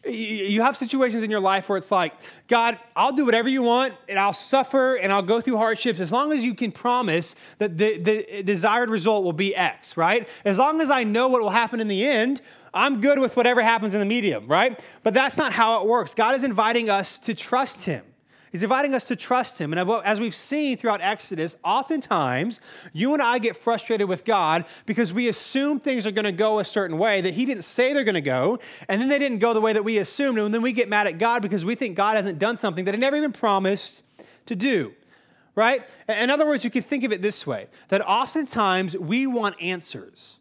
you 0.08 0.62
have 0.62 0.76
situations 0.76 1.22
in 1.22 1.30
your 1.30 1.40
life 1.40 1.68
where 1.68 1.78
it's 1.78 1.90
like, 1.90 2.12
God, 2.48 2.78
I'll 2.94 3.12
do 3.12 3.24
whatever 3.24 3.48
you 3.48 3.62
want 3.62 3.94
and 4.08 4.18
I'll 4.18 4.32
suffer 4.32 4.94
and 4.94 5.12
I'll 5.12 5.22
go 5.22 5.40
through 5.40 5.56
hardships 5.56 6.00
as 6.00 6.12
long 6.12 6.32
as 6.32 6.44
you 6.44 6.54
can 6.54 6.72
promise 6.72 7.34
that 7.58 7.76
the, 7.76 7.98
the 7.98 8.42
desired 8.42 8.90
result 8.90 9.24
will 9.24 9.32
be 9.32 9.54
X, 9.54 9.96
right? 9.96 10.28
As 10.44 10.58
long 10.58 10.80
as 10.80 10.90
I 10.90 11.04
know 11.04 11.28
what 11.28 11.40
will 11.40 11.50
happen 11.50 11.80
in 11.80 11.88
the 11.88 12.04
end, 12.06 12.40
I'm 12.72 13.00
good 13.00 13.18
with 13.18 13.36
whatever 13.36 13.62
happens 13.62 13.94
in 13.94 14.00
the 14.00 14.06
medium, 14.06 14.46
right? 14.48 14.82
But 15.02 15.14
that's 15.14 15.38
not 15.38 15.52
how 15.52 15.82
it 15.82 15.88
works. 15.88 16.14
God 16.14 16.34
is 16.34 16.44
inviting 16.44 16.90
us 16.90 17.18
to 17.20 17.34
trust 17.34 17.84
Him. 17.84 18.04
He's 18.52 18.62
inviting 18.62 18.94
us 18.94 19.04
to 19.08 19.16
trust 19.16 19.58
him. 19.58 19.72
And 19.72 19.90
as 20.04 20.20
we've 20.20 20.34
seen 20.34 20.76
throughout 20.76 21.00
Exodus, 21.00 21.56
oftentimes 21.64 22.60
you 22.92 23.12
and 23.12 23.22
I 23.22 23.38
get 23.38 23.56
frustrated 23.56 24.08
with 24.08 24.24
God 24.24 24.64
because 24.86 25.12
we 25.12 25.28
assume 25.28 25.80
things 25.80 26.06
are 26.06 26.12
going 26.12 26.24
to 26.24 26.32
go 26.32 26.58
a 26.58 26.64
certain 26.64 26.96
way 26.98 27.20
that 27.20 27.34
he 27.34 27.44
didn't 27.44 27.64
say 27.64 27.92
they're 27.92 28.04
going 28.04 28.14
to 28.14 28.20
go, 28.20 28.58
and 28.88 29.00
then 29.00 29.08
they 29.08 29.18
didn't 29.18 29.38
go 29.38 29.52
the 29.52 29.60
way 29.60 29.72
that 29.72 29.84
we 29.84 29.98
assumed. 29.98 30.38
And 30.38 30.54
then 30.54 30.62
we 30.62 30.72
get 30.72 30.88
mad 30.88 31.06
at 31.06 31.18
God 31.18 31.42
because 31.42 31.64
we 31.64 31.74
think 31.74 31.96
God 31.96 32.16
hasn't 32.16 32.38
done 32.38 32.56
something 32.56 32.84
that 32.84 32.94
he 32.94 33.00
never 33.00 33.16
even 33.16 33.32
promised 33.32 34.04
to 34.46 34.54
do. 34.54 34.94
Right? 35.54 35.88
In 36.06 36.28
other 36.28 36.46
words, 36.46 36.64
you 36.64 36.70
can 36.70 36.82
think 36.82 37.02
of 37.02 37.12
it 37.12 37.22
this 37.22 37.46
way 37.46 37.68
that 37.88 38.06
oftentimes 38.06 38.96
we 38.96 39.26
want 39.26 39.56
answers, 39.60 40.38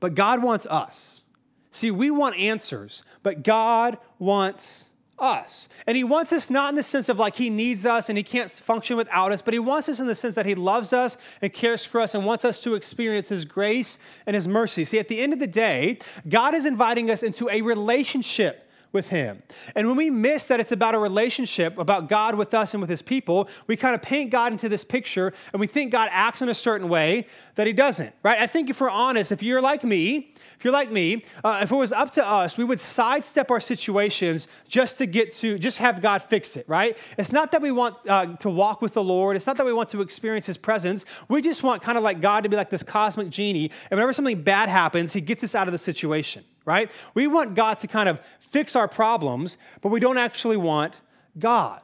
but 0.00 0.14
God 0.14 0.42
wants 0.42 0.66
us. 0.66 1.22
See, 1.70 1.90
we 1.90 2.10
want 2.10 2.36
answers, 2.36 3.02
but 3.22 3.42
God 3.42 3.96
wants 4.18 4.89
us. 5.20 5.68
And 5.86 5.96
he 5.96 6.04
wants 6.04 6.32
us 6.32 6.50
not 6.50 6.70
in 6.70 6.76
the 6.76 6.82
sense 6.82 7.08
of 7.08 7.18
like 7.18 7.36
he 7.36 7.50
needs 7.50 7.84
us 7.86 8.08
and 8.08 8.16
he 8.16 8.24
can't 8.24 8.50
function 8.50 8.96
without 8.96 9.32
us, 9.32 9.42
but 9.42 9.54
he 9.54 9.60
wants 9.60 9.88
us 9.88 10.00
in 10.00 10.06
the 10.06 10.14
sense 10.14 10.34
that 10.34 10.46
he 10.46 10.54
loves 10.54 10.92
us 10.92 11.16
and 11.42 11.52
cares 11.52 11.84
for 11.84 12.00
us 12.00 12.14
and 12.14 12.24
wants 12.24 12.44
us 12.44 12.60
to 12.62 12.74
experience 12.74 13.28
his 13.28 13.44
grace 13.44 13.98
and 14.26 14.34
his 14.34 14.48
mercy. 14.48 14.84
See, 14.84 14.98
at 14.98 15.08
the 15.08 15.20
end 15.20 15.32
of 15.32 15.38
the 15.38 15.46
day, 15.46 15.98
God 16.28 16.54
is 16.54 16.64
inviting 16.64 17.10
us 17.10 17.22
into 17.22 17.48
a 17.50 17.62
relationship 17.62 18.69
with 18.92 19.08
Him. 19.10 19.42
And 19.74 19.86
when 19.86 19.96
we 19.96 20.10
miss 20.10 20.46
that 20.46 20.60
it's 20.60 20.72
about 20.72 20.94
a 20.94 20.98
relationship, 20.98 21.78
about 21.78 22.08
God 22.08 22.34
with 22.34 22.54
us 22.54 22.74
and 22.74 22.80
with 22.80 22.90
His 22.90 23.02
people, 23.02 23.48
we 23.66 23.76
kind 23.76 23.94
of 23.94 24.02
paint 24.02 24.30
God 24.30 24.52
into 24.52 24.68
this 24.68 24.84
picture 24.84 25.32
and 25.52 25.60
we 25.60 25.66
think 25.66 25.92
God 25.92 26.08
acts 26.12 26.42
in 26.42 26.48
a 26.48 26.54
certain 26.54 26.88
way 26.88 27.26
that 27.54 27.66
He 27.66 27.72
doesn't, 27.72 28.12
right? 28.22 28.38
I 28.38 28.46
think 28.46 28.70
if 28.70 28.80
we're 28.80 28.90
honest, 28.90 29.32
if 29.32 29.42
you're 29.42 29.60
like 29.60 29.84
me, 29.84 30.34
if 30.56 30.64
you're 30.64 30.72
like 30.72 30.90
me, 30.90 31.24
uh, 31.44 31.60
if 31.62 31.70
it 31.70 31.76
was 31.76 31.92
up 31.92 32.10
to 32.12 32.26
us, 32.26 32.58
we 32.58 32.64
would 32.64 32.80
sidestep 32.80 33.50
our 33.50 33.60
situations 33.60 34.48
just 34.68 34.98
to 34.98 35.06
get 35.06 35.32
to, 35.36 35.58
just 35.58 35.78
have 35.78 36.02
God 36.02 36.22
fix 36.22 36.56
it, 36.56 36.68
right? 36.68 36.98
It's 37.16 37.32
not 37.32 37.52
that 37.52 37.62
we 37.62 37.72
want 37.72 37.96
uh, 38.08 38.36
to 38.36 38.50
walk 38.50 38.82
with 38.82 38.94
the 38.94 39.02
Lord. 39.02 39.36
It's 39.36 39.46
not 39.46 39.56
that 39.56 39.66
we 39.66 39.72
want 39.72 39.88
to 39.90 40.02
experience 40.02 40.46
His 40.46 40.58
presence. 40.58 41.04
We 41.28 41.40
just 41.40 41.62
want 41.62 41.82
kind 41.82 41.96
of 41.96 42.04
like 42.04 42.20
God 42.20 42.42
to 42.42 42.48
be 42.48 42.56
like 42.56 42.70
this 42.70 42.82
cosmic 42.82 43.30
genie. 43.30 43.70
And 43.90 43.98
whenever 43.98 44.12
something 44.12 44.42
bad 44.42 44.68
happens, 44.68 45.12
He 45.12 45.20
gets 45.20 45.44
us 45.44 45.54
out 45.54 45.68
of 45.68 45.72
the 45.72 45.78
situation, 45.78 46.44
right? 46.64 46.90
We 47.14 47.26
want 47.26 47.54
God 47.54 47.78
to 47.80 47.86
kind 47.86 48.08
of 48.08 48.20
fix 48.40 48.76
our 48.76 48.88
problems, 48.88 49.58
but 49.80 49.90
we 49.90 50.00
don't 50.00 50.18
actually 50.18 50.56
want 50.56 51.00
God 51.38 51.80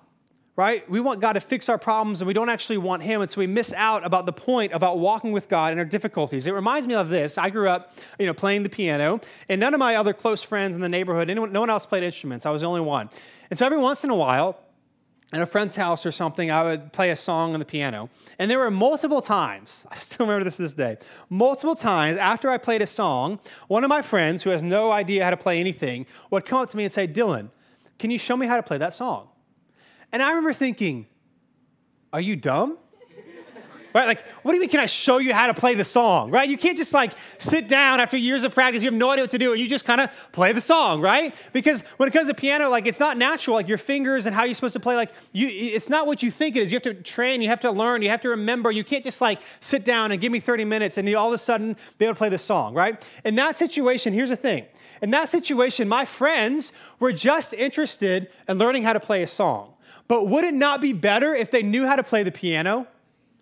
right? 0.57 0.89
We 0.91 1.01
want 1.01 1.21
God 1.21 1.35
to 1.35 1.41
fix 1.41 1.69
our 1.69 1.77
problems 1.77 2.21
and 2.21 2.27
we 2.27 2.33
don't 2.33 2.49
actually 2.49 2.79
want 2.79 3.03
Him. 3.03 3.21
And 3.21 3.31
so 3.31 3.41
we 3.41 3.47
miss 3.47 3.73
out 3.75 4.05
about 4.05 4.25
the 4.25 4.33
point 4.33 4.73
about 4.73 4.99
walking 4.99 5.33
with 5.33 5.49
God 5.49 5.73
in 5.73 5.79
our 5.79 5.85
difficulties. 5.85 6.47
It 6.47 6.53
reminds 6.53 6.87
me 6.87 6.95
of 6.95 7.11
this. 7.11 7.37
I 7.37 7.51
grew 7.51 7.69
up, 7.69 7.93
you 8.19 8.27
know, 8.27 8.35
playing 8.35 8.63
the 8.63 8.71
piano, 8.71 9.21
and 9.49 9.61
none 9.61 9.75
of 9.75 9.81
my 9.81 9.97
other 9.97 10.15
close 10.15 10.43
friends 10.43 10.75
in 10.75 10.81
the 10.81 10.89
neighborhood, 10.89 11.29
anyone, 11.29 11.53
no 11.53 11.61
one 11.61 11.71
else 11.71 11.85
played 11.85 12.03
instruments. 12.03 12.47
I 12.47 12.51
was 12.51 12.63
the 12.63 12.69
only 12.69 12.81
one. 12.81 13.11
And 13.51 13.59
so 13.59 13.67
every 13.67 13.79
once 13.79 14.03
in 14.03 14.11
a 14.11 14.17
while, 14.17 14.59
at 15.33 15.41
a 15.41 15.47
friend's 15.47 15.75
house 15.75 16.07
or 16.07 16.13
something, 16.13 16.51
I 16.51 16.63
would 16.63 16.93
play 16.93 17.11
a 17.11 17.17
song 17.17 17.53
on 17.53 17.59
the 17.59 17.65
piano. 17.65 18.09
And 18.39 18.51
there 18.51 18.59
were 18.59 18.71
multiple 18.71 19.21
times, 19.21 19.85
I 19.91 19.97
still 19.97 20.27
remember 20.27 20.45
this 20.45 20.57
to 20.57 20.63
this 20.63 20.75
day, 20.75 20.99
multiple 21.29 21.75
times 21.75 22.19
after 22.19 22.49
I 22.49 22.59
played 22.59 22.83
a 22.83 22.87
song, 22.87 23.41
one 23.67 23.83
of 23.83 23.89
my 23.89 24.03
friends 24.03 24.43
who 24.45 24.51
has 24.51 24.63
no 24.63 24.93
idea 24.93 25.25
how 25.25 25.31
to 25.31 25.37
play 25.37 25.59
anything 25.59 26.07
would 26.31 26.45
come 26.45 26.61
up 26.61 26.71
to 26.71 26.77
me 26.77 26.85
and 26.85 26.93
say, 26.93 27.09
Dylan, 27.09 27.51
can 27.99 28.11
you 28.11 28.19
show 28.19 28.37
me 28.37 28.47
how 28.47 28.57
to 28.57 28.63
play 28.63 28.79
that 28.79 28.95
song? 28.95 29.29
And 30.13 30.23
I 30.23 30.29
remember 30.29 30.53
thinking, 30.53 31.07
are 32.13 32.21
you 32.21 32.37
dumb? 32.37 32.79
Right? 33.97 34.07
Like, 34.07 34.27
what 34.43 34.53
do 34.53 34.57
you 34.57 34.61
mean, 34.61 34.69
can 34.69 34.81
I 34.81 34.85
show 34.85 35.17
you 35.17 35.33
how 35.33 35.47
to 35.47 35.55
play 35.55 35.75
the 35.75 35.85
song? 35.85 36.31
Right? 36.31 36.47
You 36.47 36.59
can't 36.59 36.77
just 36.77 36.93
like 36.93 37.13
sit 37.39 37.67
down 37.67 37.99
after 37.99 38.19
years 38.19 38.45
of 38.45 38.53
practice, 38.53 38.83
you 38.83 38.91
have 38.91 38.99
no 38.99 39.09
idea 39.09 39.23
what 39.23 39.31
to 39.31 39.39
do, 39.39 39.53
and 39.53 39.61
you 39.61 39.67
just 39.67 39.87
kind 39.87 40.03
of 40.03 40.11
play 40.33 40.53
the 40.53 40.61
song, 40.61 41.01
right? 41.01 41.35
Because 41.55 41.81
when 41.97 42.07
it 42.07 42.13
comes 42.13 42.29
to 42.29 42.35
piano, 42.35 42.69
like 42.69 42.87
it's 42.87 43.01
not 43.01 43.17
natural, 43.17 43.57
like 43.57 43.69
your 43.69 43.79
fingers 43.79 44.27
and 44.27 44.35
how 44.35 44.45
you're 44.45 44.55
supposed 44.55 44.75
to 44.75 44.81
play, 44.81 44.97
like 44.97 45.13
you 45.33 45.49
it's 45.49 45.89
not 45.89 46.07
what 46.07 46.23
you 46.23 46.31
think 46.31 46.57
it 46.57 46.65
is. 46.65 46.73
You 46.73 46.77
have 46.77 46.83
to 46.83 46.93
train, 46.93 47.41
you 47.41 47.49
have 47.49 47.61
to 47.61 47.71
learn, 47.71 48.03
you 48.03 48.11
have 48.11 48.21
to 48.21 48.29
remember. 48.29 48.71
You 48.71 48.85
can't 48.85 49.03
just 49.03 49.23
like 49.23 49.41
sit 49.61 49.83
down 49.83 50.13
and 50.13 50.21
give 50.21 50.31
me 50.31 50.41
30 50.41 50.67
minutes 50.67 50.99
and 50.99 51.09
you 51.09 51.17
all 51.17 51.29
of 51.29 51.33
a 51.33 51.39
sudden 51.39 51.75
be 51.97 52.05
able 52.05 52.15
to 52.15 52.19
play 52.19 52.29
the 52.29 52.39
song, 52.39 52.75
right? 52.75 53.03
In 53.25 53.35
that 53.37 53.57
situation, 53.57 54.13
here's 54.13 54.29
the 54.29 54.37
thing. 54.37 54.67
In 55.01 55.09
that 55.13 55.31
situation, 55.31 55.89
my 55.89 56.05
friends 56.05 56.71
were 57.01 57.13
just 57.13 57.55
interested 57.55 58.29
in 58.47 58.59
learning 58.59 58.83
how 58.83 58.93
to 58.93 59.01
play 59.01 59.23
a 59.23 59.27
song. 59.27 59.73
But 60.07 60.29
would 60.29 60.45
it 60.45 60.53
not 60.53 60.83
be 60.83 60.93
better 60.93 61.35
if 61.35 61.51
they 61.51 61.63
knew 61.63 61.87
how 61.87 61.97
to 61.97 62.03
play 62.03 62.25
the 62.25 62.33
piano? 62.33 62.87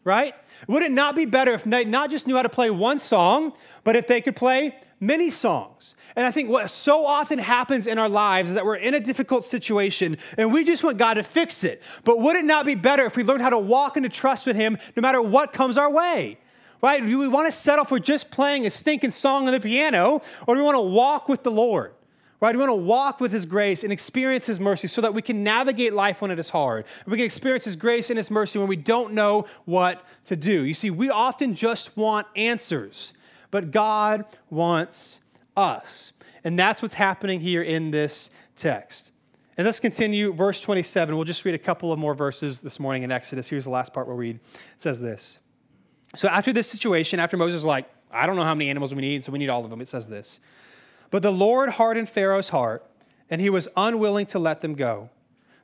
Right? 0.04 0.34
Would 0.68 0.82
it 0.82 0.92
not 0.92 1.14
be 1.16 1.24
better 1.24 1.52
if 1.52 1.64
they 1.64 1.84
not 1.84 2.10
just 2.10 2.26
knew 2.26 2.36
how 2.36 2.42
to 2.42 2.48
play 2.48 2.70
one 2.70 2.98
song, 2.98 3.52
but 3.82 3.96
if 3.96 4.06
they 4.06 4.20
could 4.20 4.36
play 4.36 4.76
many 5.00 5.30
songs? 5.30 5.94
And 6.16 6.24
I 6.24 6.30
think 6.30 6.48
what 6.48 6.70
so 6.70 7.04
often 7.04 7.38
happens 7.38 7.86
in 7.86 7.98
our 7.98 8.08
lives 8.08 8.50
is 8.50 8.54
that 8.54 8.64
we're 8.64 8.76
in 8.76 8.94
a 8.94 9.00
difficult 9.00 9.44
situation 9.44 10.16
and 10.38 10.52
we 10.52 10.64
just 10.64 10.84
want 10.84 10.96
God 10.96 11.14
to 11.14 11.22
fix 11.22 11.64
it. 11.64 11.82
But 12.04 12.20
would 12.20 12.36
it 12.36 12.44
not 12.44 12.66
be 12.66 12.74
better 12.74 13.04
if 13.04 13.16
we 13.16 13.24
learned 13.24 13.42
how 13.42 13.50
to 13.50 13.58
walk 13.58 13.96
into 13.96 14.08
trust 14.08 14.46
with 14.46 14.56
Him 14.56 14.78
no 14.96 15.00
matter 15.00 15.20
what 15.20 15.52
comes 15.52 15.76
our 15.76 15.90
way? 15.90 16.38
Right? 16.82 17.04
Do 17.04 17.18
we 17.18 17.28
want 17.28 17.46
to 17.46 17.52
settle 17.52 17.84
for 17.84 17.98
just 17.98 18.30
playing 18.30 18.66
a 18.66 18.70
stinking 18.70 19.10
song 19.10 19.46
on 19.46 19.52
the 19.52 19.60
piano, 19.60 20.20
or 20.46 20.54
do 20.54 20.60
we 20.60 20.64
want 20.64 20.76
to 20.76 20.82
walk 20.82 21.28
with 21.28 21.42
the 21.42 21.50
Lord? 21.50 21.94
Right? 22.40 22.54
We 22.54 22.58
want 22.58 22.70
to 22.70 22.74
walk 22.74 23.20
with 23.20 23.32
His 23.32 23.46
grace 23.46 23.84
and 23.84 23.92
experience 23.92 24.46
His 24.46 24.60
mercy 24.60 24.86
so 24.86 25.00
that 25.00 25.14
we 25.14 25.22
can 25.22 25.42
navigate 25.42 25.94
life 25.94 26.20
when 26.20 26.30
it 26.30 26.38
is 26.38 26.50
hard. 26.50 26.84
We 27.06 27.16
can 27.16 27.24
experience 27.24 27.64
His 27.64 27.76
grace 27.76 28.10
and 28.10 28.16
His 28.16 28.30
mercy 28.30 28.58
when 28.58 28.68
we 28.68 28.76
don't 28.76 29.14
know 29.14 29.46
what 29.64 30.04
to 30.26 30.36
do. 30.36 30.64
You 30.64 30.74
see, 30.74 30.90
we 30.90 31.10
often 31.10 31.54
just 31.54 31.96
want 31.96 32.26
answers, 32.36 33.14
but 33.50 33.70
God 33.70 34.24
wants 34.50 35.20
us. 35.56 36.12
And 36.42 36.58
that's 36.58 36.82
what's 36.82 36.94
happening 36.94 37.40
here 37.40 37.62
in 37.62 37.90
this 37.90 38.30
text. 38.56 39.12
And 39.56 39.64
let's 39.64 39.80
continue, 39.80 40.32
verse 40.32 40.60
27. 40.60 41.14
We'll 41.14 41.24
just 41.24 41.44
read 41.44 41.54
a 41.54 41.58
couple 41.58 41.92
of 41.92 41.98
more 41.98 42.14
verses 42.14 42.60
this 42.60 42.80
morning 42.80 43.04
in 43.04 43.12
Exodus. 43.12 43.48
Here's 43.48 43.64
the 43.64 43.70
last 43.70 43.92
part 43.92 44.08
we'll 44.08 44.16
read. 44.16 44.36
It 44.36 44.60
says 44.82 45.00
this. 45.00 45.38
So 46.16 46.28
after 46.28 46.52
this 46.52 46.68
situation, 46.68 47.20
after 47.20 47.36
Moses 47.36 47.58
is 47.58 47.64
like, 47.64 47.88
I 48.10 48.26
don't 48.26 48.36
know 48.36 48.44
how 48.44 48.54
many 48.54 48.68
animals 48.70 48.94
we 48.94 49.00
need, 49.00 49.24
so 49.24 49.32
we 49.32 49.38
need 49.38 49.48
all 49.48 49.64
of 49.64 49.70
them, 49.70 49.80
it 49.80 49.88
says 49.88 50.08
this. 50.08 50.40
But 51.10 51.22
the 51.22 51.32
Lord 51.32 51.70
hardened 51.70 52.08
Pharaoh's 52.08 52.48
heart, 52.50 52.84
and 53.30 53.40
he 53.40 53.50
was 53.50 53.68
unwilling 53.76 54.26
to 54.26 54.38
let 54.38 54.60
them 54.60 54.74
go. 54.74 55.10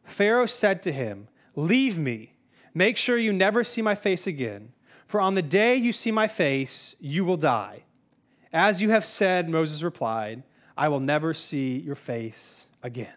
Pharaoh 0.05 0.47
said 0.47 0.83
to 0.83 0.93
him, 0.93 1.29
Leave 1.55 1.99
me. 1.99 2.35
Make 2.75 2.97
sure 2.97 3.19
you 3.19 3.33
never 3.33 3.65
see 3.65 3.83
my 3.83 3.95
face 3.95 4.27
again, 4.27 4.73
for 5.07 5.21
on 5.21 5.35
the 5.35 5.43
day 5.43 5.75
you 5.75 5.93
see 5.93 6.13
my 6.13 6.29
face, 6.29 6.95
you 7.01 7.25
will 7.25 7.37
die. 7.37 7.83
As 8.53 8.81
you 8.81 8.91
have 8.91 9.05
said, 9.05 9.49
Moses 9.49 9.83
replied, 9.83 10.43
I 10.77 10.89
will 10.89 11.01
never 11.01 11.35
see 11.35 11.79
your 11.79 11.95
face 11.95 12.69
again. 12.83 13.13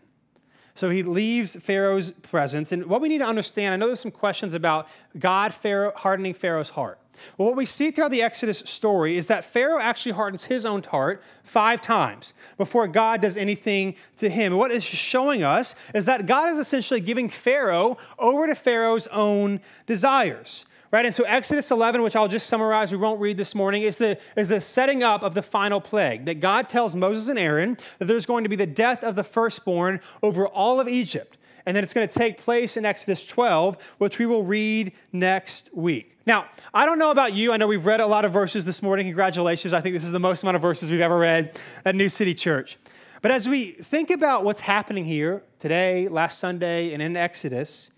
So 0.76 0.90
he 0.90 1.04
leaves 1.04 1.56
Pharaoh's 1.56 2.12
presence. 2.12 2.72
And 2.72 2.88
what 2.88 3.00
we 3.00 3.10
need 3.10 3.20
to 3.20 3.26
understand, 3.26 3.74
I 3.74 3.78
know 3.78 3.86
there's 3.86 4.00
some 4.00 4.12
questions 4.12 4.54
about 4.54 4.88
God 5.18 5.54
Pharaoh, 5.54 5.94
hardening 5.96 6.34
Pharaoh's 6.34 6.70
heart. 6.70 7.00
Well, 7.38 7.50
what 7.50 7.58
we 7.58 7.66
see 7.66 7.92
throughout 7.92 8.12
the 8.12 8.22
Exodus 8.22 8.60
story 8.66 9.18
is 9.18 9.28
that 9.28 9.46
Pharaoh 9.46 9.80
actually 9.80 10.14
hardens 10.14 10.46
his 10.46 10.66
own 10.66 10.84
heart 10.84 11.24
five 11.44 11.82
times 11.82 12.34
before 12.58 12.88
God 12.88 13.22
does 13.22 13.38
anything 13.38 13.96
to 14.18 14.30
him. 14.30 14.54
And 14.54 14.60
what 14.60 14.72
is 14.72 14.84
showing 14.84 15.44
us 15.44 15.76
is 15.94 16.06
that 16.06 16.26
God 16.26 16.52
is 16.52 16.60
essentially 16.60 17.00
giving 17.00 17.30
Pharaoh 17.30 17.98
over 18.20 18.48
to 18.48 18.56
Pharaoh's 18.56 19.08
own 19.08 19.62
desires. 19.86 20.66
Right? 20.92 21.08
And 21.08 21.16
so 21.16 21.24
Exodus 21.24 21.72
11, 21.72 22.04
which 22.04 22.16
I'll 22.16 22.28
just 22.28 22.46
summarize, 22.46 22.92
we 22.92 23.00
won't 23.00 23.20
read 23.20 23.36
this 23.36 23.56
morning, 23.56 23.82
is 23.82 23.98
the, 23.98 24.20
is 24.38 24.48
the 24.48 24.62
setting 24.62 25.02
up 25.02 25.24
of 25.24 25.34
the 25.34 25.42
final 25.42 25.82
plague. 25.82 26.26
That 26.26 26.40
God 26.40 26.70
tells 26.70 26.94
Moses 26.94 27.30
and 27.30 27.40
Aaron 27.40 27.78
that 27.98 28.06
there's 28.06 28.28
going 28.28 28.44
to 28.44 28.50
be 28.50 28.56
the 28.56 28.68
death 28.68 29.04
of 29.04 29.16
the 29.16 29.24
firstborn 29.24 30.02
over 30.22 30.46
all 30.46 30.80
of 30.80 30.88
Egypt. 30.88 31.36
And 31.66 31.76
then 31.76 31.84
it's 31.84 31.94
going 31.94 32.08
to 32.08 32.14
take 32.14 32.38
place 32.38 32.76
in 32.76 32.86
Exodus 32.86 33.26
12, 33.26 33.78
which 33.98 34.20
we 34.20 34.26
will 34.26 34.44
read 34.44 34.92
next 35.12 35.70
week. 35.74 36.18
Now, 36.26 36.46
I 36.74 36.86
don't 36.86 37.00
know 37.00 37.12
about 37.12 37.34
you. 37.34 37.54
I 37.54 37.58
know 37.58 37.68
we've 37.68 37.86
read 37.86 38.02
a 38.02 38.06
lot 38.06 38.26
of 38.26 38.34
verses 38.34 38.66
this 38.66 38.84
morning. 38.84 39.06
Congratulations. 39.06 39.74
I 39.74 39.82
think 39.82 39.94
this 39.94 40.06
is 40.06 40.12
the 40.12 40.20
most 40.20 40.44
amount 40.44 40.56
of 40.56 40.62
verses 40.62 40.92
we've 40.92 41.02
ever 41.02 41.18
read 41.18 41.58
at 41.86 41.96
New 41.96 42.10
City 42.10 42.34
Church. 42.34 42.78
But 43.22 43.32
as 43.32 43.48
we 43.48 43.72
think 43.72 44.12
about 44.12 44.44
what's 44.44 44.60
happening 44.60 45.06
here 45.06 45.44
today, 45.60 46.10
last 46.10 46.40
Sunday, 46.40 46.94
and 46.94 47.02
in 47.02 47.16
Exodus, 47.16 47.92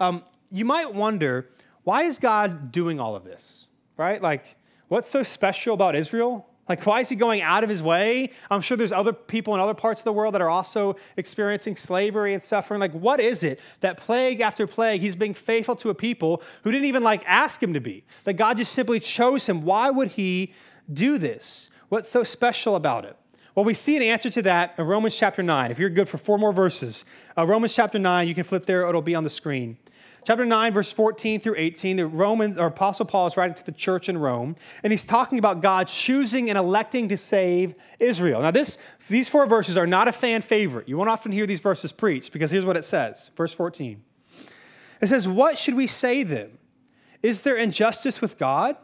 um, 0.00 0.24
you 0.50 0.64
might 0.64 0.92
wonder 0.92 1.48
why 1.84 2.02
is 2.02 2.18
God 2.18 2.72
doing 2.72 2.98
all 2.98 3.14
of 3.14 3.24
this, 3.24 3.66
right? 3.96 4.20
Like, 4.20 4.56
what's 4.88 5.08
so 5.08 5.22
special 5.22 5.74
about 5.74 5.94
Israel? 5.94 6.48
Like, 6.68 6.86
why 6.86 7.00
is 7.00 7.08
he 7.08 7.16
going 7.16 7.42
out 7.42 7.64
of 7.64 7.70
his 7.70 7.82
way? 7.82 8.30
I'm 8.48 8.60
sure 8.60 8.76
there's 8.76 8.92
other 8.92 9.12
people 9.12 9.52
in 9.54 9.60
other 9.60 9.74
parts 9.74 10.00
of 10.00 10.04
the 10.04 10.12
world 10.12 10.34
that 10.34 10.40
are 10.40 10.48
also 10.48 10.96
experiencing 11.16 11.74
slavery 11.74 12.34
and 12.34 12.42
suffering. 12.42 12.78
Like, 12.78 12.92
what 12.92 13.18
is 13.18 13.42
it 13.42 13.58
that 13.80 13.96
plague 13.96 14.40
after 14.40 14.66
plague, 14.66 15.00
he's 15.00 15.16
being 15.16 15.34
faithful 15.34 15.74
to 15.76 15.90
a 15.90 15.94
people 15.94 16.40
who 16.62 16.70
didn't 16.70 16.86
even 16.86 17.02
like 17.02 17.22
ask 17.26 17.60
him 17.60 17.74
to 17.74 17.80
be? 17.80 18.04
That 18.24 18.34
God 18.34 18.58
just 18.58 18.72
simply 18.72 19.00
chose 19.00 19.48
him. 19.48 19.64
Why 19.64 19.90
would 19.90 20.08
he 20.08 20.54
do 20.92 21.18
this? 21.18 21.68
What's 21.88 22.08
so 22.08 22.22
special 22.22 22.76
about 22.76 23.04
it? 23.04 23.16
Well, 23.54 23.64
we 23.64 23.74
see 23.74 23.96
an 23.96 24.02
answer 24.02 24.30
to 24.30 24.42
that 24.42 24.74
in 24.78 24.86
Romans 24.86 25.16
chapter 25.16 25.42
9. 25.42 25.70
If 25.70 25.78
you're 25.78 25.90
good 25.90 26.08
for 26.08 26.16
four 26.16 26.38
more 26.38 26.52
verses, 26.52 27.04
uh, 27.36 27.46
Romans 27.46 27.74
chapter 27.74 27.98
9, 27.98 28.26
you 28.26 28.34
can 28.34 28.44
flip 28.44 28.64
there, 28.64 28.88
it'll 28.88 29.02
be 29.02 29.14
on 29.14 29.24
the 29.24 29.30
screen. 29.30 29.76
Chapter 30.24 30.44
9, 30.44 30.72
verse 30.72 30.92
14 30.92 31.40
through 31.40 31.56
18, 31.58 31.96
the 31.96 32.06
Romans 32.06 32.56
or 32.56 32.66
Apostle 32.66 33.06
Paul 33.06 33.26
is 33.26 33.36
writing 33.36 33.56
to 33.56 33.66
the 33.66 33.72
church 33.72 34.08
in 34.08 34.16
Rome, 34.16 34.54
and 34.84 34.92
he's 34.92 35.04
talking 35.04 35.38
about 35.38 35.62
God 35.62 35.88
choosing 35.88 36.48
and 36.48 36.56
electing 36.56 37.08
to 37.08 37.16
save 37.16 37.74
Israel. 37.98 38.40
Now, 38.40 38.52
this, 38.52 38.78
these 39.08 39.28
four 39.28 39.46
verses 39.46 39.76
are 39.76 39.86
not 39.86 40.06
a 40.06 40.12
fan 40.12 40.42
favorite. 40.42 40.88
You 40.88 40.96
won't 40.96 41.10
often 41.10 41.32
hear 41.32 41.44
these 41.44 41.58
verses 41.58 41.90
preached 41.90 42.32
because 42.32 42.52
here's 42.52 42.64
what 42.64 42.76
it 42.76 42.84
says. 42.84 43.32
Verse 43.36 43.52
14. 43.52 44.00
It 45.00 45.08
says, 45.08 45.26
What 45.26 45.58
should 45.58 45.74
we 45.74 45.88
say 45.88 46.22
then? 46.22 46.56
Is 47.20 47.40
there 47.42 47.56
injustice 47.56 48.20
with 48.20 48.38
God? 48.38 48.76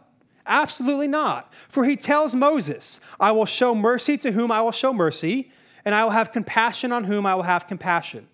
Absolutely 0.45 1.09
not. 1.09 1.53
For 1.69 1.85
he 1.85 1.95
tells 1.95 2.35
Moses, 2.35 2.99
I 3.21 3.31
will 3.31 3.47
show 3.47 3.77
mercy 3.77 4.19
to 4.19 4.33
whom 4.33 4.51
I 4.51 4.61
will 4.63 4.73
show 4.73 4.93
mercy, 4.93 5.53
and 5.85 5.95
I 5.95 6.03
will 6.03 6.11
have 6.11 6.33
compassion 6.33 6.91
on 6.91 7.05
whom 7.05 7.27
I 7.27 7.37
will 7.37 7.43
have 7.45 7.69
compassion. 7.69 8.27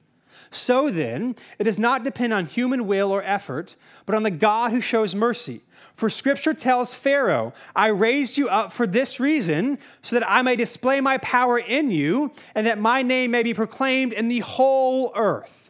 So 0.54 0.90
then, 0.90 1.36
it 1.58 1.64
does 1.64 1.78
not 1.78 2.04
depend 2.04 2.32
on 2.32 2.46
human 2.46 2.86
will 2.86 3.10
or 3.10 3.22
effort, 3.22 3.76
but 4.06 4.14
on 4.14 4.22
the 4.22 4.30
God 4.30 4.70
who 4.70 4.80
shows 4.80 5.14
mercy. 5.14 5.62
For 5.96 6.10
scripture 6.10 6.54
tells 6.54 6.94
Pharaoh, 6.94 7.52
I 7.76 7.88
raised 7.88 8.36
you 8.36 8.48
up 8.48 8.72
for 8.72 8.86
this 8.86 9.20
reason, 9.20 9.78
so 10.02 10.18
that 10.18 10.28
I 10.28 10.42
may 10.42 10.56
display 10.56 11.00
my 11.00 11.18
power 11.18 11.58
in 11.58 11.90
you, 11.90 12.32
and 12.54 12.66
that 12.66 12.78
my 12.78 13.02
name 13.02 13.30
may 13.30 13.42
be 13.42 13.54
proclaimed 13.54 14.12
in 14.12 14.28
the 14.28 14.40
whole 14.40 15.12
earth. 15.14 15.63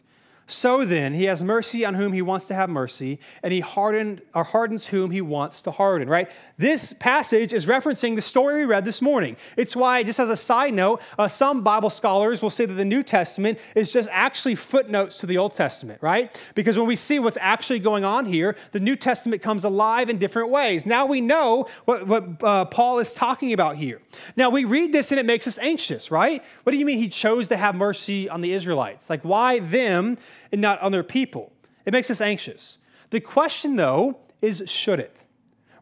So 0.47 0.85
then, 0.85 1.15
he 1.15 1.23
has 1.23 1.41
mercy 1.41 1.85
on 1.85 1.95
whom 1.95 2.13
he 2.13 2.21
wants 2.21 2.45
to 2.47 2.53
have 2.53 2.69
mercy, 2.69 3.19
and 3.41 3.51
he 3.51 3.61
hardened 3.61 4.21
or 4.35 4.43
hardens 4.43 4.85
whom 4.85 5.09
he 5.09 5.19
wants 5.19 5.63
to 5.63 5.71
harden, 5.71 6.07
right? 6.07 6.31
This 6.59 6.93
passage 6.93 7.51
is 7.51 7.65
referencing 7.65 8.15
the 8.15 8.21
story 8.21 8.59
we 8.59 8.65
read 8.65 8.85
this 8.85 9.01
morning. 9.01 9.37
It's 9.57 9.75
why, 9.75 10.03
just 10.03 10.19
as 10.19 10.29
a 10.29 10.37
side 10.37 10.75
note, 10.75 11.01
uh, 11.17 11.27
some 11.27 11.63
Bible 11.63 11.89
scholars 11.89 12.43
will 12.43 12.51
say 12.51 12.65
that 12.65 12.75
the 12.75 12.85
New 12.85 13.01
Testament 13.01 13.57
is 13.73 13.89
just 13.89 14.07
actually 14.11 14.53
footnotes 14.53 15.17
to 15.17 15.25
the 15.25 15.39
Old 15.39 15.55
Testament, 15.55 15.99
right? 16.03 16.31
Because 16.53 16.77
when 16.77 16.85
we 16.85 16.95
see 16.95 17.17
what's 17.17 17.39
actually 17.41 17.79
going 17.79 18.05
on 18.05 18.27
here, 18.27 18.55
the 18.71 18.79
New 18.79 18.95
Testament 18.95 19.41
comes 19.41 19.63
alive 19.63 20.09
in 20.09 20.19
different 20.19 20.49
ways. 20.49 20.85
Now 20.85 21.07
we 21.07 21.21
know 21.21 21.65
what, 21.85 22.05
what 22.05 22.43
uh, 22.43 22.65
Paul 22.65 22.99
is 22.99 23.13
talking 23.13 23.51
about 23.51 23.77
here. 23.77 23.99
Now 24.35 24.51
we 24.51 24.63
read 24.63 24.93
this 24.93 25.11
and 25.11 25.19
it 25.19 25.25
makes 25.25 25.47
us 25.47 25.57
anxious, 25.57 26.11
right? 26.11 26.43
What 26.63 26.71
do 26.71 26.77
you 26.77 26.85
mean 26.85 26.99
he 26.99 27.09
chose 27.09 27.47
to 27.47 27.57
have 27.57 27.73
mercy 27.73 28.29
on 28.29 28.41
the 28.41 28.53
Israelites? 28.53 29.09
Like, 29.09 29.23
why 29.23 29.57
them? 29.57 30.19
And 30.51 30.61
not 30.61 30.79
other 30.79 31.03
people. 31.03 31.51
It 31.85 31.93
makes 31.93 32.09
us 32.09 32.21
anxious. 32.21 32.77
The 33.09 33.19
question, 33.19 33.75
though, 33.75 34.19
is 34.41 34.63
should 34.67 34.99
it? 34.99 35.25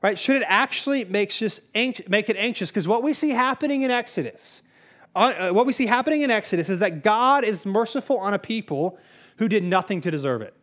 Right? 0.01 0.19
Should 0.19 0.35
it 0.35 0.43
actually 0.47 1.05
make, 1.05 1.29
just 1.29 1.61
make 1.73 2.29
it 2.29 2.35
anxious? 2.37 2.69
Because 2.69 2.87
what 2.87 3.03
we 3.03 3.13
see 3.13 3.29
happening 3.29 3.83
in 3.83 3.91
Exodus, 3.91 4.61
uh, 5.15 5.51
what 5.51 5.65
we 5.65 5.71
see 5.71 5.85
happening 5.85 6.23
in 6.23 6.31
Exodus 6.31 6.67
is 6.67 6.79
that 6.79 7.03
God 7.03 7.45
is 7.45 7.65
merciful 7.65 8.17
on 8.17 8.33
a 8.33 8.39
people 8.39 8.97
who 9.37 9.47
did 9.47 9.63
nothing 9.63 10.01
to 10.01 10.11
deserve 10.11 10.41
it. 10.41 10.53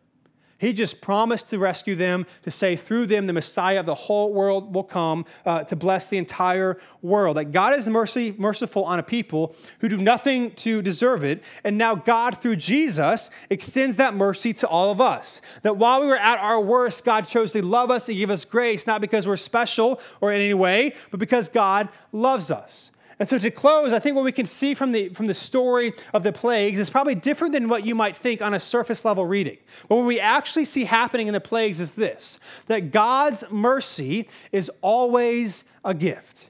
He 0.61 0.73
just 0.73 1.01
promised 1.01 1.49
to 1.49 1.57
rescue 1.57 1.95
them, 1.95 2.27
to 2.43 2.51
say 2.51 2.75
through 2.75 3.07
them 3.07 3.25
the 3.25 3.33
Messiah 3.33 3.79
of 3.79 3.87
the 3.87 3.95
whole 3.95 4.31
world 4.31 4.75
will 4.75 4.83
come 4.83 5.25
uh, 5.43 5.63
to 5.63 5.75
bless 5.75 6.05
the 6.05 6.19
entire 6.19 6.77
world. 7.01 7.37
That 7.37 7.45
God 7.45 7.73
is 7.73 7.87
mercy, 7.89 8.35
merciful 8.37 8.83
on 8.85 8.99
a 8.99 9.03
people 9.03 9.55
who 9.79 9.89
do 9.89 9.97
nothing 9.97 10.51
to 10.51 10.83
deserve 10.83 11.23
it. 11.23 11.43
And 11.63 11.79
now 11.79 11.95
God, 11.95 12.37
through 12.37 12.57
Jesus, 12.57 13.31
extends 13.49 13.95
that 13.95 14.13
mercy 14.13 14.53
to 14.53 14.67
all 14.67 14.91
of 14.91 15.01
us. 15.01 15.41
That 15.63 15.77
while 15.77 15.99
we 16.01 16.05
were 16.05 16.15
at 16.15 16.37
our 16.37 16.61
worst, 16.61 17.03
God 17.03 17.27
chose 17.27 17.53
to 17.53 17.65
love 17.65 17.89
us 17.89 18.07
and 18.07 18.15
give 18.15 18.29
us 18.29 18.45
grace, 18.45 18.85
not 18.85 19.01
because 19.01 19.27
we're 19.27 19.37
special 19.37 19.99
or 20.21 20.31
in 20.31 20.41
any 20.41 20.53
way, 20.53 20.93
but 21.09 21.19
because 21.19 21.49
God 21.49 21.89
loves 22.11 22.51
us. 22.51 22.91
And 23.21 23.29
so 23.29 23.37
to 23.37 23.51
close, 23.51 23.93
I 23.93 23.99
think 23.99 24.15
what 24.15 24.25
we 24.25 24.31
can 24.31 24.47
see 24.47 24.73
from 24.73 24.93
the, 24.93 25.09
from 25.09 25.27
the 25.27 25.35
story 25.35 25.93
of 26.11 26.23
the 26.23 26.33
plagues 26.33 26.79
is 26.79 26.89
probably 26.89 27.13
different 27.13 27.53
than 27.53 27.69
what 27.69 27.85
you 27.85 27.93
might 27.93 28.17
think 28.17 28.41
on 28.41 28.55
a 28.55 28.59
surface 28.59 29.05
level 29.05 29.27
reading. 29.27 29.57
But 29.87 29.97
what 29.97 30.07
we 30.07 30.19
actually 30.19 30.65
see 30.65 30.85
happening 30.85 31.27
in 31.27 31.33
the 31.33 31.39
plagues 31.39 31.79
is 31.79 31.91
this 31.91 32.39
that 32.65 32.91
God's 32.91 33.43
mercy 33.51 34.27
is 34.51 34.71
always 34.81 35.65
a 35.85 35.93
gift. 35.93 36.49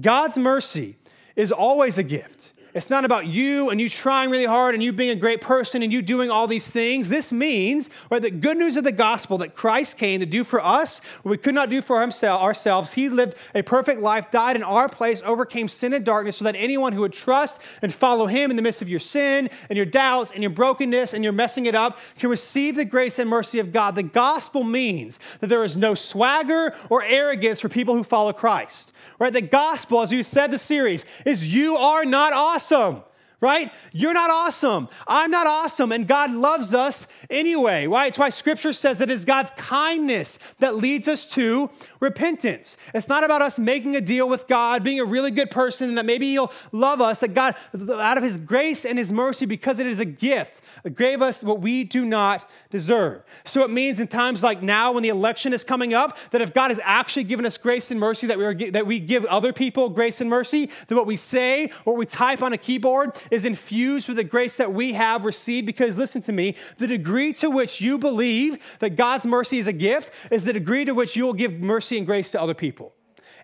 God's 0.00 0.36
mercy 0.36 0.96
is 1.36 1.52
always 1.52 1.96
a 1.96 2.02
gift. 2.02 2.53
It's 2.74 2.90
not 2.90 3.04
about 3.04 3.28
you 3.28 3.70
and 3.70 3.80
you 3.80 3.88
trying 3.88 4.30
really 4.30 4.46
hard 4.46 4.74
and 4.74 4.82
you 4.82 4.92
being 4.92 5.10
a 5.10 5.14
great 5.14 5.40
person 5.40 5.84
and 5.84 5.92
you 5.92 6.02
doing 6.02 6.28
all 6.28 6.48
these 6.48 6.68
things. 6.68 7.08
This 7.08 7.32
means, 7.32 7.88
right, 8.10 8.20
the 8.20 8.32
good 8.32 8.58
news 8.58 8.76
of 8.76 8.82
the 8.82 8.90
gospel 8.90 9.38
that 9.38 9.54
Christ 9.54 9.96
came 9.96 10.18
to 10.18 10.26
do 10.26 10.42
for 10.42 10.60
us 10.60 10.98
what 11.22 11.30
we 11.30 11.36
could 11.36 11.54
not 11.54 11.70
do 11.70 11.80
for 11.80 12.00
himself, 12.00 12.42
ourselves. 12.42 12.92
He 12.94 13.08
lived 13.08 13.36
a 13.54 13.62
perfect 13.62 14.00
life, 14.00 14.32
died 14.32 14.56
in 14.56 14.64
our 14.64 14.88
place, 14.88 15.22
overcame 15.24 15.68
sin 15.68 15.92
and 15.92 16.04
darkness 16.04 16.38
so 16.38 16.46
that 16.46 16.56
anyone 16.56 16.92
who 16.92 17.02
would 17.02 17.12
trust 17.12 17.60
and 17.80 17.94
follow 17.94 18.26
him 18.26 18.50
in 18.50 18.56
the 18.56 18.62
midst 18.62 18.82
of 18.82 18.88
your 18.88 18.98
sin 18.98 19.50
and 19.68 19.76
your 19.76 19.86
doubts 19.86 20.32
and 20.32 20.42
your 20.42 20.50
brokenness 20.50 21.14
and 21.14 21.22
your 21.22 21.32
messing 21.32 21.66
it 21.66 21.76
up 21.76 22.00
can 22.18 22.28
receive 22.28 22.74
the 22.74 22.84
grace 22.84 23.20
and 23.20 23.30
mercy 23.30 23.60
of 23.60 23.72
God. 23.72 23.94
The 23.94 24.02
gospel 24.02 24.64
means 24.64 25.20
that 25.38 25.46
there 25.46 25.62
is 25.62 25.76
no 25.76 25.94
swagger 25.94 26.74
or 26.90 27.04
arrogance 27.04 27.60
for 27.60 27.68
people 27.68 27.94
who 27.94 28.02
follow 28.02 28.32
Christ. 28.32 28.90
Right? 29.20 29.32
The 29.32 29.42
gospel, 29.42 30.00
as 30.00 30.10
we 30.10 30.24
said 30.24 30.50
the 30.50 30.58
series, 30.58 31.04
is 31.24 31.54
you 31.54 31.76
are 31.76 32.04
not 32.04 32.32
awesome 32.32 32.63
awesome 32.72 33.02
right? 33.44 33.70
You're 33.92 34.14
not 34.14 34.30
awesome. 34.30 34.88
I'm 35.06 35.30
not 35.30 35.46
awesome. 35.46 35.92
And 35.92 36.08
God 36.08 36.30
loves 36.30 36.72
us 36.72 37.06
anyway, 37.28 37.86
right? 37.86 38.08
It's 38.08 38.18
why 38.18 38.30
scripture 38.30 38.72
says 38.72 39.00
it's 39.00 39.26
God's 39.26 39.50
kindness 39.52 40.38
that 40.60 40.76
leads 40.76 41.08
us 41.08 41.28
to 41.30 41.68
repentance. 42.00 42.78
It's 42.94 43.06
not 43.06 43.22
about 43.22 43.42
us 43.42 43.58
making 43.58 43.96
a 43.96 44.00
deal 44.00 44.28
with 44.28 44.48
God, 44.48 44.82
being 44.82 44.98
a 44.98 45.04
really 45.04 45.30
good 45.30 45.50
person, 45.50 45.90
and 45.90 45.98
that 45.98 46.06
maybe 46.06 46.30
He'll 46.30 46.50
love 46.72 47.02
us, 47.02 47.20
that 47.20 47.34
God, 47.34 47.54
out 47.90 48.16
of 48.16 48.24
His 48.24 48.38
grace 48.38 48.86
and 48.86 48.98
His 48.98 49.12
mercy, 49.12 49.44
because 49.44 49.78
it 49.78 49.86
is 49.86 50.00
a 50.00 50.04
gift, 50.06 50.62
gave 50.94 51.20
us 51.20 51.42
what 51.42 51.60
we 51.60 51.84
do 51.84 52.06
not 52.06 52.48
deserve. 52.70 53.22
So 53.44 53.62
it 53.62 53.70
means 53.70 54.00
in 54.00 54.08
times 54.08 54.42
like 54.42 54.62
now, 54.62 54.92
when 54.92 55.02
the 55.02 55.10
election 55.10 55.52
is 55.52 55.64
coming 55.64 55.92
up, 55.92 56.16
that 56.30 56.40
if 56.40 56.54
God 56.54 56.70
has 56.70 56.80
actually 56.82 57.24
given 57.24 57.44
us 57.44 57.58
grace 57.58 57.90
and 57.90 58.00
mercy, 58.00 58.26
that 58.28 58.38
we, 58.38 58.44
are, 58.44 58.54
that 58.54 58.86
we 58.86 59.00
give 59.00 59.26
other 59.26 59.52
people 59.52 59.90
grace 59.90 60.22
and 60.22 60.30
mercy, 60.30 60.70
that 60.88 60.94
what 60.94 61.06
we 61.06 61.16
say, 61.16 61.70
what 61.84 61.96
we 61.96 62.06
type 62.06 62.42
on 62.42 62.54
a 62.54 62.58
keyboard, 62.58 63.12
is 63.34 63.44
infused 63.44 64.08
with 64.08 64.16
the 64.16 64.24
grace 64.24 64.56
that 64.56 64.72
we 64.72 64.94
have 64.94 65.24
received. 65.24 65.66
Because 65.66 65.98
listen 65.98 66.22
to 66.22 66.32
me, 66.32 66.56
the 66.78 66.86
degree 66.86 67.32
to 67.34 67.50
which 67.50 67.80
you 67.80 67.98
believe 67.98 68.58
that 68.78 68.96
God's 68.96 69.26
mercy 69.26 69.58
is 69.58 69.66
a 69.66 69.72
gift 69.72 70.12
is 70.30 70.44
the 70.44 70.52
degree 70.52 70.84
to 70.84 70.94
which 70.94 71.16
you 71.16 71.24
will 71.24 71.34
give 71.34 71.60
mercy 71.60 71.98
and 71.98 72.06
grace 72.06 72.30
to 72.30 72.40
other 72.40 72.54
people. 72.54 72.94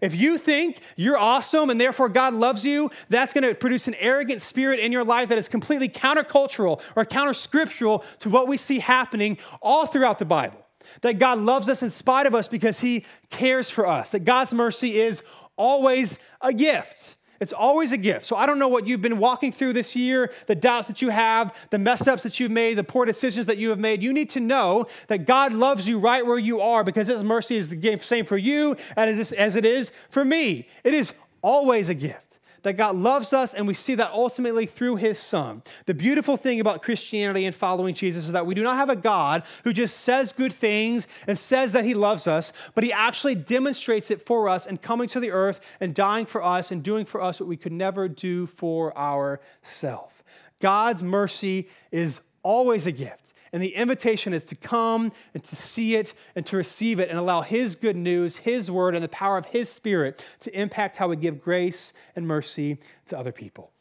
If 0.00 0.14
you 0.14 0.38
think 0.38 0.78
you're 0.96 1.18
awesome 1.18 1.68
and 1.68 1.80
therefore 1.80 2.08
God 2.08 2.32
loves 2.32 2.64
you, 2.64 2.90
that's 3.10 3.34
going 3.34 3.46
to 3.46 3.54
produce 3.54 3.86
an 3.86 3.94
arrogant 3.96 4.40
spirit 4.40 4.80
in 4.80 4.92
your 4.92 5.04
life 5.04 5.28
that 5.28 5.38
is 5.38 5.48
completely 5.48 5.88
countercultural 5.88 6.80
or 6.96 7.04
counterscriptural 7.04 8.02
to 8.20 8.30
what 8.30 8.48
we 8.48 8.56
see 8.56 8.78
happening 8.78 9.36
all 9.60 9.86
throughout 9.86 10.18
the 10.18 10.24
Bible. 10.24 10.64
That 11.02 11.18
God 11.18 11.38
loves 11.38 11.68
us 11.68 11.82
in 11.82 11.90
spite 11.90 12.26
of 12.26 12.34
us 12.34 12.48
because 12.48 12.80
he 12.80 13.04
cares 13.28 13.68
for 13.70 13.86
us. 13.86 14.10
That 14.10 14.24
God's 14.24 14.54
mercy 14.54 14.98
is 14.98 15.22
always 15.56 16.18
a 16.40 16.52
gift. 16.52 17.16
It's 17.40 17.52
always 17.54 17.92
a 17.92 17.96
gift. 17.96 18.26
So 18.26 18.36
I 18.36 18.44
don't 18.44 18.58
know 18.58 18.68
what 18.68 18.86
you've 18.86 19.00
been 19.00 19.18
walking 19.18 19.50
through 19.50 19.72
this 19.72 19.96
year, 19.96 20.30
the 20.46 20.54
doubts 20.54 20.88
that 20.88 21.00
you 21.00 21.08
have, 21.08 21.56
the 21.70 21.78
mess 21.78 22.06
ups 22.06 22.22
that 22.22 22.38
you've 22.38 22.50
made, 22.50 22.74
the 22.74 22.84
poor 22.84 23.06
decisions 23.06 23.46
that 23.46 23.56
you 23.56 23.70
have 23.70 23.78
made. 23.78 24.02
You 24.02 24.12
need 24.12 24.28
to 24.30 24.40
know 24.40 24.86
that 25.06 25.24
God 25.26 25.54
loves 25.54 25.88
you 25.88 25.98
right 25.98 26.24
where 26.24 26.38
you 26.38 26.60
are 26.60 26.84
because 26.84 27.08
His 27.08 27.24
mercy 27.24 27.56
is 27.56 27.68
the 27.68 27.98
same 28.02 28.26
for 28.26 28.36
you 28.36 28.76
as, 28.96 29.32
as 29.32 29.56
it 29.56 29.64
is 29.64 29.90
for 30.10 30.24
me. 30.24 30.68
It 30.84 30.92
is 30.92 31.12
always 31.42 31.88
a 31.88 31.94
gift 31.94 32.29
that 32.62 32.76
God 32.76 32.96
loves 32.96 33.32
us, 33.32 33.54
and 33.54 33.66
we 33.66 33.74
see 33.74 33.94
that 33.94 34.10
ultimately 34.12 34.66
through 34.66 34.96
his 34.96 35.18
son. 35.18 35.62
The 35.86 35.94
beautiful 35.94 36.36
thing 36.36 36.60
about 36.60 36.82
Christianity 36.82 37.44
and 37.44 37.54
following 37.54 37.94
Jesus 37.94 38.26
is 38.26 38.32
that 38.32 38.46
we 38.46 38.54
do 38.54 38.62
not 38.62 38.76
have 38.76 38.90
a 38.90 38.96
God 38.96 39.42
who 39.64 39.72
just 39.72 39.98
says 39.98 40.32
good 40.32 40.52
things 40.52 41.06
and 41.26 41.38
says 41.38 41.72
that 41.72 41.84
he 41.84 41.94
loves 41.94 42.26
us, 42.26 42.52
but 42.74 42.84
he 42.84 42.92
actually 42.92 43.34
demonstrates 43.34 44.10
it 44.10 44.24
for 44.26 44.48
us 44.48 44.66
and 44.66 44.80
coming 44.80 45.08
to 45.08 45.20
the 45.20 45.30
earth 45.30 45.60
and 45.80 45.94
dying 45.94 46.26
for 46.26 46.42
us 46.42 46.70
and 46.70 46.82
doing 46.82 47.04
for 47.04 47.22
us 47.22 47.40
what 47.40 47.48
we 47.48 47.56
could 47.56 47.72
never 47.72 48.08
do 48.08 48.46
for 48.46 48.96
ourselves. 48.96 50.22
God's 50.60 51.02
mercy 51.02 51.68
is 51.90 52.20
always 52.42 52.86
a 52.86 52.92
gift. 52.92 53.29
And 53.52 53.62
the 53.62 53.74
invitation 53.74 54.32
is 54.32 54.44
to 54.46 54.54
come 54.54 55.12
and 55.34 55.42
to 55.44 55.56
see 55.56 55.96
it 55.96 56.14
and 56.34 56.46
to 56.46 56.56
receive 56.56 57.00
it 57.00 57.10
and 57.10 57.18
allow 57.18 57.42
His 57.42 57.76
good 57.76 57.96
news, 57.96 58.38
His 58.38 58.70
word, 58.70 58.94
and 58.94 59.04
the 59.04 59.08
power 59.08 59.36
of 59.36 59.46
His 59.46 59.68
Spirit 59.68 60.24
to 60.40 60.58
impact 60.58 60.96
how 60.96 61.08
we 61.08 61.16
give 61.16 61.40
grace 61.40 61.92
and 62.16 62.26
mercy 62.26 62.78
to 63.06 63.18
other 63.18 63.32
people. 63.32 63.72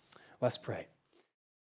Let's 0.41 0.57
pray. 0.57 0.88